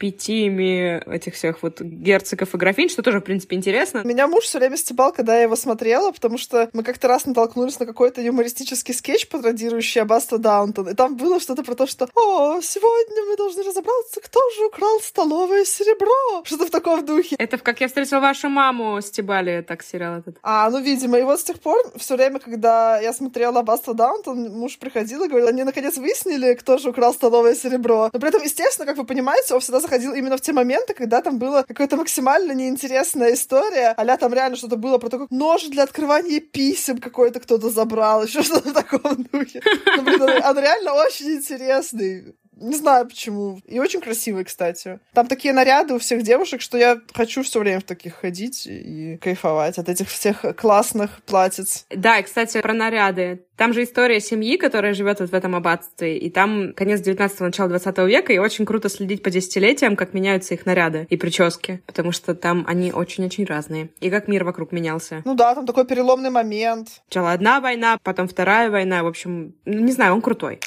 перипетиями 0.00 1.02
этих 1.14 1.34
всех 1.34 1.62
вот 1.62 1.80
герцогов 1.80 2.54
и 2.54 2.58
графинь, 2.58 2.88
что 2.88 3.02
тоже, 3.02 3.20
в 3.20 3.22
принципе, 3.22 3.56
интересно. 3.56 4.02
Меня 4.04 4.26
муж 4.26 4.44
все 4.44 4.58
время 4.58 4.76
стебал, 4.76 5.12
когда 5.12 5.36
я 5.36 5.42
его 5.42 5.56
смотрела, 5.56 6.10
потому 6.10 6.38
что 6.38 6.70
мы 6.72 6.82
как-то 6.82 7.08
раз 7.08 7.26
натолкнулись 7.26 7.78
на 7.78 7.86
какой-то 7.86 8.22
юмористический 8.22 8.94
скетч, 8.94 9.28
пародирующий 9.28 10.00
Аббатство 10.00 10.38
Даунтон, 10.38 10.88
и 10.88 10.94
там 10.94 11.16
было 11.16 11.38
что-то 11.40 11.62
про 11.62 11.74
то, 11.74 11.86
что 11.86 12.08
«О, 12.14 12.60
сегодня 12.62 13.22
мы 13.28 13.36
должны 13.36 13.62
разобраться, 13.62 14.20
кто 14.20 14.40
же 14.56 14.66
украл 14.66 15.00
столовое 15.00 15.64
серебро!» 15.64 16.42
Что-то 16.44 16.66
в 16.66 16.70
таком 16.70 17.04
духе. 17.04 17.36
Это 17.38 17.58
в 17.58 17.62
«Как 17.62 17.80
я 17.80 17.88
встретила 17.88 18.20
вашу 18.20 18.48
маму» 18.48 19.00
стебали 19.02 19.64
так 19.66 19.82
сериал 19.82 20.18
этот. 20.18 20.38
А, 20.42 20.70
ну, 20.70 20.80
видимо. 20.80 21.18
И 21.18 21.22
вот 21.22 21.40
с 21.40 21.44
тех 21.44 21.60
пор, 21.60 21.76
все 21.96 22.16
время, 22.16 22.38
когда 22.38 22.98
я 23.00 23.12
смотрела 23.12 23.60
Аббатство 23.60 23.94
Даунтон, 23.94 24.50
муж 24.50 24.78
приходил 24.78 25.24
и 25.24 25.28
говорил, 25.28 25.48
они 25.48 25.64
наконец 25.64 25.98
выяснили, 25.98 26.54
кто 26.54 26.78
же 26.78 26.90
украл 26.90 27.12
столовое 27.12 27.54
серебро. 27.54 28.10
Но 28.12 28.20
при 28.20 28.28
этом, 28.28 28.42
естественно, 28.42 28.86
как 28.86 28.96
вы 28.96 29.04
понимаете, 29.04 29.54
он 29.54 29.60
всегда 29.60 29.80
заходил 29.90 30.14
именно 30.14 30.36
в 30.36 30.40
те 30.40 30.52
моменты, 30.52 30.94
когда 30.94 31.20
там 31.20 31.38
была 31.38 31.64
какая-то 31.64 31.96
максимально 31.96 32.52
неинтересная 32.52 33.34
история, 33.34 33.94
а 33.96 34.16
там 34.16 34.32
реально 34.32 34.56
что-то 34.56 34.76
было 34.76 34.98
про 34.98 35.08
как 35.10 35.30
нож 35.30 35.64
для 35.64 35.82
открывания 35.82 36.40
писем 36.40 36.98
какой-то 36.98 37.40
кто-то 37.40 37.70
забрал, 37.70 38.24
еще 38.24 38.42
что-то 38.42 38.70
в 38.70 38.72
таком 38.72 39.24
духе. 39.32 39.60
Ну, 39.96 40.02
блин, 40.02 40.22
он, 40.22 40.30
он 40.30 40.58
реально 40.58 40.94
очень 40.94 41.32
интересный. 41.32 42.34
Не 42.60 42.76
знаю 42.76 43.06
почему. 43.06 43.58
И 43.66 43.80
очень 43.80 44.00
красивый, 44.00 44.44
кстати. 44.44 45.00
Там 45.14 45.26
такие 45.26 45.54
наряды 45.54 45.94
у 45.94 45.98
всех 45.98 46.22
девушек, 46.22 46.60
что 46.60 46.76
я 46.76 47.00
хочу 47.14 47.42
все 47.42 47.58
время 47.58 47.80
в 47.80 47.84
таких 47.84 48.14
ходить 48.14 48.66
и 48.66 49.16
кайфовать 49.16 49.78
от 49.78 49.88
этих 49.88 50.08
всех 50.08 50.44
классных 50.56 51.22
платьиц. 51.24 51.86
Да, 51.90 52.18
и, 52.18 52.22
кстати, 52.22 52.60
про 52.60 52.74
наряды. 52.74 53.44
Там 53.56 53.72
же 53.74 53.82
история 53.82 54.20
семьи, 54.20 54.56
которая 54.56 54.94
живет 54.94 55.20
вот 55.20 55.30
в 55.30 55.34
этом 55.34 55.54
аббатстве, 55.54 56.16
и 56.16 56.30
там 56.30 56.72
конец 56.72 57.00
19-го, 57.00 57.44
начало 57.44 57.68
20 57.68 57.98
века, 57.98 58.32
и 58.32 58.38
очень 58.38 58.64
круто 58.64 58.88
следить 58.88 59.22
по 59.22 59.30
десятилетиям, 59.30 59.96
как 59.96 60.14
меняются 60.14 60.54
их 60.54 60.64
наряды 60.64 61.06
и 61.10 61.16
прически, 61.18 61.82
потому 61.86 62.12
что 62.12 62.34
там 62.34 62.64
они 62.66 62.90
очень-очень 62.92 63.44
разные. 63.44 63.90
И 64.00 64.08
как 64.08 64.28
мир 64.28 64.44
вокруг 64.44 64.72
менялся. 64.72 65.20
Ну 65.26 65.34
да, 65.34 65.54
там 65.54 65.66
такой 65.66 65.86
переломный 65.86 66.30
момент. 66.30 67.02
Сначала 67.08 67.32
одна 67.32 67.60
война, 67.60 67.98
потом 68.02 68.28
вторая 68.28 68.70
война, 68.70 69.02
в 69.02 69.06
общем, 69.06 69.54
ну, 69.66 69.80
не 69.80 69.92
знаю, 69.92 70.14
он 70.14 70.22
крутой. 70.22 70.60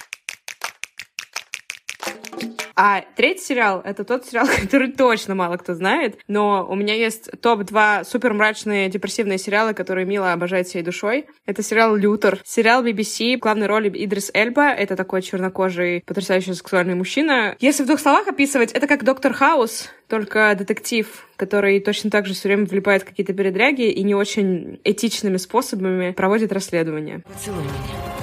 А 2.75 3.03
третий 3.15 3.43
сериал— 3.43 3.81
это 3.85 4.03
тот 4.03 4.25
сериал, 4.25 4.47
который 4.61 4.91
точно 4.91 5.35
мало 5.35 5.57
кто 5.57 5.73
знает, 5.73 6.17
но 6.27 6.65
у 6.67 6.75
меня 6.75 6.95
есть 6.95 7.29
топ-2 7.41 8.03
супер 8.05 8.33
мрачные 8.33 8.89
депрессивные 8.89 9.37
сериалы, 9.37 9.73
которые 9.73 10.05
Мила 10.05 10.33
обожает 10.33 10.67
всей 10.67 10.81
душой. 10.81 11.27
Это 11.45 11.61
сериал 11.61 11.95
«Лютер». 11.95 12.39
Сериал 12.43 12.83
BBC, 12.83 13.37
в 13.37 13.39
главной 13.39 13.67
роли 13.67 13.89
Идрис 14.03 14.31
Эльба. 14.33 14.69
Это 14.69 14.95
такой 14.95 15.21
чернокожий, 15.21 16.03
потрясающий 16.05 16.53
сексуальный 16.53 16.95
мужчина. 16.95 17.55
Если 17.59 17.83
в 17.83 17.87
двух 17.87 17.99
словах 17.99 18.27
описывать, 18.27 18.71
это 18.71 18.87
как 18.87 19.03
Доктор 19.03 19.33
Хаус, 19.33 19.89
только 20.07 20.55
детектив, 20.57 21.27
который 21.35 21.79
точно 21.79 22.09
так 22.09 22.25
же 22.25 22.33
все 22.33 22.47
время 22.47 22.65
влипает 22.65 23.03
в 23.03 23.05
какие-то 23.05 23.33
передряги 23.33 23.89
и 23.89 24.03
не 24.03 24.15
очень 24.15 24.79
этичными 24.83 25.37
способами 25.37 26.11
проводит 26.11 26.51
расследование. 26.51 27.23
Поцелуй 27.27 27.63
меня. 27.63 28.13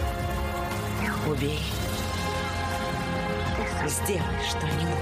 Убей. 1.31 1.59
Сделай 4.05 4.23
что-нибудь. 4.49 5.01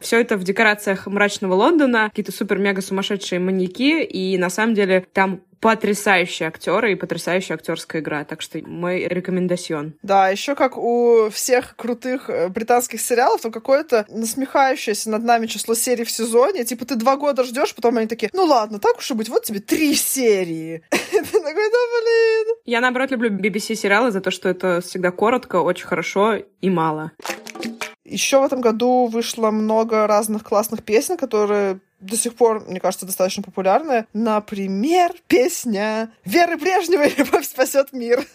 Все 0.00 0.20
это 0.20 0.36
в 0.36 0.44
декорациях 0.44 1.06
мрачного 1.06 1.54
Лондона, 1.54 2.08
какие-то 2.08 2.32
супер-мега 2.32 2.80
сумасшедшие 2.80 3.38
маньяки, 3.38 4.02
и 4.02 4.38
на 4.38 4.50
самом 4.50 4.74
деле 4.74 5.06
там 5.12 5.42
потрясающие 5.60 6.48
актеры 6.48 6.92
и 6.92 6.94
потрясающая 6.94 7.54
актерская 7.54 8.00
игра. 8.00 8.24
Так 8.24 8.40
что 8.40 8.58
мой 8.66 9.06
рекомендацион. 9.06 9.94
Да, 10.02 10.30
еще 10.30 10.54
как 10.54 10.78
у 10.78 11.28
всех 11.30 11.76
крутых 11.76 12.30
э, 12.30 12.48
британских 12.48 13.00
сериалов, 13.00 13.42
то 13.42 13.50
какое-то 13.50 14.06
насмехающееся 14.08 15.10
над 15.10 15.22
нами 15.22 15.46
число 15.46 15.74
серий 15.74 16.04
в 16.04 16.10
сезоне. 16.10 16.64
Типа 16.64 16.86
ты 16.86 16.96
два 16.96 17.16
года 17.16 17.44
ждешь, 17.44 17.74
потом 17.74 17.98
они 17.98 18.06
такие, 18.06 18.30
ну 18.32 18.44
ладно, 18.44 18.78
так 18.78 18.98
уж 18.98 19.10
и 19.10 19.14
быть, 19.14 19.28
вот 19.28 19.44
тебе 19.44 19.60
три 19.60 19.94
серии. 19.94 20.82
Ты 20.90 21.22
такой, 21.22 21.70
да 21.70 21.78
блин. 22.02 22.56
Я, 22.64 22.80
наоборот, 22.80 23.10
люблю 23.10 23.30
BBC-сериалы 23.30 24.10
за 24.10 24.20
то, 24.20 24.30
что 24.30 24.48
это 24.48 24.80
всегда 24.80 25.10
коротко, 25.10 25.56
очень 25.56 25.86
хорошо 25.86 26.36
и 26.36 26.70
мало. 26.70 27.12
Еще 28.10 28.40
в 28.40 28.44
этом 28.44 28.60
году 28.60 29.06
вышло 29.06 29.52
много 29.52 30.08
разных 30.08 30.42
классных 30.42 30.82
песен, 30.82 31.16
которые 31.16 31.78
до 32.00 32.16
сих 32.16 32.34
пор, 32.34 32.64
мне 32.66 32.80
кажется, 32.80 33.06
достаточно 33.06 33.42
популярны. 33.42 34.06
Например, 34.12 35.12
песня 35.28 36.10
Веры 36.24 36.56
Брежневой 36.56 37.14
«Любовь 37.16 37.46
спасет 37.46 37.92
мир». 37.92 38.26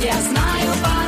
Я 0.00 0.14
знаю 0.20 1.07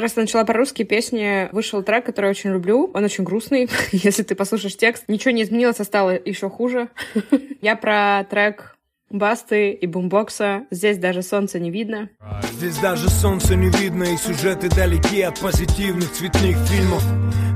Раз 0.00 0.16
начала 0.16 0.44
про 0.44 0.54
русские 0.54 0.86
песни, 0.86 1.50
вышел 1.52 1.82
трек, 1.82 2.06
который 2.06 2.26
я 2.26 2.30
очень 2.30 2.50
люблю. 2.50 2.90
Он 2.94 3.04
очень 3.04 3.22
грустный. 3.22 3.68
Если 3.92 4.22
ты 4.22 4.34
послушаешь 4.34 4.74
текст, 4.74 5.04
ничего 5.08 5.30
не 5.32 5.42
изменилось, 5.42 5.78
а 5.78 5.84
стало 5.84 6.18
еще 6.24 6.48
хуже. 6.48 6.88
Я 7.60 7.76
про 7.76 8.24
трек 8.24 8.78
Басты 9.10 9.72
и 9.72 9.86
Бумбокса. 9.86 10.64
Здесь 10.70 10.96
даже 10.96 11.22
солнца 11.22 11.58
не 11.58 11.70
видно. 11.70 12.08
Здесь 12.52 12.78
даже 12.78 13.10
солнца 13.10 13.54
не 13.54 13.68
видно 13.68 14.04
и 14.04 14.16
сюжеты 14.16 14.70
далеки 14.70 15.20
от 15.20 15.38
позитивных 15.38 16.10
цветных 16.12 16.56
фильмов 16.68 17.04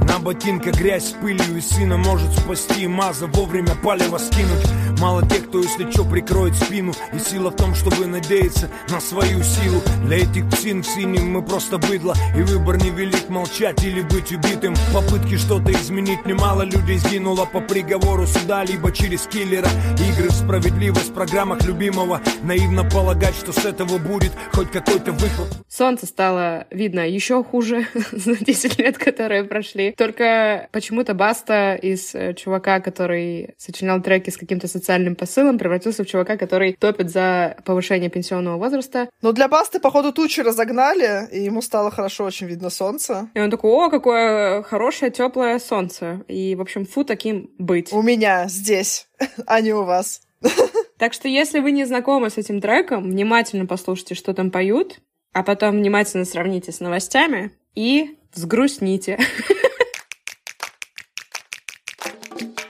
На 0.06 0.18
ботинках 0.18 0.74
грязь 0.78 1.10
с 1.10 1.12
пылью 1.12 1.56
и 1.56 1.60
сына 1.60 1.96
может 1.96 2.30
спасти 2.32 2.86
Маза 2.86 3.26
вовремя 3.26 3.74
палево 3.82 4.18
скинуть 4.18 4.66
Мало 5.00 5.26
тех, 5.28 5.48
кто 5.48 5.58
если 5.60 5.90
чё 5.90 6.08
прикроет 6.08 6.54
спину. 6.54 6.92
И 7.12 7.18
сила 7.18 7.50
в 7.50 7.56
том, 7.56 7.74
чтобы 7.74 8.06
надеяться 8.06 8.70
на 8.88 9.00
свою 9.00 9.42
силу. 9.42 9.80
Для 10.04 10.18
этих 10.18 10.48
псин 10.50 10.82
в 10.82 10.86
синем 10.86 11.32
мы 11.32 11.42
просто 11.42 11.78
быдло. 11.78 12.14
И 12.36 12.42
выбор 12.42 12.76
невелик 12.76 13.28
молчать 13.28 13.82
или 13.84 14.02
быть 14.02 14.32
убитым. 14.32 14.74
Попытки 14.92 15.36
что-то 15.36 15.72
изменить 15.72 16.24
немало. 16.26 16.62
Людей 16.62 16.98
сгинуло 16.98 17.44
По 17.44 17.60
приговору 17.60 18.26
суда, 18.26 18.64
либо 18.64 18.92
через 18.92 19.26
киллера. 19.26 19.68
Игры 20.10 20.28
в 20.28 20.32
справедливость 20.32 21.10
в 21.10 21.14
программах 21.14 21.62
любимого. 21.64 22.20
Наивно 22.42 22.88
полагать, 22.88 23.34
что 23.34 23.52
с 23.52 23.64
этого 23.64 23.98
будет 23.98 24.32
хоть 24.52 24.70
какой-то 24.70 25.12
выход. 25.12 25.48
Солнце 25.68 26.06
стало 26.06 26.66
видно 26.70 27.08
еще 27.08 27.42
хуже 27.42 27.86
за 28.12 28.36
10 28.36 28.78
лет, 28.78 28.98
которые 28.98 29.44
прошли. 29.44 29.92
Только 29.92 30.68
почему-то 30.72 31.14
Баста 31.14 31.74
из 31.74 32.14
э, 32.14 32.34
чувака, 32.34 32.80
который 32.80 33.54
сочинял 33.58 34.00
треки 34.00 34.30
с 34.30 34.36
каким-то 34.36 34.68
социальным 34.68 34.83
посылом, 35.16 35.58
превратился 35.58 36.04
в 36.04 36.06
чувака, 36.06 36.36
который 36.36 36.74
топит 36.74 37.10
за 37.10 37.56
повышение 37.64 38.10
пенсионного 38.10 38.56
возраста. 38.56 39.08
Но 39.22 39.32
для 39.32 39.48
Басты, 39.48 39.80
походу, 39.80 40.12
тучи 40.12 40.40
разогнали, 40.40 41.28
и 41.30 41.44
ему 41.44 41.62
стало 41.62 41.90
хорошо 41.90 42.24
очень 42.24 42.46
видно 42.46 42.70
солнце. 42.70 43.28
И 43.34 43.40
он 43.40 43.50
такой, 43.50 43.70
о, 43.70 43.90
какое 43.90 44.62
хорошее, 44.62 45.10
теплое 45.10 45.58
солнце. 45.58 46.24
И, 46.28 46.54
в 46.54 46.60
общем, 46.60 46.86
фу 46.86 47.04
таким 47.04 47.50
быть. 47.58 47.92
У 47.92 48.02
меня 48.02 48.46
здесь, 48.48 49.08
а 49.46 49.60
не 49.60 49.72
у 49.72 49.84
вас. 49.84 50.20
Так 50.96 51.12
что, 51.12 51.26
если 51.26 51.58
вы 51.58 51.72
не 51.72 51.84
знакомы 51.86 52.30
с 52.30 52.38
этим 52.38 52.60
треком, 52.60 53.10
внимательно 53.10 53.66
послушайте, 53.66 54.14
что 54.14 54.32
там 54.32 54.52
поют, 54.52 55.00
а 55.32 55.42
потом 55.42 55.72
внимательно 55.72 56.24
сравните 56.24 56.70
с 56.70 56.78
новостями 56.78 57.50
и 57.74 58.16
взгрустните. 58.32 59.18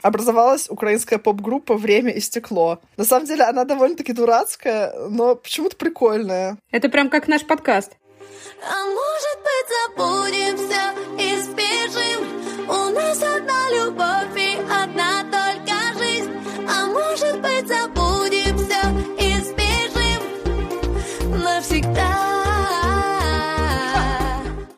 Образовалась 0.05 0.69
украинская 0.69 1.19
поп-группа 1.19 1.79
«Время 1.79 2.11
и 2.13 2.21
стекло». 2.21 2.79
На 2.99 3.05
самом 3.05 3.25
деле 3.25 3.45
она 3.45 3.65
довольно-таки 3.65 4.13
дурацкая, 4.13 4.93
но 5.09 5.35
почему-то 5.35 5.77
прикольная. 5.77 6.59
Это 6.71 6.91
прям 6.91 7.09
как 7.09 7.27
наш 7.27 7.47
подкаст. 7.47 7.93
А 8.61 8.85
может 8.85 9.39
быть 9.47 9.67
забудем 9.97 10.57
все 10.59 10.93
и 11.19 11.41
спешим 11.41 12.21
У 12.69 12.91
нас 12.91 13.23
одна 13.23 13.71
любовь 13.71 14.37
и 14.37 14.59
одна 14.71 15.23
только 15.25 15.99
жизнь 15.99 16.33
А 16.69 16.87
может 16.87 17.41
быть 17.41 17.67
забудем 17.67 18.59
все 18.59 18.83
и 19.19 19.41
спешим 19.41 20.23
Навсегда 21.43 22.13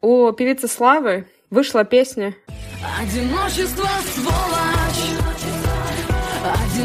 У 0.01 0.31
певицы 0.31 0.68
Славы 0.68 1.27
вышла 1.51 1.85
песня 1.85 2.37
Одиночество 3.01 3.89
сволочь 4.14 4.36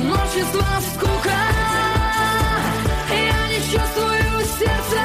Одиночество 0.01 0.65
скука 0.95 1.41
Я 3.09 3.47
не 3.49 3.57
чувствую 3.57 4.45
сердца 4.57 5.03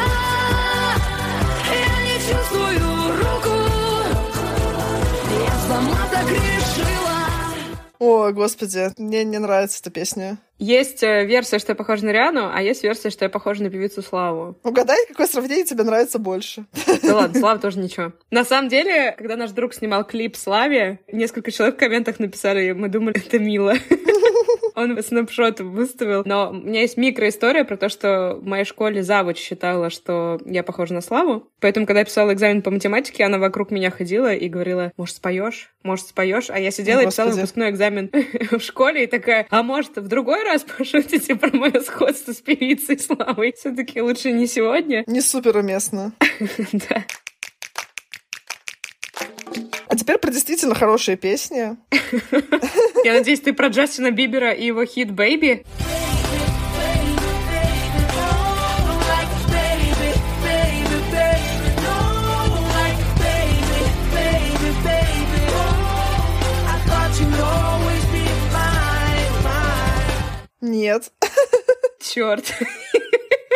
Я 1.71 2.05
не 2.05 2.19
чувствую 2.19 3.17
руку 3.19 3.57
Я 5.45 5.53
сама 5.69 5.99
так 6.11 6.27
решила 6.31 7.17
О, 7.99 8.31
господи, 8.33 8.89
мне 8.97 9.25
не 9.25 9.39
нравится 9.39 9.81
эта 9.83 9.91
песня. 9.91 10.39
Есть 10.59 11.03
э, 11.03 11.27
версия, 11.27 11.59
что 11.59 11.73
я 11.73 11.77
похожа 11.77 12.07
на 12.07 12.11
Риану, 12.11 12.51
а 12.51 12.63
есть 12.63 12.83
версия, 12.83 13.11
что 13.11 13.27
я 13.27 13.29
похожа 13.29 13.63
на 13.63 13.69
певицу 13.69 14.01
Славу. 14.01 14.57
Угадай, 14.63 14.97
какое 15.09 15.27
сравнение 15.27 15.67
тебе 15.67 15.85
нравится 15.85 16.19
больше. 16.19 16.65
Да 17.03 17.15
ладно, 17.15 17.39
Слава 17.41 17.59
тоже 17.59 17.79
ничего. 17.79 18.13
На 18.31 18.45
самом 18.45 18.71
деле, 18.71 19.15
когда 19.19 19.37
наш 19.37 19.51
друг 19.51 19.75
снимал 19.75 20.05
клип 20.05 20.37
Славе, 20.37 21.01
несколько 21.13 21.53
человек 21.53 21.77
в 21.77 21.79
комментах 21.79 22.19
написали, 22.19 22.73
мы 22.73 22.89
думали, 22.89 23.19
это 23.19 23.39
мило. 23.39 23.75
Он 24.77 25.03
снапшот 25.03 25.61
выставил. 25.61 26.23
Но 26.27 26.51
у 26.51 26.53
меня 26.53 26.83
есть 26.83 26.99
микроистория 26.99 27.65
про 27.65 27.79
то, 27.79 27.89
что 27.89 28.39
в 28.41 28.47
моей 28.47 28.65
школе 28.65 29.03
завуч 29.03 29.39
считала, 29.39 29.89
что 29.89 30.39
я 30.45 30.63
похожа 30.63 30.93
на 30.93 31.01
Славу. 31.01 31.49
Поэтому, 31.61 31.87
когда 31.87 32.01
я 32.01 32.05
писала 32.05 32.33
экзамен 32.35 32.61
по 32.61 32.71
математике, 32.71 33.25
она 33.25 33.39
вокруг 33.39 33.71
меня 33.71 33.91
ходила 33.91 34.33
и 34.35 34.49
говорила, 34.49 34.93
может, 34.99 35.17
споешь? 35.17 35.73
Может, 35.83 36.09
споешь? 36.09 36.51
А 36.51 36.59
я 36.59 36.71
сидела 36.71 37.01
и 37.01 37.07
писала 37.07 37.29
Господи. 37.29 37.41
выпускной 37.41 37.71
экзамен 37.71 38.11
в 38.51 38.61
школе 38.61 39.05
и 39.05 39.07
такая, 39.07 39.47
а 39.49 39.63
может, 39.63 39.97
в 39.97 40.09
другой 40.09 40.45
раз 40.45 40.65
пошутите 40.65 41.37
про 41.37 41.57
мое 41.57 41.81
сходство 41.81 42.33
с 42.33 42.43
певицей 42.43 42.99
Славой? 42.99 43.55
все 43.57 43.75
таки 43.75 44.03
лучше 44.03 44.31
не 44.33 44.47
сегодня. 44.47 45.05
Не 45.07 45.23
супер 45.23 45.57
уместно. 45.57 46.13
Да. 46.73 47.05
А 49.89 49.97
теперь 49.97 50.19
про 50.19 50.31
действительно 50.31 50.75
хорошие 50.75 51.17
песни. 51.17 51.77
Я 53.05 53.15
надеюсь, 53.15 53.41
ты 53.41 53.53
про 53.53 53.69
Джастина 53.69 54.11
Бибера 54.11 54.53
и 54.53 54.67
его 54.67 54.85
хит 54.85 55.13
«Бэйби». 55.13 55.65
Нет. 70.61 71.13
Черт. 72.01 72.53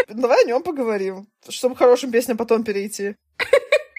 Давай 0.09 0.45
о 0.45 0.47
нем 0.47 0.63
поговорим, 0.63 1.29
чтобы 1.49 1.75
к 1.75 1.79
хорошим 1.79 2.11
песням 2.11 2.37
потом 2.37 2.65
перейти. 2.65 3.17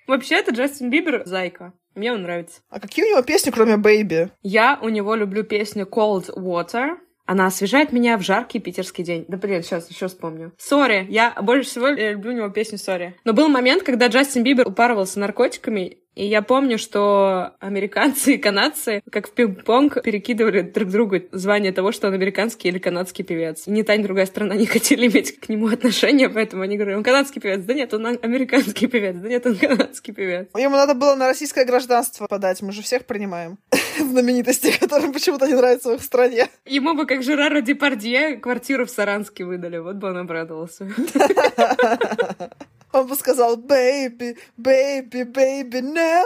Вообще, 0.08 0.36
это 0.36 0.52
Джастин 0.52 0.89
Бибер 0.89 1.24
зайка. 1.26 1.74
Мне 1.95 2.14
он 2.14 2.24
нравится. 2.24 2.62
А 2.70 2.80
какие 2.80 3.06
у 3.06 3.10
него 3.10 3.22
песни, 3.22 3.52
кроме 3.52 3.78
«Baby»? 3.78 4.32
Я 4.43 4.80
у 4.82 4.89
него 4.89 5.16
люблю 5.16 5.43
песню 5.43 5.86
Cold 5.86 6.34
Water. 6.38 6.97
Она 7.26 7.45
освежает 7.45 7.91
меня 7.91 8.18
в 8.18 8.22
жаркий 8.22 8.60
питерский 8.60 9.04
день. 9.04 9.26
Да 9.28 9.38
блин, 9.38 9.64
сейчас 9.64 9.89
еще 9.89 10.08
вспомню. 10.08 10.54
Sorry. 10.57 11.05
Я 11.10 11.34
больше 11.41 11.70
всего 11.70 11.88
люблю 11.88 12.32
у 12.32 12.36
него 12.36 12.49
песню 12.49 12.78
Sorry. 12.78 13.15
Но 13.24 13.34
был 13.34 13.47
момент, 13.47 13.84
когда 13.84 14.08
Джастин 14.08 14.43
Бибер 14.43 14.68
упарывался 14.68 15.20
наркотиками, 15.20 15.99
И 16.16 16.26
я 16.26 16.41
помню, 16.41 16.78
что 16.78 17.53
американцы 17.59 18.36
и 18.36 18.38
канадцы, 18.38 19.01
как 19.09 19.30
в 19.30 19.32
пинг-понг, 19.32 20.03
перекидывали 20.03 20.62
друг 20.62 20.89
другу 20.89 21.18
звание 21.32 21.72
того, 21.72 21.93
что 21.93 22.07
он 22.07 22.14
американский 22.14 22.68
или 22.68 22.80
канадский 22.80 23.24
певец. 23.24 23.68
И 23.68 23.72
ни 23.72 23.82
та, 23.82 23.95
ни 23.95 24.03
другая 24.03 24.26
страна 24.26 24.55
не 24.55 24.66
хотели 24.66 25.07
иметь 25.07 25.39
к 25.39 25.47
нему 25.47 25.68
отношения, 25.68 26.30
поэтому 26.30 26.64
они 26.64 26.76
говорили, 26.76 26.97
он 26.97 27.03
канадский 27.03 27.39
певец, 27.39 27.64
да 27.64 27.74
нет, 27.74 27.93
он 27.93 28.05
американский 28.05 28.88
певец, 28.88 29.16
да 29.16 29.30
нет, 29.30 29.45
он 29.45 29.55
канадский 29.55 30.14
певец. 30.14 30.49
Ему 30.57 30.76
надо 30.76 30.95
было 30.95 31.16
на 31.16 31.28
российское 31.28 31.64
гражданство 31.64 32.28
подать, 32.28 32.62
мы 32.62 32.74
же 32.74 32.82
всех 32.82 33.05
принимаим. 33.05 33.57
Знаменитости, 33.97 34.78
которым 34.78 35.14
почему-то 35.14 35.47
не 35.47 35.53
нравится 35.53 35.91
в 35.91 35.95
их 35.95 36.03
стране. 36.03 36.49
Ему 36.66 36.93
бы, 36.93 37.05
как 37.05 37.24
Жерару 37.24 37.62
Депардье, 37.62 38.36
квартиру 38.36 38.86
в 38.86 38.89
Саранске 38.89 39.45
выдали, 39.45 39.78
вот 39.78 39.95
бы 39.95 40.09
он 40.09 40.18
обрадовался. 40.18 40.89
Он 42.93 43.07
бы 43.07 43.15
сказал 43.15 43.57
«baby, 43.57 44.37
baby, 44.57 45.23
baby, 45.23 45.81
no». 45.81 46.21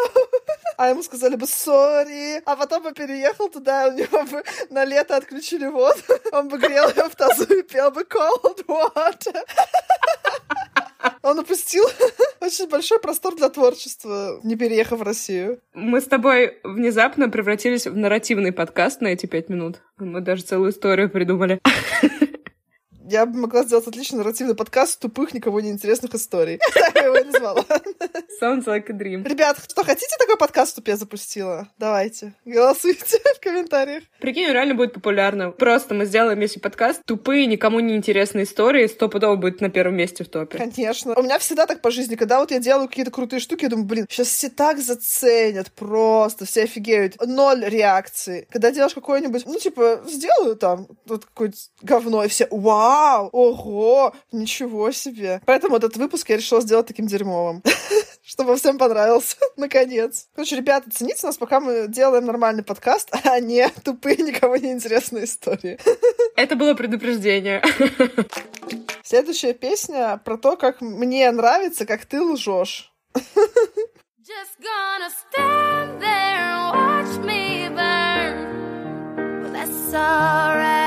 А 0.78 0.90
ему 0.90 1.04
сказали 1.04 1.36
бы 1.36 1.46
«sorry». 1.46 2.42
А 2.46 2.56
потом 2.56 2.84
бы 2.84 2.92
переехал 2.92 3.50
туда, 3.50 3.88
у 3.88 3.94
него 3.94 4.24
бы 4.24 4.44
на 4.70 4.86
лето 4.86 5.16
отключили 5.16 5.68
воду. 5.68 6.02
Он 6.32 6.48
бы 6.50 6.58
грел 6.58 6.90
ее 6.90 7.10
в 7.10 7.16
тазу 7.16 7.44
и 7.44 7.62
пел 7.64 7.92
бы 7.92 8.02
«cold 8.02 8.66
water». 8.68 9.36
Он 11.22 11.40
упустил 11.40 11.86
очень 12.40 12.68
большой 12.70 13.00
простор 13.00 13.36
для 13.36 13.50
творчества, 13.50 14.40
не 14.44 14.56
переехав 14.56 15.00
в 15.00 15.04
Россию. 15.04 15.60
Мы 15.74 16.02
с 16.02 16.06
тобой 16.06 16.60
внезапно 16.64 17.30
превратились 17.30 17.88
в 17.88 17.96
нарративный 17.96 18.52
подкаст 18.52 19.02
на 19.02 19.08
эти 19.08 19.26
пять 19.26 19.50
минут. 19.50 19.82
Мы 19.98 20.22
даже 20.22 20.44
целую 20.44 20.72
историю 20.72 21.10
придумали. 21.10 21.60
Я 23.08 23.28
бы 23.28 23.38
могла 23.38 23.64
сделать 23.64 23.86
отличный 23.86 24.18
нарративный 24.18 24.56
подкаст 24.56 25.00
тупых, 25.00 25.34
никому 25.34 25.60
не 25.60 25.70
интересных 25.70 26.16
историй. 26.16 26.60
Так 26.74 26.96
я 26.96 27.04
его 27.04 27.24
назвала. 27.24 27.64
Sounds 28.42 28.66
like 28.66 28.90
a 28.90 28.94
dream. 28.94 29.28
Ребят, 29.28 29.58
что 29.70 29.84
хотите 29.84 30.16
такой 30.20 30.38
подкаст, 30.38 30.74
чтобы 30.74 30.90
я 30.90 30.98
запустила? 30.98 31.70
Давайте, 31.78 32.34
голосуйте 32.46 33.20
в 33.36 33.40
комментариях. 33.40 34.04
Прикинь, 34.20 34.52
реально 34.52 34.74
будет 34.74 34.94
популярно. 34.94 35.52
Просто 35.52 35.94
мы 35.94 36.06
сделаем 36.06 36.40
весь 36.40 36.56
подкаст. 36.56 37.02
Тупые, 37.06 37.46
никому 37.46 37.80
не 37.80 37.96
интересные 37.96 38.46
истории. 38.46 38.88
Стопудово 38.88 39.36
будет 39.36 39.62
на 39.62 39.70
первом 39.70 39.96
месте 39.96 40.24
в 40.24 40.30
топе. 40.30 40.58
Конечно. 40.58 41.14
У 41.16 41.22
меня 41.22 41.38
всегда 41.38 41.68
так 41.68 41.82
по 41.82 41.92
жизни. 41.92 42.16
Когда 42.16 42.40
вот 42.40 42.52
я 42.52 42.60
делаю 42.60 42.88
какие-то 42.88 43.12
крутые 43.12 43.40
штуки, 43.40 43.64
я 43.64 43.70
думаю, 43.70 43.86
блин, 43.86 44.08
сейчас 44.10 44.28
все 44.30 44.50
так 44.50 44.80
заценят 44.80 45.72
просто, 45.72 46.46
все 46.46 46.64
офигеют. 46.64 47.16
Ноль 47.24 47.64
реакции. 47.66 48.48
Когда 48.52 48.72
делаешь 48.72 48.96
какое-нибудь, 48.96 49.46
ну, 49.46 49.60
типа, 49.60 50.02
сделаю 50.08 50.56
там 50.56 50.88
вот 51.06 51.26
какое-то 51.26 51.58
говно, 51.82 52.24
и 52.24 52.28
все, 52.28 52.48
вау, 52.50 52.95
ого, 53.32 54.14
ничего 54.32 54.92
себе. 54.92 55.42
Поэтому 55.46 55.78
этот 55.78 55.98
выпуск 55.98 56.30
я 56.30 56.38
решила 56.38 56.62
сделать 56.62 56.88
таким 56.88 57.08
дерьмовым. 57.08 57.64
Чтобы 58.24 58.56
всем 58.56 58.78
понравился, 58.78 59.38
наконец. 59.58 60.28
Короче, 60.36 60.56
ребята, 60.56 60.90
цените 60.92 61.28
нас, 61.28 61.38
пока 61.38 61.60
мы 61.60 61.88
делаем 61.88 62.26
нормальный 62.26 62.64
подкаст, 62.64 63.10
а 63.24 63.40
не 63.40 63.70
тупые, 63.84 64.18
никому 64.18 64.56
не 64.56 64.72
интересные 64.72 65.26
истории. 65.26 65.80
Это 66.36 66.56
было 66.56 66.74
предупреждение. 66.74 67.64
Следующая 69.04 69.54
песня 69.54 70.20
про 70.24 70.38
то, 70.38 70.58
как 70.58 70.82
мне 70.82 71.30
нравится, 71.32 71.86
как 71.86 72.06
ты 72.06 72.22
лжешь. 72.22 72.92
Just 74.26 74.58
gonna 74.60 75.12
stand 75.12 76.02
there 76.02 76.40
and 76.42 76.74
watch 76.74 77.24
me 77.24 77.70
burn. 77.70 79.44
But 79.44 79.54
that's 79.54 79.94
alright 79.94 80.85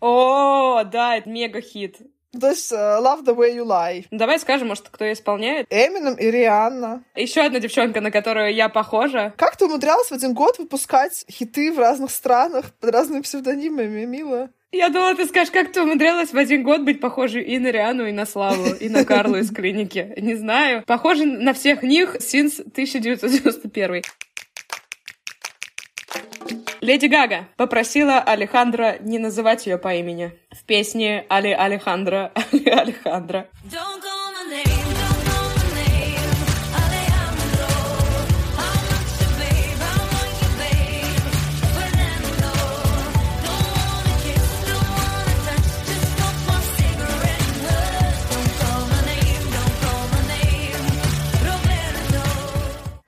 О, 0.00 0.84
да, 0.84 1.16
это 1.16 1.28
мега 1.28 1.60
хит. 1.60 1.98
То 2.38 2.50
есть 2.50 2.70
э, 2.72 2.76
Love 2.76 3.24
the 3.24 3.34
way 3.34 3.56
you 3.56 3.64
lie. 3.64 4.04
Давай 4.10 4.38
скажем, 4.38 4.68
может, 4.68 4.88
кто 4.90 5.04
ее 5.04 5.14
исполняет. 5.14 5.66
Эмином 5.70 6.14
и 6.14 6.30
Рианна. 6.30 7.02
Еще 7.16 7.40
одна 7.40 7.58
девчонка, 7.58 8.00
на 8.00 8.10
которую 8.10 8.54
я 8.54 8.68
похожа. 8.68 9.32
Как 9.36 9.56
ты 9.56 9.64
умудрялась 9.64 10.08
в 10.08 10.12
один 10.12 10.34
год 10.34 10.58
выпускать 10.58 11.24
хиты 11.30 11.72
в 11.72 11.78
разных 11.78 12.10
странах 12.10 12.74
под 12.80 12.90
разными 12.90 13.22
псевдонимами, 13.22 14.04
мило? 14.04 14.50
Я 14.70 14.90
думала, 14.90 15.14
ты 15.14 15.24
скажешь, 15.24 15.50
как 15.50 15.72
ты 15.72 15.80
умудрялась 15.80 16.34
в 16.34 16.36
один 16.36 16.62
год 16.62 16.82
быть 16.82 17.00
похожей 17.00 17.42
и 17.42 17.58
на 17.58 17.68
Риану, 17.68 18.06
и 18.06 18.12
на 18.12 18.26
Славу, 18.26 18.74
и 18.74 18.90
на 18.90 19.06
Карлу 19.06 19.36
из 19.38 19.50
клиники. 19.50 20.12
Не 20.18 20.34
знаю. 20.34 20.84
Похожа 20.86 21.24
на 21.24 21.54
всех 21.54 21.82
них 21.82 22.16
since 22.16 22.60
1991. 22.60 24.02
Леди 26.88 27.04
Гага 27.04 27.48
попросила 27.58 28.18
Алехандро 28.18 28.96
не 29.00 29.18
называть 29.18 29.66
ее 29.66 29.76
по 29.76 29.94
имени 29.94 30.32
в 30.50 30.64
песне 30.64 31.26
Али 31.28 31.52
Алехандро, 31.52 32.32
Али 32.34 32.66
Алехандро. 32.70 33.46
Don't 33.70 34.07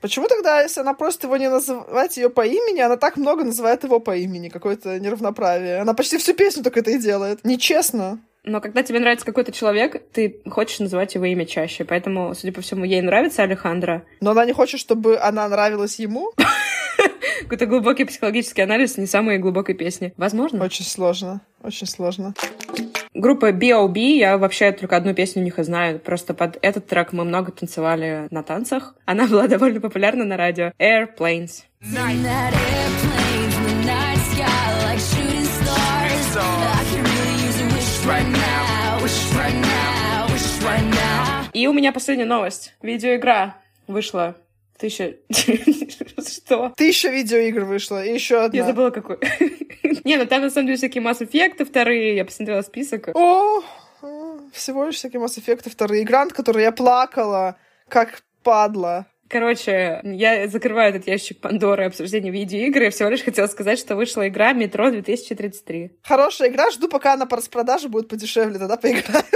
Почему 0.00 0.28
тогда, 0.28 0.62
если 0.62 0.80
она 0.80 0.94
просит 0.94 1.24
его 1.24 1.36
не 1.36 1.50
называть 1.50 2.16
ее 2.16 2.30
по 2.30 2.46
имени, 2.46 2.80
она 2.80 2.96
так 2.96 3.16
много 3.16 3.44
называет 3.44 3.84
его 3.84 4.00
по 4.00 4.16
имени? 4.16 4.48
Какое-то 4.48 4.98
неравноправие. 4.98 5.80
Она 5.80 5.92
почти 5.92 6.16
всю 6.16 6.34
песню 6.34 6.62
только 6.62 6.80
это 6.80 6.90
и 6.92 6.98
делает. 6.98 7.44
Нечестно. 7.44 8.18
Но 8.44 8.60
когда 8.60 8.82
тебе 8.82 9.00
нравится 9.00 9.26
какой-то 9.26 9.52
человек, 9.52 10.02
ты 10.12 10.40
хочешь 10.48 10.80
называть 10.80 11.14
его 11.14 11.24
имя 11.26 11.44
чаще. 11.46 11.84
Поэтому, 11.84 12.34
судя 12.34 12.52
по 12.52 12.60
всему, 12.60 12.84
ей 12.84 13.02
нравится 13.02 13.42
Алехандро. 13.42 14.04
Но 14.20 14.30
она 14.30 14.44
не 14.44 14.52
хочет, 14.52 14.80
чтобы 14.80 15.18
она 15.18 15.48
нравилась 15.48 15.98
ему. 15.98 16.32
Какой-то 17.42 17.66
глубокий 17.66 18.04
психологический 18.04 18.62
анализ 18.62 18.96
не 18.96 19.06
самой 19.06 19.38
глубокой 19.38 19.74
песни. 19.74 20.14
Возможно. 20.16 20.64
Очень 20.64 20.84
сложно. 20.84 21.40
Очень 21.62 21.86
сложно. 21.86 22.34
Группа 23.12 23.52
B.O.B. 23.52 24.00
Я 24.00 24.38
вообще 24.38 24.72
только 24.72 24.96
одну 24.96 25.14
песню 25.14 25.42
у 25.42 25.44
них 25.44 25.58
и 25.58 25.62
знаю. 25.62 25.98
Просто 25.98 26.32
под 26.32 26.58
этот 26.62 26.86
трек 26.86 27.12
мы 27.12 27.24
много 27.24 27.52
танцевали 27.52 28.28
на 28.30 28.42
танцах. 28.42 28.94
Она 29.04 29.26
была 29.26 29.46
довольно 29.48 29.80
популярна 29.80 30.24
на 30.24 30.36
радио. 30.36 30.72
Airplanes. 30.78 31.64
The 31.82 31.96
night 33.84 34.18
sky 34.32 34.84
like 34.84 35.00
shooting 35.00 35.44
stars. 35.44 36.79
И 41.52 41.66
у 41.66 41.72
меня 41.72 41.92
последняя 41.92 42.24
новость. 42.24 42.74
Видеоигра 42.80 43.56
вышла 43.86 44.36
тысяча... 44.78 45.16
Что? 45.30 46.72
Тысяча 46.76 47.08
видеоигр 47.08 47.64
вышло, 47.64 48.04
и 48.04 48.14
еще 48.14 48.42
одна. 48.42 48.58
Я 48.58 48.64
забыла, 48.64 48.90
какой. 48.90 49.18
Не, 50.04 50.16
ну 50.16 50.26
там 50.26 50.42
на 50.42 50.50
самом 50.50 50.68
деле 50.68 50.78
всякие 50.78 51.02
Mass 51.02 51.20
Effect 51.20 51.64
вторые, 51.64 52.16
я 52.16 52.24
посмотрела 52.24 52.62
список. 52.62 53.10
О, 53.14 53.62
всего 54.52 54.84
лишь 54.86 54.96
всякие 54.96 55.20
Mass 55.20 55.38
Effect 55.38 55.68
вторые. 55.68 56.04
Грант, 56.04 56.32
который 56.32 56.62
я 56.62 56.72
плакала, 56.72 57.56
как 57.88 58.22
падла. 58.42 59.06
Короче, 59.30 60.00
я 60.02 60.48
закрываю 60.48 60.90
этот 60.90 61.06
ящик 61.06 61.40
Пандоры 61.40 61.84
обсуждения 61.84 62.32
видеоигр. 62.32 62.82
Я 62.82 62.90
всего 62.90 63.08
лишь 63.08 63.22
хотела 63.22 63.46
сказать, 63.46 63.78
что 63.78 63.94
вышла 63.94 64.26
игра 64.26 64.52
«Метро 64.52 64.88
2033». 64.88 65.90
Хорошая 66.02 66.48
игра, 66.48 66.68
жду, 66.72 66.88
пока 66.88 67.12
она 67.12 67.26
по 67.26 67.36
распродаже 67.36 67.88
будет 67.88 68.08
подешевле, 68.08 68.58
тогда 68.58 68.76
поиграю. 68.76 69.24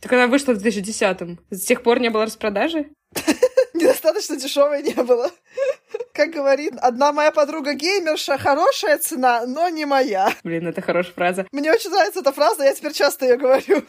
Так 0.00 0.12
она 0.12 0.28
вышла 0.28 0.52
в 0.52 0.64
2010-м. 0.64 1.40
С 1.50 1.64
тех 1.64 1.82
пор 1.82 1.98
не 1.98 2.08
было 2.08 2.24
распродажи? 2.26 2.90
Недостаточно 3.74 4.36
дешевой 4.36 4.84
не 4.84 4.94
было. 4.94 5.28
Как 6.12 6.30
говорит 6.30 6.74
одна 6.80 7.12
моя 7.12 7.32
подруга 7.32 7.74
геймерша, 7.74 8.38
хорошая 8.38 8.98
цена, 8.98 9.44
но 9.46 9.68
не 9.68 9.84
моя. 9.86 10.32
Блин, 10.44 10.68
это 10.68 10.80
хорошая 10.82 11.12
фраза. 11.12 11.46
Мне 11.50 11.72
очень 11.72 11.90
нравится 11.90 12.20
эта 12.20 12.30
фраза, 12.30 12.62
я 12.62 12.72
теперь 12.72 12.92
часто 12.92 13.26
ее 13.26 13.36
говорю. 13.36 13.82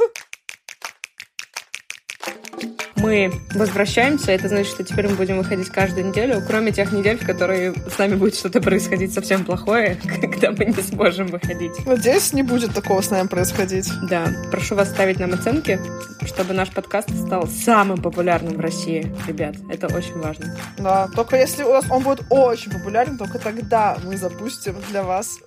Мы 3.01 3.31
возвращаемся, 3.55 4.33
это 4.33 4.49
значит, 4.49 4.73
что 4.73 4.83
теперь 4.83 5.07
мы 5.07 5.15
будем 5.15 5.37
выходить 5.37 5.69
каждую 5.69 6.07
неделю, 6.07 6.43
кроме 6.45 6.73
тех 6.73 6.91
недель, 6.91 7.17
в 7.17 7.25
которые 7.25 7.73
с 7.73 7.97
нами 7.97 8.15
будет 8.15 8.35
что-то 8.35 8.59
происходить 8.61 9.13
совсем 9.13 9.45
плохое, 9.45 9.97
когда 10.21 10.51
мы 10.51 10.65
не 10.65 10.81
сможем 10.81 11.27
выходить. 11.27 11.71
Надеюсь, 11.85 12.33
не 12.33 12.43
будет 12.43 12.73
такого 12.73 13.01
с 13.01 13.09
нами 13.09 13.27
происходить. 13.27 13.89
Да, 14.09 14.27
прошу 14.51 14.75
вас 14.75 14.89
ставить 14.89 15.17
нам 15.19 15.33
оценки, 15.33 15.79
чтобы 16.25 16.53
наш 16.53 16.71
подкаст 16.71 17.09
стал 17.25 17.47
самым 17.47 18.01
популярным 18.01 18.55
в 18.55 18.59
России, 18.59 19.15
ребят. 19.27 19.55
Это 19.69 19.87
очень 19.95 20.19
важно. 20.19 20.57
Да, 20.77 21.07
только 21.15 21.37
если 21.37 21.63
у 21.63 21.71
нас 21.71 21.85
он 21.89 22.03
будет 22.03 22.23
очень 22.29 22.71
популярен, 22.71 23.17
только 23.17 23.39
тогда 23.39 23.97
мы 24.03 24.17
запустим 24.17 24.75
для 24.89 25.03
вас 25.03 25.39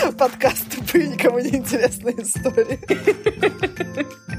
Подкаст 0.18 0.68
тупые, 0.74 1.08
никому 1.08 1.38
не 1.38 1.56
интересные 1.56 2.22
истории. 2.22 2.78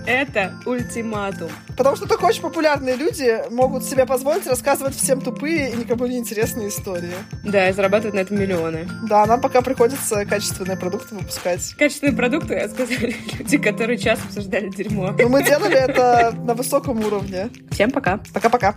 Это 0.08 0.54
ультиматум. 0.66 1.50
Потому 1.78 1.96
что 1.96 2.08
только 2.08 2.26
очень 2.26 2.42
популярные 2.52 2.98
люди 2.98 3.50
могут 3.50 3.86
себе 3.86 4.06
позволить 4.06 4.46
рассказывать 4.46 4.94
всем 4.94 5.22
тупые 5.22 5.72
и 5.72 5.78
никому 5.78 6.06
не 6.06 6.18
интересные 6.18 6.68
истории. 6.68 7.14
Да, 7.46 7.70
и 7.70 7.74
зарабатывать 7.74 8.14
на 8.14 8.20
этом 8.20 8.38
миллионы. 8.38 8.90
Да, 9.08 9.26
нам 9.26 9.40
пока 9.40 9.62
приходится 9.62 10.26
качественные 10.26 10.76
продукты 10.76 11.16
выпускать. 11.16 11.74
Качественные 11.78 12.14
продукты, 12.14 12.68
сказали 12.68 13.16
люди, 13.40 13.58
которые 13.58 13.98
час 13.98 14.20
обсуждали 14.26 14.68
дерьмо. 14.68 15.16
Но 15.18 15.30
мы 15.30 15.46
делали 15.46 15.78
это 15.78 16.34
на 16.46 16.54
высоком 16.54 17.00
уровне. 17.06 17.50
Всем 17.72 17.90
пока. 17.90 18.20
Пока-пока. 18.34 18.76